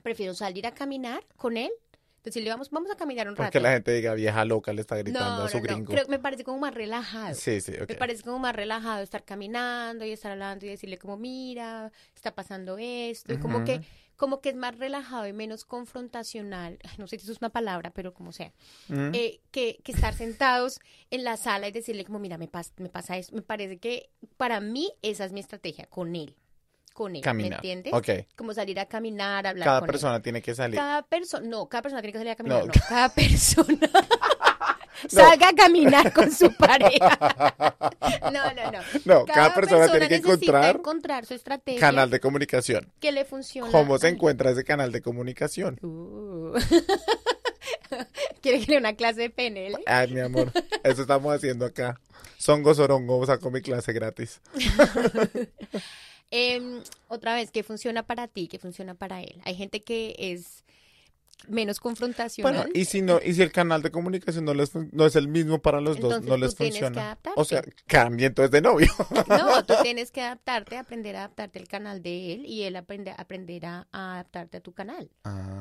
prefiero 0.02 0.34
salir 0.34 0.66
a 0.66 0.72
caminar 0.72 1.24
con 1.36 1.56
él, 1.56 1.70
decirle, 2.22 2.50
vamos, 2.50 2.70
vamos 2.70 2.90
a 2.90 2.96
caminar 2.96 3.28
un 3.28 3.36
rato. 3.36 3.48
Porque 3.48 3.60
la 3.60 3.72
gente 3.72 3.92
diga 3.92 4.14
vieja 4.14 4.44
loca 4.44 4.72
le 4.72 4.80
está 4.80 4.96
gritando 4.96 5.38
no, 5.38 5.42
a 5.44 5.48
su 5.48 5.58
no, 5.58 5.64
no. 5.64 5.68
gringo. 5.68 5.92
Creo 5.92 6.06
me 6.08 6.18
parece 6.18 6.44
como 6.44 6.58
más 6.58 6.74
relajado. 6.74 7.34
Sí, 7.34 7.60
sí, 7.60 7.72
ok. 7.72 7.88
Me 7.88 7.94
parece 7.96 8.22
como 8.22 8.38
más 8.38 8.54
relajado 8.54 9.02
estar 9.02 9.24
caminando 9.24 10.04
y 10.04 10.12
estar 10.12 10.32
hablando 10.32 10.66
y 10.66 10.68
decirle 10.68 10.98
como, 10.98 11.16
mira, 11.16 11.90
está 12.14 12.34
pasando 12.34 12.78
esto. 12.78 13.32
Y 13.32 13.38
como 13.38 13.64
que, 13.64 13.80
como 14.18 14.42
que 14.42 14.50
es 14.50 14.54
más 14.56 14.76
relajado 14.76 15.26
y 15.26 15.32
menos 15.32 15.64
confrontacional. 15.64 16.78
No 16.98 17.06
sé 17.06 17.16
si 17.18 17.22
eso 17.22 17.32
es 17.32 17.38
una 17.40 17.48
palabra, 17.50 17.90
pero 17.90 18.12
como 18.12 18.32
sea. 18.32 18.52
Mm. 18.88 19.14
Eh, 19.14 19.40
que, 19.50 19.80
que 19.82 19.92
estar 19.92 20.12
sentados 20.14 20.80
en 21.10 21.24
la 21.24 21.36
sala 21.38 21.68
y 21.68 21.72
decirle 21.72 22.04
como, 22.04 22.18
mira, 22.18 22.36
me, 22.36 22.50
pas- 22.50 22.72
me 22.76 22.90
pasa 22.90 23.16
esto. 23.16 23.34
Me 23.34 23.42
parece 23.42 23.78
que 23.78 24.10
para 24.36 24.60
mí 24.60 24.92
esa 25.00 25.24
es 25.24 25.32
mi 25.32 25.40
estrategia 25.40 25.86
con 25.86 26.14
él. 26.16 26.36
Con 26.92 27.14
él. 27.14 27.22
¿Me 27.34 27.46
entiendes? 27.46 27.92
Ok. 27.92 28.08
Como 28.34 28.52
salir 28.52 28.80
a 28.80 28.86
caminar, 28.86 29.46
hablar 29.46 29.64
Cada 29.66 29.78
con 29.80 29.88
él. 29.88 29.92
persona 29.92 30.20
tiene 30.20 30.42
que 30.42 30.52
salir. 30.52 30.76
Cada 30.76 31.02
persona, 31.02 31.46
no, 31.46 31.68
cada 31.68 31.82
persona 31.82 32.02
tiene 32.02 32.12
que 32.12 32.18
salir 32.18 32.32
a 32.32 32.36
caminar, 32.36 32.60
No. 32.62 32.66
no. 32.66 32.72
Cada 32.88 33.08
persona 33.14 33.88
salga 35.08 35.48
a 35.50 35.52
caminar 35.54 36.12
con 36.12 36.32
su 36.32 36.52
pareja. 36.58 37.18
No, 38.32 38.54
no, 38.54 38.72
no. 38.72 38.78
No, 39.04 39.24
cada 39.24 39.54
persona 39.54 39.88
tiene 39.90 40.08
que 40.08 40.16
encontrar 40.16 40.76
encontrar 40.76 41.26
su 41.26 41.34
estrategia 41.34 41.80
Canal 41.80 42.10
de 42.10 42.20
comunicación. 42.20 42.92
que 43.00 43.12
le 43.12 43.24
funciona. 43.24 43.70
¿Cómo 43.70 43.98
se 43.98 44.08
encuentra 44.08 44.50
ese 44.50 44.64
canal 44.64 44.92
de 44.92 45.00
comunicación? 45.02 45.78
Uh. 45.82 46.54
¿Quiere 48.42 48.60
que 48.60 48.72
le 48.72 48.78
una 48.78 48.94
clase 48.94 49.22
de 49.22 49.30
PNL? 49.30 49.78
Ay, 49.86 50.08
mi 50.12 50.20
amor, 50.20 50.52
eso 50.82 51.02
estamos 51.02 51.34
haciendo 51.34 51.64
acá. 51.66 52.00
Songo 52.36 52.74
Sorongo 52.74 53.24
sacó 53.26 53.50
mi 53.50 53.60
clase 53.62 53.92
gratis. 53.92 54.40
Em, 56.30 56.82
otra 57.08 57.34
vez, 57.34 57.50
¿qué 57.50 57.62
funciona 57.62 58.02
para 58.06 58.28
ti? 58.28 58.48
¿Qué 58.48 58.58
funciona 58.58 58.94
para 58.94 59.22
él? 59.22 59.40
Hay 59.44 59.54
gente 59.54 59.82
que 59.82 60.14
es 60.18 60.62
menos 61.46 61.78
confrontacional. 61.80 62.52
Bueno, 62.54 62.70
y 62.74 62.84
si 62.84 63.00
no, 63.00 63.20
y 63.24 63.32
si 63.34 63.42
el 63.42 63.52
canal 63.52 63.80
de 63.82 63.90
comunicación 63.90 64.44
no 64.44 64.54
les 64.54 64.74
no 64.74 65.06
es 65.06 65.14
el 65.16 65.28
mismo 65.28 65.60
para 65.62 65.80
los 65.80 66.00
dos, 66.00 66.20
no 66.22 66.34
tú 66.34 66.36
les 66.40 66.54
que 66.54 66.64
funciona. 66.64 67.02
adaptarte. 67.02 67.40
O 67.40 67.44
sea, 67.44 67.62
cambie 67.86 68.26
entonces 68.26 68.50
de 68.50 68.60
novio. 68.60 68.88
No, 69.28 69.64
tú 69.64 69.74
tienes 69.82 70.10
que 70.10 70.20
adaptarte, 70.22 70.76
aprender 70.76 71.16
a 71.16 71.20
adaptarte 71.20 71.58
al 71.58 71.68
canal 71.68 72.02
de 72.02 72.32
él 72.34 72.46
y 72.46 72.62
él 72.64 72.76
aprende, 72.76 73.14
aprenderá 73.16 73.86
a 73.92 74.14
adaptarte 74.14 74.56
a 74.56 74.60
tu 74.60 74.72
canal. 74.72 75.10
Ah, 75.24 75.54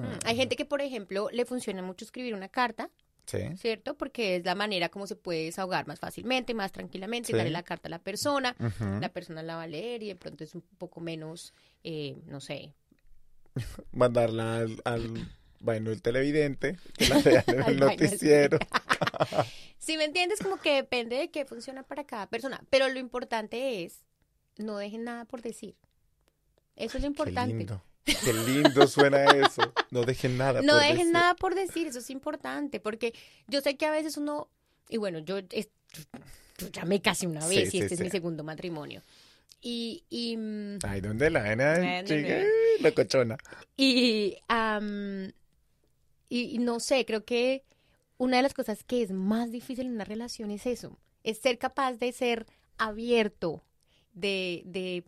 Mm, 0.00 0.18
Hay 0.24 0.36
gente 0.36 0.56
que, 0.56 0.64
por 0.64 0.80
ejemplo, 0.80 1.28
le 1.30 1.44
funciona 1.44 1.82
mucho 1.82 2.04
escribir 2.04 2.34
una 2.34 2.48
carta, 2.48 2.88
sí. 3.26 3.38
¿cierto? 3.56 3.94
Porque 3.96 4.36
es 4.36 4.44
la 4.44 4.54
manera 4.54 4.88
como 4.88 5.06
se 5.06 5.14
puede 5.16 5.44
desahogar 5.44 5.86
más 5.86 5.98
fácilmente, 6.00 6.54
más 6.54 6.72
tranquilamente, 6.72 7.28
Sí. 7.28 7.32
darle 7.34 7.50
la 7.50 7.62
carta 7.62 7.88
a 7.88 7.90
la 7.90 7.98
persona. 7.98 8.56
La 9.00 9.10
persona 9.10 9.42
la 9.42 9.56
va 9.56 9.62
a 9.64 9.66
leer 9.66 10.02
y 10.02 10.08
de 10.08 10.16
pronto 10.16 10.42
es 10.44 10.54
un 10.54 10.62
poco 10.78 11.00
menos, 11.00 11.52
eh, 11.84 12.16
no 12.26 12.40
sé, 12.40 12.72
Mandarla 13.92 14.56
al, 14.58 14.80
al 14.84 15.28
vaino 15.60 15.90
del 15.90 16.02
televidente, 16.02 16.78
que 16.96 17.08
la 17.08 17.18
lea 17.20 17.44
en 17.46 17.62
el 17.68 17.80
noticiero. 17.80 18.58
Si 19.78 19.96
me 19.96 20.04
entiendes, 20.04 20.40
como 20.40 20.58
que 20.58 20.74
depende 20.74 21.16
de 21.16 21.30
qué 21.30 21.46
funciona 21.46 21.82
para 21.82 22.04
cada 22.04 22.26
persona. 22.28 22.62
Pero 22.68 22.88
lo 22.90 22.98
importante 22.98 23.82
es, 23.82 24.04
no 24.58 24.76
dejen 24.76 25.04
nada 25.04 25.24
por 25.24 25.40
decir. 25.40 25.74
Eso 26.76 26.98
es 26.98 27.02
lo 27.02 27.06
Qué 27.06 27.06
importante. 27.06 27.54
lindo. 27.54 27.82
Qué 28.04 28.32
lindo 28.34 28.86
suena 28.86 29.24
eso. 29.24 29.72
No 29.90 30.02
dejen 30.02 30.36
nada. 30.36 30.60
No 30.60 30.74
por 30.74 30.82
dejen 30.82 30.96
decir. 30.98 31.12
nada 31.12 31.34
por 31.34 31.54
decir, 31.54 31.86
eso 31.86 31.98
es 32.00 32.10
importante, 32.10 32.78
porque 32.78 33.14
yo 33.48 33.62
sé 33.62 33.76
que 33.78 33.86
a 33.86 33.90
veces 33.90 34.18
uno, 34.18 34.50
y 34.90 34.98
bueno, 34.98 35.18
yo, 35.20 35.38
es- 35.38 35.70
yo 36.58 36.68
ya 36.68 36.84
me 36.84 37.00
casé 37.00 37.26
una 37.26 37.40
Sí, 37.40 37.56
vez 37.56 37.74
y 37.74 37.78
este 37.78 37.88
sí. 37.88 37.94
es 37.94 38.00
mi 38.00 38.10
segundo 38.10 38.44
matrimonio. 38.44 39.00
Y, 39.62 40.04
y, 40.08 40.36
mm, 40.36 40.78
Ay, 40.84 41.00
¿dónde 41.00 41.30
la 41.30 41.42
nena? 41.42 41.76
Bueno, 41.78 42.08
chica? 42.08 42.42
Locochona. 42.80 43.36
y, 43.76 44.36
am, 44.48 45.32
y, 46.28 46.40
y 46.54 46.58
no 46.58 46.80
sé, 46.80 47.04
creo 47.04 47.24
que 47.24 47.64
una 48.16 48.38
de 48.38 48.42
las 48.42 48.54
cosas 48.54 48.84
que 48.84 49.02
es 49.02 49.12
más 49.12 49.50
difícil 49.50 49.86
en 49.86 49.92
una 49.94 50.04
relación 50.04 50.50
es 50.50 50.66
eso, 50.66 50.98
es 51.24 51.38
ser 51.38 51.58
capaz 51.58 51.94
de 51.94 52.12
ser 52.12 52.46
abierto, 52.78 53.62
de, 54.14 54.62
de 54.64 55.04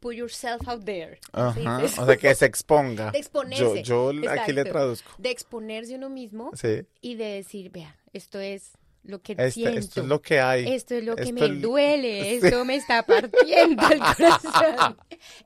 put 0.00 0.14
yourself 0.14 0.66
out 0.68 0.84
there. 0.84 1.20
¿cómo 1.30 1.52
se 1.54 1.60
Ajá. 1.60 1.84
O 1.84 1.88
sea, 2.06 2.16
que 2.16 2.34
se 2.34 2.46
exponga. 2.46 3.12
De 3.12 3.18
exponerse. 3.18 3.82
Yo, 3.84 4.10
yo 4.12 4.30
aquí 4.30 4.52
le 4.52 4.64
traduzco. 4.64 5.12
de 5.18 5.30
exponerse 5.30 5.94
uno 5.94 6.08
mismo 6.10 6.50
Sí. 6.54 6.84
y 7.00 7.14
de 7.14 7.24
decir, 7.26 7.70
vea, 7.70 7.96
esto 8.12 8.40
es 8.40 8.72
lo 9.04 9.20
que 9.20 9.32
Este- 9.32 9.50
siento. 9.50 9.78
esto 9.80 10.00
es 10.02 10.06
lo 10.06 10.22
que 10.22 10.40
hay. 10.40 10.72
Esto 10.72 10.94
es 10.94 11.04
lo 11.04 11.16
que 11.16 11.32
me 11.32 11.44
es- 11.46 11.60
duele, 11.60 12.22
Sí. 12.40 12.46
esto 12.46 12.64
me 12.64 12.76
está 12.76 13.04
partiendo 13.04 13.82
el 13.90 13.98
corazón. 14.16 14.96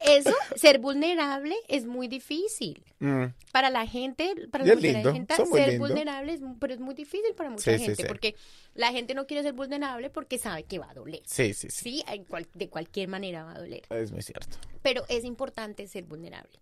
Eso, 0.00 0.32
ser 0.56 0.78
vulnerable 0.78 1.54
es 1.68 1.86
muy 1.86 2.08
difícil. 2.08 2.84
Mm, 2.98 3.24
Para 3.52 3.70
la 3.70 3.86
gente, 3.86 4.34
para 4.50 4.64
de 4.64 4.76
lindo, 4.76 5.12
gente, 5.12 5.34
ser 5.36 5.68
lindo. 5.70 5.86
vulnerable 5.86 6.34
es, 6.34 6.40
pero 6.60 6.74
es 6.74 6.80
muy 6.80 6.94
difícil 6.94 7.34
para 7.34 7.50
mucha 7.50 7.76
Sí, 7.76 7.84
gente, 7.84 8.02
sí. 8.02 8.08
porque 8.08 8.34
la 8.74 8.92
gente 8.92 9.14
no 9.14 9.26
quiere 9.26 9.42
ser 9.42 9.52
vulnerable 9.54 10.10
porque 10.10 10.38
sabe 10.38 10.64
que 10.64 10.78
va 10.78 10.90
a 10.90 10.94
doler. 10.94 11.22
Sí, 11.26 11.54
sí, 11.54 11.68
sí. 11.70 12.04
Cual- 12.28 12.48
de 12.54 12.68
cualquier 12.68 13.08
manera 13.08 13.44
va 13.44 13.52
a 13.52 13.58
doler. 13.58 13.82
Es 13.90 14.12
muy 14.12 14.22
cierto. 14.22 14.56
Pero 14.82 15.04
es 15.08 15.24
importante 15.24 15.86
ser 15.88 16.04
vulnerable. 16.04 16.60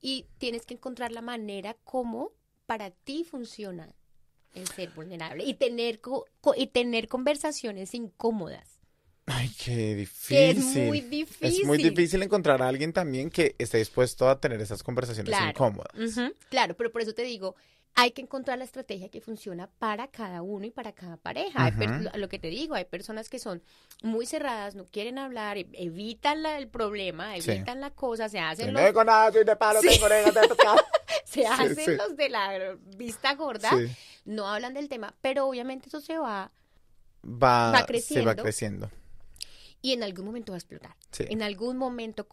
Y 0.00 0.26
tienes 0.38 0.66
que 0.66 0.74
encontrar 0.74 1.12
la 1.12 1.22
manera 1.22 1.76
como 1.84 2.32
para 2.66 2.90
ti 2.90 3.24
funciona 3.24 3.88
el 4.56 4.66
ser 4.68 4.90
vulnerable 4.90 5.44
y 5.44 5.54
tener, 5.54 6.00
co- 6.00 6.26
y 6.56 6.66
tener 6.68 7.08
conversaciones 7.08 7.94
incómodas. 7.94 8.80
Ay, 9.28 9.50
qué 9.62 9.94
difícil. 9.96 10.36
Que 10.36 10.50
es 10.50 10.58
muy 10.58 11.00
difícil. 11.00 11.46
Es 11.48 11.64
muy 11.64 11.78
difícil 11.78 12.22
encontrar 12.22 12.62
a 12.62 12.68
alguien 12.68 12.92
también 12.92 13.28
que 13.28 13.56
esté 13.58 13.78
dispuesto 13.78 14.28
a 14.28 14.40
tener 14.40 14.60
esas 14.60 14.82
conversaciones 14.84 15.30
Claro. 15.34 15.50
incómodas. 15.50 15.92
Claro, 16.48 16.76
pero 16.76 16.92
por 16.92 17.02
eso 17.02 17.12
te 17.12 17.22
digo, 17.22 17.56
hay 17.98 18.10
que 18.12 18.20
encontrar 18.22 18.58
la 18.58 18.64
estrategia 18.64 19.08
que 19.08 19.20
funciona 19.20 19.68
para 19.78 20.08
cada 20.08 20.42
uno 20.42 20.66
y 20.66 20.70
para 20.70 20.92
cada 20.92 21.16
pareja. 21.16 21.64
Hay 21.64 21.72
per- 21.72 21.90
Ujú. 21.90 22.18
lo- 22.18 22.28
que 22.28 22.38
te 22.38 22.48
digo, 22.48 22.74
hay 22.74 22.84
personas 22.84 23.28
que 23.30 23.38
son 23.38 23.62
muy 24.02 24.26
cerradas, 24.26 24.74
no 24.74 24.84
quieren 24.86 25.18
hablar, 25.18 25.56
e- 25.56 25.66
evitan 25.72 26.42
la- 26.42 26.58
el 26.58 26.68
problema, 26.68 27.34
Sí. 27.40 27.50
evitan 27.52 27.80
la 27.80 27.90
cosa, 27.90 28.28
se 28.28 28.38
hacen 28.38 28.72
los, 28.74 28.82
tengo 28.82 29.02
nada, 29.02 29.32
soy 29.32 29.44
de 29.44 29.56
palo, 29.56 29.80
Sí. 29.80 29.88
tengo 29.88 30.08
pescado. 30.32 30.76
se 31.24 31.46
hacen 31.46 31.74
sí. 31.74 31.96
los 31.96 32.16
de 32.16 32.28
la 32.28 32.76
vista 32.96 33.34
gorda, 33.34 33.70
Sí. 33.70 33.86
no 34.26 34.46
hablan 34.46 34.74
del 34.74 34.88
tema, 34.88 35.14
pero 35.22 35.46
obviamente 35.48 35.88
eso 35.88 36.00
se 36.00 36.18
va 36.18 36.52
Va, 37.28 37.72
Va 37.72 37.76
Se 37.78 37.80
va 37.82 37.86
creciendo. 37.86 38.36
creciendo. 38.42 38.90
y 39.82 39.92
en 39.92 40.02
algún 40.02 40.26
momento 40.26 40.52
va 40.52 40.56
a 40.56 40.58
explotar. 40.58 40.96
Sí. 41.12 41.24
En 41.28 41.42
algún 41.42 41.76
momento 41.76 42.26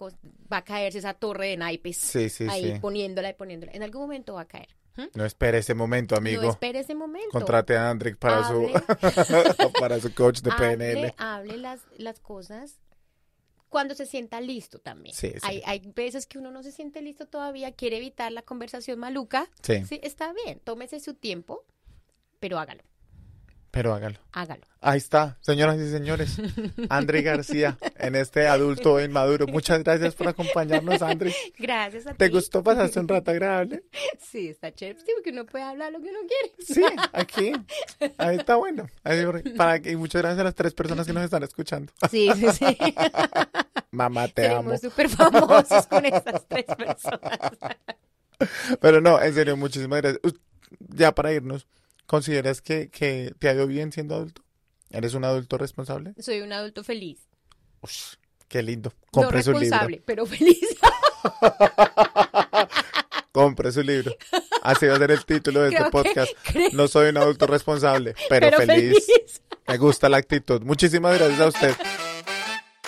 va 0.51 0.57
a 0.57 0.63
caerse 0.63 0.97
esa 0.99 1.13
torre 1.13 1.47
de 1.49 1.57
naipes 1.57 1.97
Sí, 1.97 2.29
sí, 2.29 2.47
ahí 2.49 2.73
sí. 2.73 2.79
poniéndola 2.79 3.29
y 3.29 3.33
poniéndola. 3.33 3.71
En 3.73 3.83
algún 3.83 4.01
momento 4.03 4.33
va 4.35 4.41
a 4.41 4.47
caer. 4.47 4.69
No 5.13 5.25
espere 5.25 5.57
ese 5.57 5.73
momento, 5.73 6.15
amigo. 6.15 6.43
No 6.43 6.49
espere 6.51 6.79
ese 6.79 6.93
momento. 6.95 7.29
Contrate 7.31 7.75
a 7.75 7.89
Andrick 7.89 8.17
para 8.17 8.47
su 8.47 8.69
para 9.79 9.99
su 9.99 10.13
coach 10.13 10.41
de 10.41 10.51
PNL. 10.51 10.97
hable, 10.97 11.15
hable 11.17 11.57
las, 11.57 11.81
las 11.97 12.19
cosas 12.19 12.79
cuando 13.69 13.95
se 13.95 14.05
sienta 14.05 14.39
listo 14.39 14.77
también. 14.77 15.15
Sí, 15.15 15.31
sí. 15.31 15.39
Hay, 15.41 15.63
hay 15.65 15.79
veces 15.95 16.27
que 16.27 16.37
uno 16.37 16.51
no 16.51 16.61
se 16.61 16.71
siente 16.71 17.01
listo 17.01 17.25
todavía, 17.25 17.71
quiere 17.71 17.97
evitar 17.97 18.31
la 18.31 18.43
conversación 18.43 18.99
maluca. 18.99 19.49
Sí, 19.63 19.83
Sí, 19.85 19.99
está 20.03 20.31
bien, 20.45 20.59
tómese 20.63 20.99
su 20.99 21.15
tiempo, 21.15 21.65
pero 22.39 22.59
hágalo, 22.59 22.83
pero 23.73 23.91
hágalo. 23.91 24.19
hágalo. 24.33 24.61
Ahí 24.81 24.99
está, 24.99 25.35
señoras 25.41 25.79
y 25.79 25.89
señores. 25.89 26.37
André 26.89 27.23
García, 27.23 27.75
en 27.97 28.15
este 28.15 28.45
adulto 28.47 29.01
inmaduro. 29.01 29.47
Muchas 29.47 29.83
gracias 29.83 30.13
por 30.13 30.27
acompañarnos, 30.27 31.01
André. 31.01 31.33
Gracias 31.57 32.05
a 32.05 32.13
¿Te 32.13 32.27
ti. 32.27 32.35
gustó? 32.35 32.61
¿Pasaste 32.61 32.99
un 32.99 33.07
rato 33.07 33.31
agradable? 33.31 33.83
Sí, 34.19 34.49
está 34.49 34.71
chévere, 34.71 34.99
sí, 34.99 35.07
porque 35.15 35.31
uno 35.31 35.47
puede 35.47 35.63
hablar 35.63 35.91
lo 35.91 36.01
que 36.01 36.09
uno 36.09 36.19
quiere. 36.27 36.53
Sí, 36.59 36.83
aquí. 37.13 37.51
Ahí 38.19 38.37
está 38.37 38.57
bueno. 38.57 38.85
Ahí, 39.03 39.25
para, 39.57 39.77
y 39.89 39.95
muchas 39.95 40.21
gracias 40.21 40.39
a 40.41 40.43
las 40.43 40.55
tres 40.55 40.75
personas 40.75 41.07
que 41.07 41.13
nos 41.13 41.23
están 41.23 41.41
escuchando. 41.41 41.91
Sí, 42.11 42.29
sí, 42.35 42.45
sí. 42.51 42.77
Mamá, 43.89 44.27
te 44.27 44.49
amo. 44.49 44.69
Seremos 44.77 44.81
súper 44.81 45.09
famosos 45.09 45.87
con 45.87 46.05
estas 46.05 46.47
tres 46.47 46.65
personas. 46.65 47.39
Pero 48.79 49.01
no, 49.01 49.19
en 49.19 49.33
serio, 49.33 49.57
muchísimas 49.57 49.99
gracias. 50.01 50.21
Ya 50.89 51.11
para 51.11 51.31
irnos, 51.33 51.65
¿consideras 52.05 52.61
que, 52.61 52.89
que 52.89 53.33
te 53.39 53.49
ha 53.49 53.53
ido 53.53 53.67
bien 53.67 53.91
siendo 53.91 54.15
adulto? 54.15 54.41
¿Eres 54.89 55.13
un 55.13 55.25
adulto 55.25 55.57
responsable? 55.57 56.13
Soy 56.19 56.41
un 56.41 56.53
adulto 56.53 56.83
feliz. 56.83 57.19
Ush, 57.81 58.15
qué 58.47 58.61
lindo. 58.61 58.93
No 59.05 59.11
Compre 59.11 59.43
su 59.43 59.51
libro. 59.51 59.59
responsable, 59.61 60.03
pero 60.05 60.25
feliz. 60.25 60.59
Compre 63.31 63.71
su 63.71 63.81
libro. 63.81 64.15
Así 64.61 64.85
va 64.85 64.95
a 64.95 64.99
ser 64.99 65.11
el 65.11 65.25
título 65.25 65.61
de 65.61 65.69
este 65.69 65.79
Creo 65.79 65.91
podcast. 65.91 66.31
No 66.73 66.87
soy 66.87 67.09
un 67.09 67.17
adulto 67.17 67.47
responsable, 67.47 68.13
pero, 68.29 68.47
pero 68.51 68.57
feliz. 68.59 69.05
feliz. 69.05 69.41
Me 69.67 69.77
gusta 69.77 70.07
la 70.09 70.17
actitud. 70.17 70.61
Muchísimas 70.61 71.17
gracias 71.17 71.39
a 71.41 71.47
usted. 71.47 71.75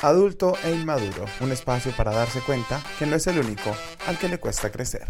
Adulto 0.02 0.56
e 0.64 0.72
inmaduro, 0.72 1.26
un 1.40 1.52
espacio 1.52 1.92
para 1.94 2.12
darse 2.12 2.40
cuenta 2.42 2.84
que 3.00 3.08
no 3.08 3.16
es 3.16 3.26
el 3.26 3.40
único 3.40 3.76
al 4.06 4.20
que 4.20 4.30
le 4.30 4.38
cuesta 4.38 4.72
crecer. 4.72 5.08